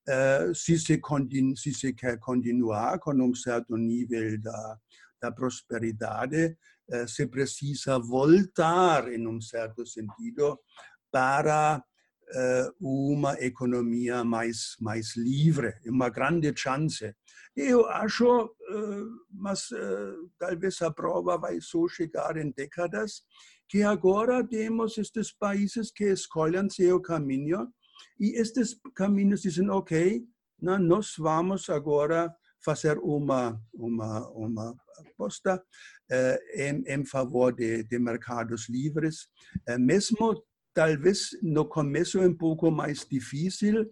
uh, 0.09 0.55
se, 0.55 0.79
se, 0.79 0.99
continu, 0.99 1.57
se 1.57 1.75
se 1.75 1.93
quer 1.93 2.19
continuar 2.19 2.99
com 2.99 3.13
um 3.15 3.35
certo 3.35 3.77
nível 3.77 4.41
da, 4.41 4.79
da 5.21 5.33
prosperidade, 5.33 6.57
uh, 6.91 7.09
se 7.09 7.27
precisa 7.27 7.99
voltar, 7.99 9.13
em 9.13 9.27
um 9.27 9.41
certo 9.41 9.85
sentido, 9.87 10.61
para 11.11 11.83
uma 12.81 13.35
economia 13.41 14.25
mais, 14.25 14.77
mais 14.81 15.17
livre, 15.17 15.75
uma 15.87 16.09
grande 16.09 16.53
chance. 16.57 17.15
Eu 17.57 17.87
acho, 17.87 18.45
uh, 18.45 19.07
mas 19.31 19.71
uh, 19.71 20.31
talvez 20.39 20.83
a 20.83 20.91
prova 20.91 21.39
vai 21.39 21.59
só 21.61 21.89
chegar 21.89 22.37
em 22.37 22.51
décadas, 22.51 23.23
que 23.67 23.83
agora 23.83 24.47
temos 24.47 24.99
estes 24.99 25.33
países 25.33 25.91
que 25.91 26.05
escolhem 26.05 26.69
seu 26.69 27.01
caminho 27.01 27.73
e 28.21 28.39
estes 28.39 28.79
caminhos 28.95 29.41
dizem, 29.41 29.71
ok, 29.71 30.23
nós 30.61 31.15
vamos 31.19 31.71
agora 31.71 32.35
fazer 32.63 32.99
uma, 32.99 33.59
uma, 33.73 34.29
uma 34.31 34.75
aposta 34.99 35.57
uh, 35.57 36.61
em, 36.61 36.85
em, 36.87 37.07
favor 37.07 37.55
de, 37.55 37.85
de 37.85 37.99
mercados 37.99 38.69
livres, 38.69 39.29
mesmo 39.79 40.45
talvez 40.77 41.31
no 41.43 41.65
começo 41.65 42.21
um 42.21 42.35
pouco 42.35 42.71
mais 42.71 43.07
difícil, 43.11 43.91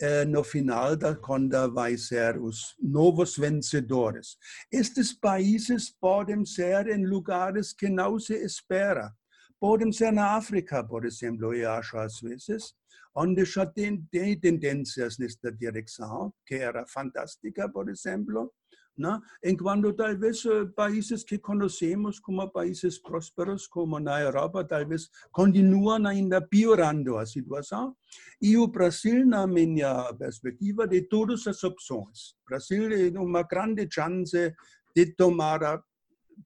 eh, 0.00 0.24
no 0.24 0.42
final 0.42 0.96
da 0.96 1.14
conta 1.14 1.68
vai 1.68 1.96
ser 1.96 2.42
os 2.42 2.74
novos 2.82 3.36
vencedores. 3.36 4.36
Estes 4.72 5.12
países 5.12 5.90
podem 5.90 6.44
ser 6.44 6.88
em 6.88 7.06
lugares 7.06 7.72
que 7.72 7.88
não 7.88 8.18
se 8.18 8.34
espera. 8.34 9.12
Podem 9.60 9.92
ser 9.92 10.12
na 10.12 10.34
África, 10.34 10.82
por 10.82 11.04
exemplo, 11.04 11.54
eu 11.54 11.70
acho 11.70 11.96
às 11.96 12.18
vezes, 12.20 12.74
onde 13.14 13.44
já 13.44 13.64
tem, 13.64 14.02
tem 14.10 14.36
tendências 14.36 15.16
nesta 15.18 15.52
direção, 15.52 16.34
que 16.44 16.56
era 16.56 16.84
fantástica, 16.84 17.68
por 17.68 17.88
exemplo, 17.88 18.52
né? 18.96 19.20
enquanto 19.42 19.92
talvez 19.92 20.44
eh, 20.44 20.66
países 20.76 21.24
que 21.24 21.38
conhecemos 21.38 22.20
como 22.20 22.48
países 22.50 22.98
prósperos, 22.98 23.66
como 23.66 23.98
na 23.98 24.20
Europa, 24.20 24.64
talvez 24.64 25.08
continuam 25.32 26.06
ainda 26.06 26.40
piorando 26.40 27.18
a 27.18 27.26
situação. 27.26 27.96
E 28.40 28.56
o 28.56 28.66
Brasil, 28.68 29.26
na 29.26 29.46
minha 29.46 30.12
perspectiva, 30.14 30.86
de 30.86 31.02
todas 31.02 31.46
as 31.46 31.62
opções. 31.64 32.36
O 32.42 32.50
Brasil 32.50 32.88
tem 32.88 33.18
uma 33.18 33.42
grande 33.42 33.88
chance 33.90 34.54
de 34.94 35.06
tomar 35.16 35.64
a 35.64 35.82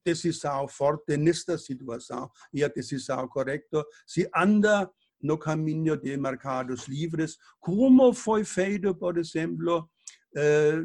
decisão 0.03 0.67
forte 0.67 1.17
nesta 1.17 1.57
situação 1.57 2.29
e 2.53 2.63
a 2.63 2.67
decisão 2.67 3.27
correta 3.27 3.83
se 4.05 4.29
anda 4.35 4.89
no 5.21 5.37
caminho 5.37 5.97
de 5.97 6.15
mercados 6.17 6.87
livres, 6.87 7.37
como 7.59 8.13
foi 8.13 8.45
feito, 8.45 8.95
por 8.95 9.17
exemplo, 9.17 9.89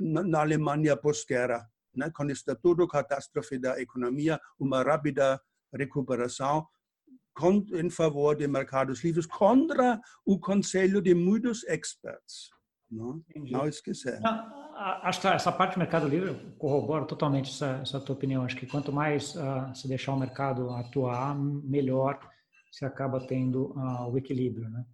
na 0.01 0.41
Alemanha 0.41 0.97
pós-guerra, 0.97 1.69
né, 1.95 2.11
com 2.11 2.25
esta 2.31 2.55
toda 2.55 2.87
catástrofe 2.87 3.59
da 3.59 3.81
economia, 3.81 4.41
uma 4.59 4.83
rápida 4.83 5.41
recuperação 5.73 6.67
em 7.73 7.91
favor 7.91 8.37
de 8.37 8.47
mercados 8.47 9.03
livres 9.03 9.27
contra 9.27 10.01
o 10.25 10.39
conselho 10.39 11.03
de 11.03 11.15
muitos 11.15 11.65
experts. 11.65 12.51
Não, 12.91 13.21
não 13.51 13.67
esquecer. 13.67 14.21
acho 15.03 15.21
que 15.21 15.27
essa 15.27 15.51
parte 15.51 15.75
do 15.75 15.81
mercado 15.81 16.07
livre 16.07 16.55
corrobora 16.59 17.05
totalmente 17.05 17.51
essa, 17.51 17.81
essa 17.83 18.01
tua 18.01 18.15
opinião. 18.15 18.45
Acho 18.45 18.57
que 18.57 18.67
quanto 18.67 18.93
mais 18.93 19.35
uh, 19.35 19.75
se 19.75 19.89
deixar 19.89 20.13
o 20.13 20.19
mercado 20.19 20.71
atuar, 20.71 21.35
melhor 21.35 22.21
se 22.71 22.85
acaba 22.85 23.27
tendo 23.27 23.73
uh, 23.73 24.09
o 24.11 24.17
equilíbrio. 24.17 24.69
Né? 24.71 24.85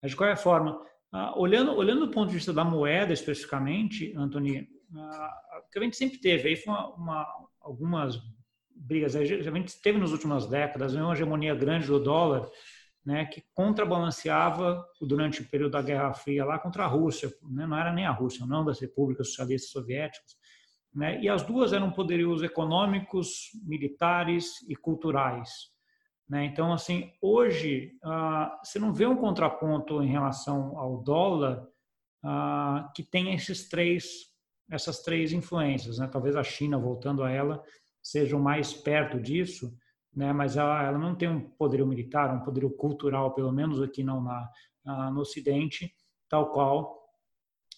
Mas, 0.00 0.12
de 0.12 0.16
qualquer 0.16 0.36
forma, 0.36 0.80
ah, 1.12 1.38
olhando, 1.38 1.74
olhando 1.74 2.06
do 2.06 2.12
ponto 2.12 2.28
de 2.28 2.34
vista 2.34 2.52
da 2.52 2.64
moeda 2.64 3.12
especificamente, 3.12 4.14
Antônio, 4.16 4.66
ah, 4.94 5.62
que 5.72 5.78
a 5.78 5.82
gente 5.82 5.96
sempre 5.96 6.18
teve 6.18 6.48
aí 6.48 6.56
foi 6.56 6.72
uma, 6.72 6.94
uma, 6.94 7.26
algumas 7.60 8.18
brigas, 8.74 9.16
a 9.16 9.24
gente 9.24 9.80
teve 9.80 9.98
nas 9.98 10.12
últimas 10.12 10.46
décadas 10.46 10.94
uma 10.94 11.12
hegemonia 11.12 11.54
grande 11.54 11.86
do 11.86 11.98
dólar, 11.98 12.48
né, 13.04 13.24
que 13.24 13.42
contrabalanceava 13.54 14.84
durante 15.00 15.40
o 15.40 15.48
período 15.48 15.72
da 15.72 15.82
Guerra 15.82 16.12
Fria 16.12 16.44
lá 16.44 16.58
contra 16.58 16.84
a 16.84 16.86
Rússia, 16.86 17.32
né, 17.50 17.66
não 17.66 17.76
era 17.76 17.92
nem 17.92 18.06
a 18.06 18.10
Rússia, 18.10 18.46
não 18.46 18.64
das 18.64 18.78
repúblicas 18.78 19.28
socialistas 19.28 19.70
soviéticas, 19.70 20.36
né, 20.94 21.20
e 21.20 21.28
as 21.28 21.42
duas 21.42 21.72
eram 21.72 21.90
poderios 21.90 22.42
econômicos, 22.42 23.50
militares 23.64 24.62
e 24.68 24.76
culturais. 24.76 25.48
Né? 26.28 26.44
Então, 26.44 26.72
assim, 26.72 27.12
hoje 27.22 27.96
ah, 28.02 28.60
você 28.62 28.78
não 28.78 28.92
vê 28.92 29.06
um 29.06 29.16
contraponto 29.16 30.02
em 30.02 30.08
relação 30.08 30.78
ao 30.78 30.98
dólar 31.02 31.66
ah, 32.22 32.90
que 32.94 33.02
tem 33.02 33.34
esses 33.34 33.68
três, 33.68 34.26
essas 34.70 35.00
três 35.02 35.32
influências. 35.32 35.98
Né? 35.98 36.06
Talvez 36.06 36.36
a 36.36 36.44
China, 36.44 36.78
voltando 36.78 37.22
a 37.22 37.30
ela, 37.30 37.62
seja 38.02 38.38
mais 38.38 38.74
perto 38.74 39.18
disso, 39.20 39.74
né? 40.14 40.32
mas 40.32 40.56
ela, 40.56 40.82
ela 40.82 40.98
não 40.98 41.14
tem 41.14 41.28
um 41.28 41.40
poderio 41.40 41.86
militar, 41.86 42.34
um 42.34 42.44
poderio 42.44 42.70
cultural, 42.70 43.34
pelo 43.34 43.52
menos 43.52 43.80
aqui 43.80 44.02
não 44.02 44.22
na 44.22 44.50
no 45.12 45.20
Ocidente, 45.20 45.92
tal 46.30 46.50
qual 46.50 46.98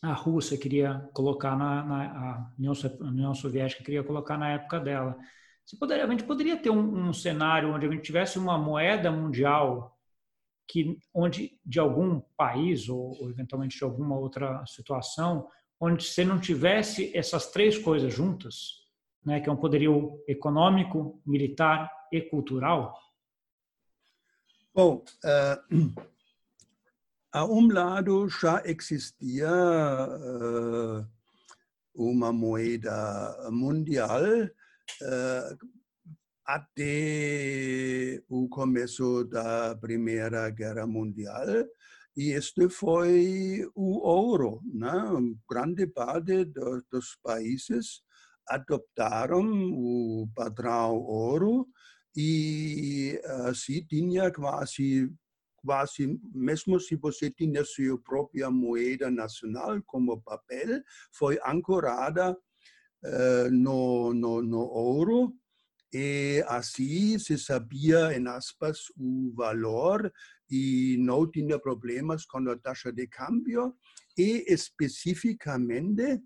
a 0.03 0.13
Rússia 0.13 0.57
queria 0.57 1.09
colocar 1.13 1.57
na, 1.57 1.85
na 1.85 2.05
a 2.05 2.53
União 3.03 3.35
Soviética 3.35 3.85
queria 3.85 4.03
colocar 4.03 4.39
na 4.39 4.51
época 4.51 4.81
dela. 4.81 5.17
Poderia, 5.79 6.05
a 6.05 6.11
gente 6.11 6.25
poderia 6.25 6.57
ter 6.57 6.71
um, 6.71 7.09
um, 7.09 7.13
cenário 7.13 7.73
onde 7.73 7.87
a 7.87 7.91
gente 7.91 8.03
tivesse 8.03 8.39
uma 8.39 8.59
moeda 8.59 9.11
mundial 9.11 9.97
que, 10.69 10.99
onde 11.15 11.59
de 11.65 11.79
algum 11.79 12.21
país 12.37 12.89
ou, 12.89 13.21
ou 13.21 13.31
eventualmente 13.31 13.77
de 13.77 13.85
alguma 13.85 14.17
outra 14.17 14.65
situação, 14.67 15.49
onde 15.79 16.05
você 16.05 16.25
não 16.25 16.41
tivesse 16.41 17.17
essas 17.17 17.51
três 17.51 17.79
coisas 17.79 18.13
juntas, 18.13 18.81
né, 19.25 19.41
que 19.41 19.49
é 19.49 19.53
um 19.53 19.57
poderio 19.57 20.23
econômico, 20.27 21.21
militar 21.25 21.91
e 22.13 22.21
cultural? 22.21 22.95
Bom, 24.75 25.05
uh, 25.25 25.93
a 27.33 27.45
um 27.45 27.73
lado 27.73 28.29
já 28.29 28.63
existia 28.65 29.51
uh, 29.51 31.07
uma 31.95 32.33
moeda 32.33 33.49
mundial 33.51 34.21
até 36.45 38.21
o 38.29 38.49
começo 38.49 39.25
da 39.25 39.77
Primeira 39.77 40.51
Guerra 40.51 40.87
Mundial. 40.87 41.47
E 42.17 42.33
este 42.33 42.69
foi 42.69 43.69
o 43.75 43.99
ouro. 44.07 44.61
Né? 44.73 44.93
Grande 45.49 45.87
parte 45.87 46.45
do, 46.45 46.85
dos 46.91 47.17
países 47.23 48.03
adoptaram 48.49 49.45
o 49.73 50.29
padrão 50.35 50.97
ouro 50.97 51.69
e 52.17 53.21
assim 53.47 53.87
tinha 53.87 54.33
quase 54.33 55.09
quase, 55.65 56.19
mesmo 56.35 56.81
se 56.81 56.97
você 56.97 57.31
tinha 57.31 57.65
sua 57.65 57.99
própria 58.03 58.51
moeda 58.51 59.11
nacional 59.11 59.81
como 59.87 60.21
papel, 60.23 60.83
foi 61.13 61.39
ancorada 61.47 62.37
no, 63.51 64.13
no, 64.13 64.43
no 64.43 64.61
ouro 64.61 65.35
e 65.93 66.45
assim 66.47 67.19
se 67.19 67.37
sabia, 67.37 68.17
em 68.17 68.27
aspas, 68.29 68.79
o 68.97 69.33
valor 69.35 70.13
e 70.49 70.97
não 71.01 71.29
tinha 71.29 71.59
problemas 71.59 72.25
com 72.25 72.49
a 72.49 72.57
taxa 72.57 72.93
de 72.93 73.09
câmbio 73.09 73.75
e 74.17 74.45
especificamente 74.47 76.23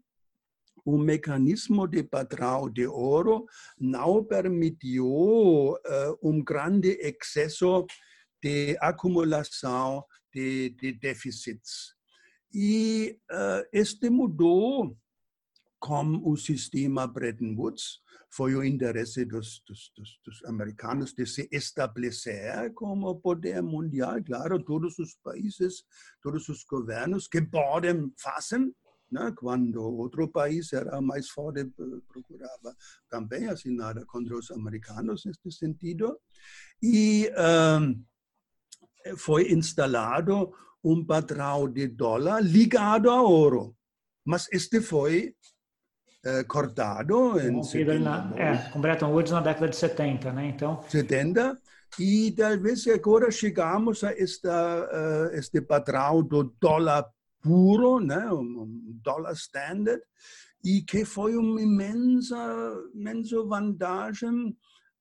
o 0.84 0.98
mecanismo 0.98 1.86
de 1.86 2.02
padrão 2.02 2.70
de 2.70 2.86
ouro 2.86 3.46
não 3.78 4.22
permitiu 4.22 5.06
uh, 5.06 5.78
um 6.22 6.44
grande 6.44 6.98
excesso 7.00 7.86
de 8.42 8.76
acumulação 8.80 10.04
de, 10.30 10.70
de 10.70 10.92
déficits. 10.92 11.94
E 12.52 13.18
uh, 13.32 13.66
este 13.72 14.10
mudou 14.10 14.94
com 15.84 16.18
o 16.24 16.34
sistema 16.34 17.06
Bretton 17.06 17.54
Woods, 17.54 18.00
foi 18.30 18.54
o 18.54 18.64
interesse 18.64 19.22
dos, 19.26 19.62
dos, 19.66 19.92
dos, 19.94 20.18
dos, 20.24 20.44
americanos 20.46 21.12
de 21.12 21.26
se 21.26 21.46
estabelecer 21.52 22.72
como 22.72 23.20
poder 23.20 23.62
mundial. 23.62 24.16
Claro, 24.24 24.64
todos 24.64 24.98
os 24.98 25.14
países, 25.22 25.84
todos 26.22 26.48
os 26.48 26.64
governos 26.64 27.28
que 27.28 27.42
podem 27.42 28.10
fazer, 28.18 28.60
né? 29.12 29.30
quando 29.36 29.82
outro 29.82 30.26
país 30.26 30.72
era 30.72 31.02
mais 31.02 31.28
forte, 31.28 31.66
procurava 32.08 32.74
também 33.10 33.46
nada 33.66 34.06
contra 34.06 34.38
os 34.38 34.50
americanos 34.52 35.26
neste 35.26 35.52
sentido. 35.52 36.18
E 36.82 37.30
foi 39.18 39.52
instalado 39.52 40.50
um 40.82 41.04
padrão 41.04 41.70
de 41.70 41.88
dólar 41.88 42.40
ligado 42.40 43.10
a 43.10 43.20
ouro. 43.20 43.76
Mas 44.24 44.48
este 44.50 44.80
foi 44.80 45.36
cortado. 46.48 47.38
Em 47.40 47.98
na, 48.00 48.32
é, 48.36 48.70
com 48.70 48.80
Bretton 48.80 49.12
Woods 49.12 49.32
na 49.32 49.40
década 49.40 49.68
de 49.68 49.76
70, 49.76 50.32
né? 50.32 50.48
Então. 50.48 50.82
70. 50.88 51.58
E 51.98 52.32
talvez 52.32 52.86
agora 52.88 53.30
chegamos 53.30 54.02
a 54.02 54.12
esta, 54.12 54.50
uh, 54.50 55.34
este 55.34 55.60
padrão 55.60 56.22
do 56.22 56.54
dólar 56.60 57.06
puro, 57.40 58.00
né? 58.00 58.32
um 58.32 58.98
dólar 59.02 59.34
standard, 59.34 60.02
e 60.64 60.82
que 60.82 61.04
foi 61.04 61.36
uma 61.36 61.60
imensa, 61.60 62.36
imensa 62.94 63.42
vantagem 63.44 64.56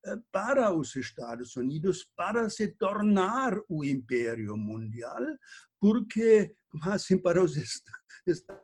eh, 0.06 0.18
para 0.30 0.74
os 0.74 0.94
Estados 0.98 1.56
Unidos 1.56 2.06
para 2.18 2.50
se 2.50 2.68
tornar 2.68 3.58
o 3.70 3.86
império 3.86 4.58
mundial, 4.58 5.22
porque 5.80 6.54
assim 6.84 7.18
para 7.18 7.42
os 7.42 7.56
Estados 7.56 8.62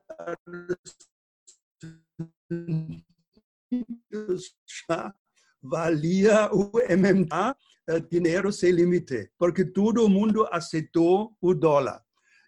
já 4.88 5.14
valia 5.62 6.50
o 6.54 6.72
MMA 6.90 7.56
eh, 7.90 8.00
dinheiro 8.00 8.52
sem 8.52 8.72
limite, 8.72 9.32
porque 9.38 9.66
todo 9.66 10.10
mundo 10.10 10.48
aceitou 10.52 11.36
o 11.42 11.54
dólar. 11.54 12.02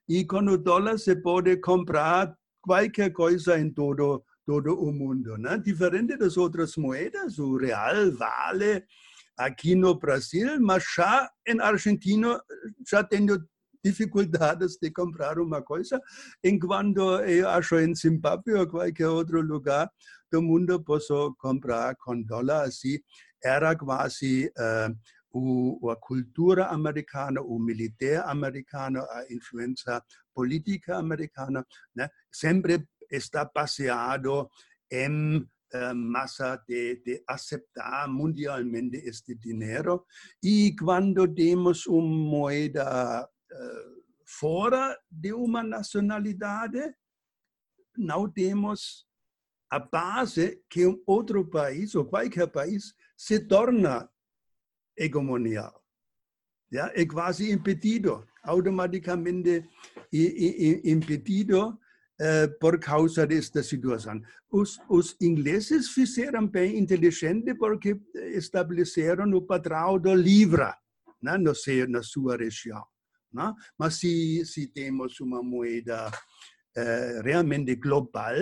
E 0.07 0.25
com 0.25 0.39
o 0.39 0.57
dólar 0.57 0.97
se 0.97 1.15
pode 1.15 1.57
comprar 1.57 2.35
qualquer 2.61 3.11
coisa 3.11 3.59
em 3.59 3.71
todo, 3.71 4.23
todo 4.45 4.79
o 4.79 4.91
mundo. 4.91 5.37
Né? 5.37 5.57
Diferente 5.57 6.17
das 6.17 6.37
outras 6.37 6.75
moedas, 6.77 7.39
o 7.39 7.57
real 7.57 8.11
vale 8.11 8.83
aqui 9.37 9.75
no 9.75 9.95
Brasil, 9.95 10.59
mas 10.61 10.83
já 10.95 11.29
em 11.47 11.59
Argentina 11.59 12.41
já 12.87 13.03
tenho 13.03 13.43
dificuldades 13.83 14.77
de 14.81 14.91
comprar 14.91 15.39
uma 15.39 15.61
coisa, 15.61 15.99
enquanto 16.43 17.19
eu 17.21 17.49
acho 17.49 17.79
em 17.79 17.95
Zimbábue 17.95 18.53
ou 18.53 18.67
qualquer 18.67 19.07
outro 19.07 19.41
lugar 19.41 19.89
do 20.31 20.41
mundo 20.41 20.81
posso 20.83 21.35
comprar 21.37 21.95
com 21.97 22.21
dólar. 22.23 22.63
Assim, 22.63 22.97
era 23.43 23.75
quase 23.75 24.51
uh, 24.57 24.95
o, 25.33 25.89
a 25.89 25.95
cultura 25.95 26.67
americana, 26.67 27.41
o 27.41 27.59
militar 27.59 28.29
americano, 28.29 29.01
a 29.01 29.25
influência 29.29 30.01
política 30.33 30.97
americana, 30.97 31.65
né, 31.95 32.09
sempre 32.31 32.85
está 33.09 33.49
baseado 33.53 34.49
em 34.91 35.37
uh, 35.37 35.95
massa 35.95 36.61
de, 36.67 37.01
de, 37.05 37.23
aceitar 37.27 38.07
mundialmente 38.07 38.97
este 38.97 39.35
dinheiro. 39.35 40.05
E 40.43 40.75
quando 40.77 41.27
temos 41.33 41.87
uma 41.87 42.01
moeda 42.01 43.27
fora 44.25 44.97
de 45.09 45.33
uma 45.33 45.61
nacionalidade, 45.61 46.93
não 47.97 48.29
temos 48.29 49.05
a 49.69 49.79
base 49.79 50.61
que 50.69 50.85
um 50.85 51.01
outro 51.05 51.45
país, 51.49 51.95
ou 51.95 52.05
qualquer 52.05 52.47
país, 52.47 52.93
se 53.15 53.39
torna 53.39 54.09
hegemonial. 54.97 55.81
É 56.73 57.05
quase 57.05 57.51
impedido, 57.51 58.25
automaticamente 58.43 59.69
impedido 60.83 61.69
uh, 61.69 62.59
por 62.59 62.79
causa 62.79 63.27
desta 63.27 63.61
situação. 63.61 64.21
Os, 64.49 64.79
os 64.89 65.15
ingleses 65.21 65.89
fizeram 65.89 66.47
bem 66.47 66.77
inteligente 66.77 67.53
porque 67.55 67.99
estabeleceram 68.13 69.29
o 69.31 69.41
padrão 69.41 69.99
do 69.99 70.13
Libra 70.13 70.77
né, 71.21 71.37
no, 71.37 71.53
na 71.89 72.03
sua 72.03 72.37
região. 72.37 72.83
Né? 73.33 73.53
Mas 73.77 73.95
se, 73.95 74.45
se 74.45 74.67
temos 74.67 75.19
uma 75.19 75.41
moeda 75.41 76.11
eh, 76.75 77.21
realmente 77.23 77.75
global, 77.75 78.35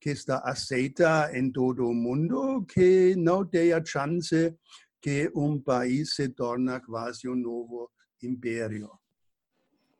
que 0.00 0.10
está 0.10 0.38
aceita 0.38 1.30
em 1.36 1.50
todo 1.50 1.86
o 1.86 1.94
mundo, 1.94 2.64
que 2.66 3.14
não 3.16 3.44
tem 3.44 3.72
a 3.72 3.84
chance 3.84 4.54
que 5.00 5.30
um 5.34 5.60
país 5.60 6.14
se 6.14 6.28
torne 6.28 6.78
quase 6.80 7.28
um 7.28 7.34
novo 7.34 7.90
império. 8.22 8.90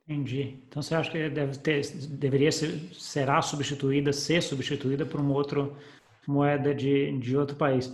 Entendi. 0.06 0.58
Então 0.66 0.80
você 0.82 0.94
acha 0.94 1.10
que 1.10 1.28
deve 1.28 1.58
ter, 1.58 1.86
deveria 2.08 2.50
ser, 2.50 2.78
será 2.94 3.42
substituída, 3.42 4.12
ser 4.12 4.42
substituída 4.42 5.04
por 5.04 5.20
uma 5.20 5.34
outra 5.34 5.70
moeda 6.26 6.74
de, 6.74 7.18
de 7.18 7.36
outro 7.36 7.56
país? 7.56 7.92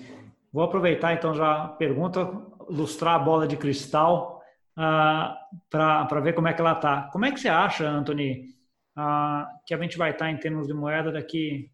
Vou 0.52 0.62
aproveitar 0.62 1.12
então 1.12 1.34
já 1.34 1.64
a 1.64 1.68
pergunta, 1.68 2.24
lustrar 2.68 3.16
a 3.16 3.18
bola 3.18 3.48
de 3.48 3.56
cristal 3.56 4.33
ah, 4.76 5.38
para 5.70 6.20
ver 6.20 6.34
como 6.34 6.48
é 6.48 6.52
que 6.52 6.60
ela 6.60 6.72
está. 6.72 7.08
Como 7.12 7.24
é 7.24 7.32
que 7.32 7.38
você 7.38 7.48
acha, 7.48 7.88
Anthony, 7.88 8.54
uh, 8.98 9.46
que 9.66 9.72
a 9.72 9.78
gente 9.78 9.96
vai 9.96 10.10
estar 10.10 10.26
tá 10.26 10.30
em 10.30 10.36
termos 10.36 10.66
de 10.66 10.74
moeda 10.74 11.12
daqui, 11.12 11.70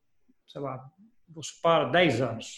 sei 0.47 0.61
lá, 0.61 0.85
vou 1.29 1.43
supor, 1.43 1.91
10 1.91 2.21
anos? 2.21 2.57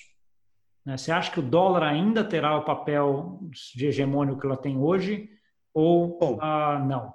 Né? 0.84 0.96
Você 0.96 1.12
acha 1.12 1.30
que 1.30 1.38
o 1.38 1.48
dólar 1.48 1.84
ainda 1.84 2.24
terá 2.24 2.56
o 2.56 2.64
papel 2.64 3.40
de 3.74 3.86
hegemônico 3.86 4.40
que 4.40 4.46
ela 4.46 4.56
tem 4.56 4.76
hoje 4.76 5.30
ou 5.72 6.18
Bom, 6.18 6.38
uh, 6.38 6.84
não? 6.84 7.14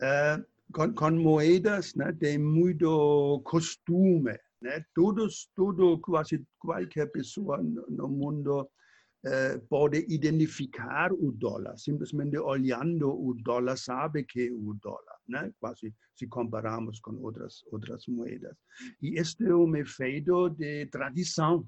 Uh, 0.00 0.44
com, 0.72 0.92
com, 0.94 1.10
moedas 1.10 1.94
né, 1.94 2.12
tem 2.18 2.38
muito 2.38 3.40
costume. 3.44 4.36
Né? 4.60 4.82
Todos, 4.94 5.50
tudo, 5.54 5.98
quase 6.00 6.42
qualquer 6.58 7.06
pessoa 7.12 7.58
no, 7.58 7.86
no 7.88 8.08
mundo 8.08 8.68
pode 9.68 10.04
identificar 10.08 11.12
o 11.12 11.30
dólar, 11.30 11.78
simplesmente 11.78 12.36
olhando 12.38 13.08
o 13.08 13.34
dólar 13.34 13.76
sabe 13.76 14.24
que 14.24 14.48
é 14.48 14.52
o 14.52 14.74
dólar, 14.74 15.18
né? 15.28 15.52
quase 15.60 15.94
se 16.14 16.26
comparamos 16.26 16.98
com 17.00 17.14
outras, 17.22 17.62
outras 17.70 18.04
moedas. 18.08 18.56
E 19.00 19.18
este 19.18 19.44
é 19.44 19.54
um 19.54 19.76
efeito 19.76 20.48
de 20.50 20.86
tradição. 20.86 21.66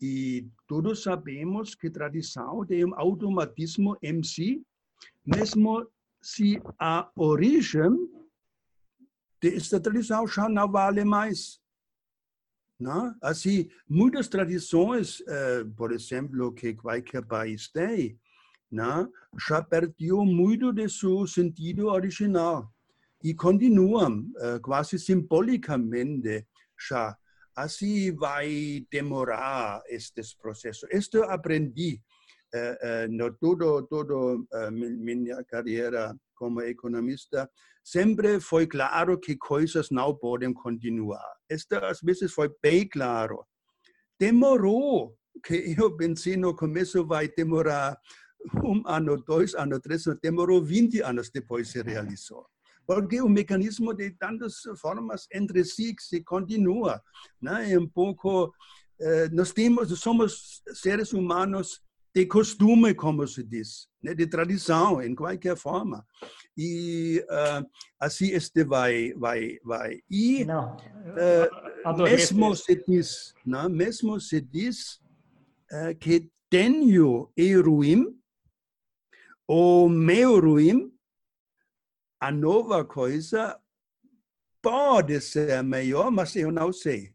E 0.00 0.46
todos 0.66 1.02
sabemos 1.02 1.74
que 1.74 1.90
tradição 1.90 2.64
tem 2.66 2.84
um 2.84 2.98
automatismo 2.98 3.96
em 4.02 4.22
si, 4.22 4.62
mesmo 5.24 5.86
se 6.20 6.60
a 6.78 7.10
origem 7.16 7.90
desta 9.40 9.78
tradição 9.80 10.26
já 10.26 10.48
não 10.48 10.70
vale 10.70 11.04
mais. 11.04 11.60
Né? 12.78 13.14
Assim, 13.22 13.68
muitas 13.88 14.28
tradições, 14.28 15.20
uh, 15.20 15.68
por 15.76 15.92
exemplo, 15.92 16.52
que 16.52 16.74
qualquer 16.74 17.24
país 17.24 17.68
tem, 17.68 18.18
né? 18.70 19.08
já 19.48 19.62
perdeu 19.62 20.24
muito 20.24 20.72
de 20.72 20.88
seu 20.88 21.26
sentido 21.26 21.86
original 21.86 22.70
e 23.24 23.34
continuam 23.34 24.30
uh, 24.36 24.60
quase 24.60 24.98
simbolicamente 24.98 26.46
já. 26.88 27.16
Assim 27.54 28.12
vai 28.12 28.86
demorar 28.90 29.82
estes 29.88 30.34
processos. 30.34 30.86
Isto 30.92 31.22
aprendi 31.22 32.02
uh, 32.54 33.10
no 33.10 33.32
todo, 33.32 33.82
todo 33.84 34.46
minha 34.70 35.42
carreira 35.44 36.14
como 36.36 36.60
economista, 36.60 37.50
sempre 37.82 38.38
foi 38.40 38.66
claro 38.66 39.18
que 39.18 39.36
coisas 39.36 39.90
não 39.90 40.14
podem 40.14 40.52
continuar. 40.52 41.26
Isto 41.50 41.76
às 41.76 42.00
vezes 42.00 42.32
foi 42.32 42.50
bem 42.62 42.88
claro. 42.88 43.44
Demorou, 44.18 45.16
que 45.44 45.74
eu 45.78 45.96
pensei 45.96 46.36
no 46.36 46.54
começo 46.54 47.04
vai 47.04 47.28
demorar 47.28 47.98
um 48.62 48.82
ano, 48.86 49.16
dois 49.22 49.54
anos, 49.54 49.80
três 49.80 50.06
anos, 50.06 50.20
demorou 50.22 50.62
20 50.62 51.00
anos 51.00 51.30
depois 51.30 51.68
se 51.68 51.82
realizou. 51.82 52.46
Porque 52.86 53.20
o 53.20 53.28
mecanismo 53.28 53.92
de 53.92 54.12
tantas 54.12 54.60
formas 54.80 55.26
entre 55.32 55.64
si 55.64 55.94
se 55.98 56.22
continua. 56.22 57.02
Né? 57.42 57.72
É 57.72 57.78
um 57.78 57.88
pouco, 57.88 58.54
eh, 59.00 59.28
nós 59.32 59.52
temos, 59.52 59.98
somos 59.98 60.62
seres 60.72 61.12
humanos 61.12 61.82
de 62.16 62.24
costume, 62.24 62.94
como 62.94 63.28
se 63.28 63.44
diz, 63.44 63.90
né? 64.02 64.14
de 64.14 64.26
tradição, 64.26 65.02
em 65.02 65.14
qualquer 65.14 65.54
forma. 65.54 66.02
E 66.56 67.22
uh, 67.28 67.70
assim 68.00 68.30
este 68.30 68.64
vai, 68.64 69.12
vai, 69.12 69.58
vai. 69.62 70.00
E 70.08 70.42
Não, 70.46 70.78
uh, 70.78 72.02
mesmo 72.04 72.56
se 72.56 72.82
diz, 72.88 73.34
não, 73.44 73.68
mesmo 73.68 74.18
se 74.18 74.40
diz 74.40 74.94
uh, 75.70 75.94
que 76.00 76.30
tenho 76.48 77.30
e 77.36 77.54
ruim 77.54 78.18
o 79.46 79.86
meu 79.86 80.40
ruim, 80.40 80.90
a 82.18 82.32
nova 82.32 82.82
coisa 82.82 83.60
pode 84.62 85.20
ser 85.20 85.62
melhor, 85.62 86.10
mas 86.10 86.34
eu 86.34 86.50
não 86.50 86.72
sei. 86.72 87.14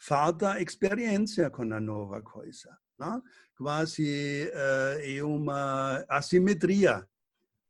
Falta 0.00 0.60
experiência 0.60 1.50
com 1.50 1.62
a 1.62 1.80
nova 1.80 2.22
coisa. 2.22 2.76
Não? 2.98 3.22
Quase 3.56 4.50
uh, 4.50 4.98
é 5.00 5.22
uma 5.22 6.04
assimetria. 6.08 7.06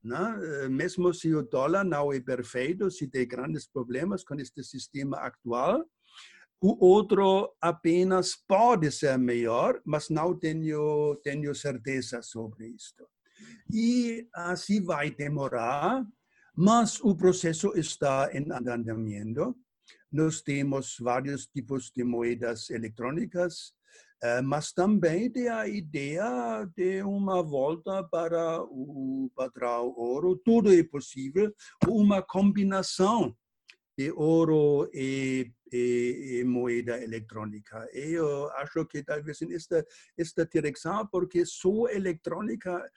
Não? 0.03 0.39
Mesmo 0.71 1.13
se 1.13 1.35
o 1.35 1.43
dólar 1.43 1.85
não 1.85 2.13
é 2.13 2.21
perfeito, 2.21 2.91
se 2.91 3.09
tem 3.09 3.27
grandes 3.27 3.67
problemas 3.67 4.25
com 4.25 4.35
este 4.37 4.63
sistema 4.63 5.19
atual, 5.19 5.85
o 6.63 6.87
outro 6.87 7.57
apenas 7.61 8.37
pode 8.37 8.93
ser 8.93 9.19
melhor, 9.19 9.81
mas 9.85 10.11
não 10.11 10.39
tenho, 10.39 11.17
tenho 11.23 11.55
certeza 11.55 12.23
sobre 12.23 12.69
isto. 12.69 13.09
E 13.73 14.29
assim 14.35 14.83
vai 14.83 15.11
demorar, 15.11 16.07
mas 16.55 17.01
o 17.01 17.17
processo 17.17 17.73
está 17.77 18.31
em 18.33 18.47
andamento. 18.53 19.57
Nós 20.13 20.41
temos 20.41 20.97
vários 20.99 21.47
tipos 21.47 21.91
de 21.95 22.03
moedas 22.03 22.69
eletrônicas, 22.71 23.73
eh, 24.23 24.43
mas 24.43 24.73
também 24.73 25.31
tem 25.31 25.49
a 25.49 25.69
ideia 25.69 26.69
de 26.77 27.03
uma 27.03 27.43
volta 27.43 28.05
para 28.05 28.63
o 28.63 29.31
padrão 29.35 29.95
ouro. 29.97 30.37
Tudo 30.45 30.73
é 30.73 30.83
possível, 30.83 31.55
uma 31.87 32.21
combinação 32.21 33.37
de 33.97 34.11
ouro 34.13 34.91
e, 34.93 35.53
e, 35.73 36.41
e, 36.41 36.45
moeda 36.45 37.03
eletrônica. 37.03 37.89
Eu 37.93 38.51
acho 38.53 38.85
que 38.87 39.03
talvez 39.03 39.41
esta, 39.43 39.87
esta 40.17 40.47
direção, 40.47 41.07
porque 41.07 41.45
só 41.45 41.87
eletrônica 41.89 42.91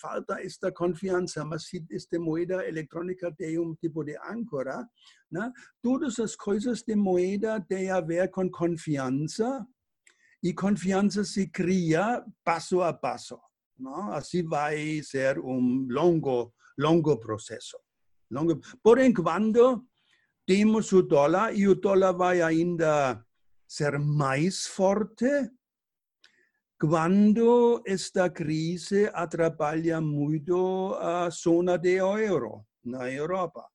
falta 0.00 0.40
esta 0.40 0.72
confiança, 0.72 1.44
mas 1.44 1.68
se 1.68 1.84
esta 1.90 2.18
moeda 2.18 2.66
eletrônica 2.66 3.32
tem 3.36 3.58
um 3.58 3.74
tipo 3.74 4.04
de 4.04 4.16
âncora, 4.18 4.86
né? 5.30 5.52
todas 5.82 6.18
as 6.18 6.36
coisas 6.36 6.82
de 6.82 6.94
moeda 6.94 7.60
têm 7.60 7.90
a 7.90 8.00
ver 8.00 8.30
com 8.30 8.50
confiança, 8.50 9.66
e 10.42 10.52
confiança 10.52 11.24
se 11.24 11.48
cria 11.48 12.24
passo 12.44 12.80
a 12.82 12.92
passo. 12.92 13.38
Não? 13.78 14.12
Assim 14.12 14.44
vai 14.44 15.02
ser 15.02 15.38
um 15.38 15.86
longo, 15.90 16.52
longo 16.78 17.18
processo. 17.18 17.76
Longo. 18.30 18.60
Por 18.82 18.98
enquanto, 18.98 19.84
temos 20.46 20.92
o 20.92 21.02
dólar 21.02 21.54
e 21.56 21.66
o 21.66 21.74
dólar 21.74 22.12
vai 22.12 22.42
ainda 22.42 23.24
ser 23.66 23.98
mais 23.98 24.66
forte 24.66 25.26
quando 26.78 27.82
esta 27.86 28.28
crise 28.28 29.10
atrapalha 29.14 29.98
muito 29.98 30.94
a 31.00 31.30
zona 31.30 31.78
de 31.78 31.96
euro 31.96 32.66
na 32.84 33.10
Europa. 33.10 33.66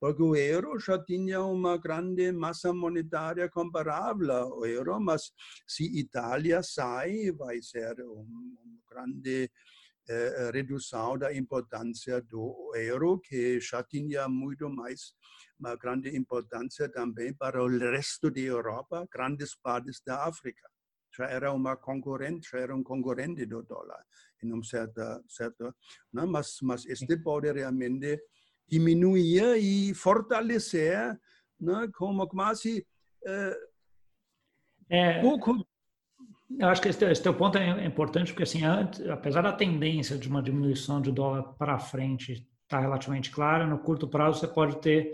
Porque 0.00 0.22
o 0.22 0.34
euro 0.34 0.78
já 0.78 1.02
tinha 1.02 1.42
uma 1.42 1.76
grande 1.76 2.32
massa 2.32 2.72
monetária 2.72 3.48
comparável 3.50 4.30
ao 4.32 4.66
euro, 4.66 4.98
mas 5.00 5.32
se 5.66 5.84
Itália 5.98 6.62
sai, 6.62 7.30
vai 7.32 7.60
ser 7.60 7.94
uma 8.00 8.80
grande 8.90 9.50
eh, 10.08 10.50
redução 10.52 11.18
da 11.18 11.34
importância 11.34 12.22
do 12.22 12.72
euro, 12.74 13.20
que 13.20 13.60
já 13.60 13.82
tinha 13.82 14.28
muito 14.28 14.68
mais 14.70 15.14
uma 15.58 15.76
grande 15.76 16.16
importância 16.16 16.88
também 16.88 17.34
para 17.34 17.62
o 17.62 17.68
resto 17.68 18.30
da 18.30 18.40
Europa, 18.40 19.06
grandes 19.10 19.54
partes 19.56 20.00
da 20.06 20.24
África. 20.24 20.66
Já 21.16 21.26
era 21.26 21.52
uma 21.52 21.76
concorrente, 21.76 22.50
já 22.50 22.58
era 22.58 22.74
um 22.74 22.82
concorrente 22.82 23.46
do 23.46 23.62
dólar, 23.62 24.04
em 24.42 24.52
um 24.52 24.62
certo, 24.62 25.00
certo 25.28 25.74
não? 26.12 26.26
Mas, 26.26 26.58
mas 26.62 26.84
este 26.86 27.16
pode 27.16 27.50
realmente 27.50 28.20
diminuir 28.68 29.56
e 29.56 29.94
fortalecer, 29.94 31.18
né, 31.60 31.88
como 31.96 32.26
quase 32.26 32.86
é, 33.24 33.56
é, 34.88 35.20
pouco. 35.20 35.66
Eu 36.58 36.68
acho 36.68 36.80
que 36.80 36.88
esse, 36.88 37.04
esse 37.04 37.22
teu 37.22 37.34
ponto 37.34 37.58
é 37.58 37.84
importante 37.84 38.32
porque 38.32 38.44
assim, 38.44 38.64
antes, 38.64 39.00
apesar 39.08 39.42
da 39.42 39.52
tendência 39.52 40.16
de 40.16 40.28
uma 40.28 40.42
diminuição 40.42 41.00
de 41.00 41.10
dólar 41.10 41.42
para 41.54 41.78
frente 41.78 42.32
estar 42.32 42.48
tá 42.68 42.80
relativamente 42.80 43.30
clara, 43.30 43.66
no 43.66 43.78
curto 43.78 44.08
prazo 44.08 44.38
você 44.38 44.48
pode 44.48 44.80
ter 44.80 45.12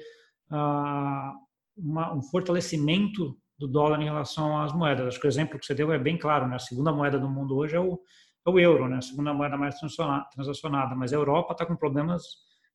uh, 0.50 1.32
uma, 1.76 2.14
um 2.14 2.22
fortalecimento 2.22 3.38
do 3.62 3.68
dólar 3.68 4.00
em 4.00 4.04
relação 4.04 4.60
às 4.60 4.72
moedas. 4.72 5.06
Acho 5.06 5.20
que 5.20 5.26
o 5.26 5.28
exemplo 5.28 5.58
que 5.58 5.64
você 5.64 5.74
deu 5.74 5.92
é 5.92 5.98
bem 5.98 6.18
claro, 6.18 6.48
né? 6.48 6.56
A 6.56 6.58
segunda 6.58 6.92
moeda 6.92 7.18
do 7.18 7.28
mundo 7.28 7.56
hoje 7.56 7.76
é 7.76 7.80
o, 7.80 8.00
é 8.44 8.50
o 8.50 8.58
euro, 8.58 8.88
né? 8.88 8.96
A 8.96 9.02
segunda 9.02 9.32
moeda 9.32 9.56
mais 9.56 9.76
transacionada, 9.78 10.96
mas 10.96 11.12
a 11.12 11.16
Europa 11.16 11.52
está 11.52 11.64
com 11.64 11.76
problemas 11.76 12.22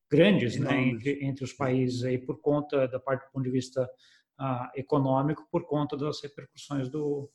grandes 0.10 0.58
né, 0.58 0.82
entre, 0.82 1.26
entre 1.26 1.44
os 1.44 1.52
países 1.52 2.06
aí 2.06 2.18
por 2.18 2.40
conta 2.40 2.88
da 2.88 2.98
parte 2.98 3.26
do 3.26 3.32
ponto 3.34 3.44
de 3.44 3.52
vista 3.52 3.84
uh, 4.40 4.80
econômico, 4.80 5.46
por 5.52 5.66
conta 5.66 5.98
das 5.98 6.24
repercussões 6.24 6.88
do, 6.88 7.30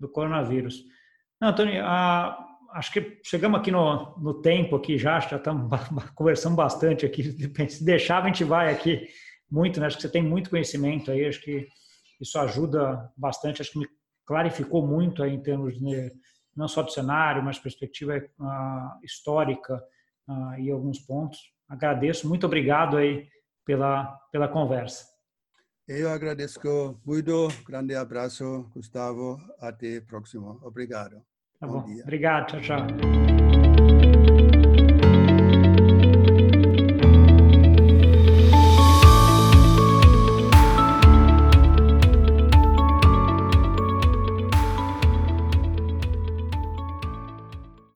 do 0.00 0.08
coronavírus. 0.08 0.82
Não, 1.38 1.48
Antônio, 1.48 1.84
acho 2.72 2.90
que 2.90 3.20
chegamos 3.22 3.60
aqui 3.60 3.70
no, 3.70 4.16
no 4.16 4.40
tempo 4.40 4.76
aqui 4.76 4.96
já, 4.96 5.20
já 5.20 5.36
estamos 5.36 5.70
conversando 6.14 6.56
bastante 6.56 7.04
aqui. 7.04 7.22
Se 7.68 7.84
deixar, 7.84 8.22
a 8.22 8.26
gente 8.26 8.44
vai 8.44 8.72
aqui 8.72 9.06
muito, 9.50 9.78
né? 9.78 9.86
Acho 9.86 9.96
que 9.96 10.02
você 10.02 10.10
tem 10.10 10.22
muito 10.22 10.48
conhecimento 10.48 11.10
aí, 11.10 11.26
acho 11.26 11.42
que 11.42 11.68
isso 12.20 12.38
ajuda 12.38 13.12
bastante, 13.16 13.62
acho 13.62 13.72
que 13.72 13.78
me 13.78 13.88
clarificou 14.26 14.86
muito 14.86 15.22
aí 15.22 15.34
em 15.34 15.42
termos 15.42 15.78
de 15.78 16.12
não 16.56 16.68
só 16.68 16.82
do 16.82 16.90
cenário, 16.90 17.42
mas 17.42 17.58
perspectiva 17.58 18.16
uh, 18.16 19.04
histórica 19.04 19.82
uh, 20.28 20.58
e 20.58 20.70
alguns 20.70 20.98
pontos 20.98 21.38
agradeço, 21.68 22.26
muito 22.26 22.46
obrigado 22.46 22.96
aí 22.96 23.28
pela, 23.64 24.06
pela 24.32 24.48
conversa. 24.48 25.06
Eu 25.86 26.10
agradeço 26.10 26.60
muito, 27.04 27.48
grande 27.66 27.94
abraço, 27.94 28.70
Gustavo, 28.74 29.38
até 29.58 30.00
próximo. 30.00 30.58
Obrigado. 30.62 31.22
Tá 31.60 31.66
bom. 31.66 31.80
bom. 31.80 32.00
Obrigado, 32.02 32.46
tchau, 32.46 32.60
tchau. 32.60 34.27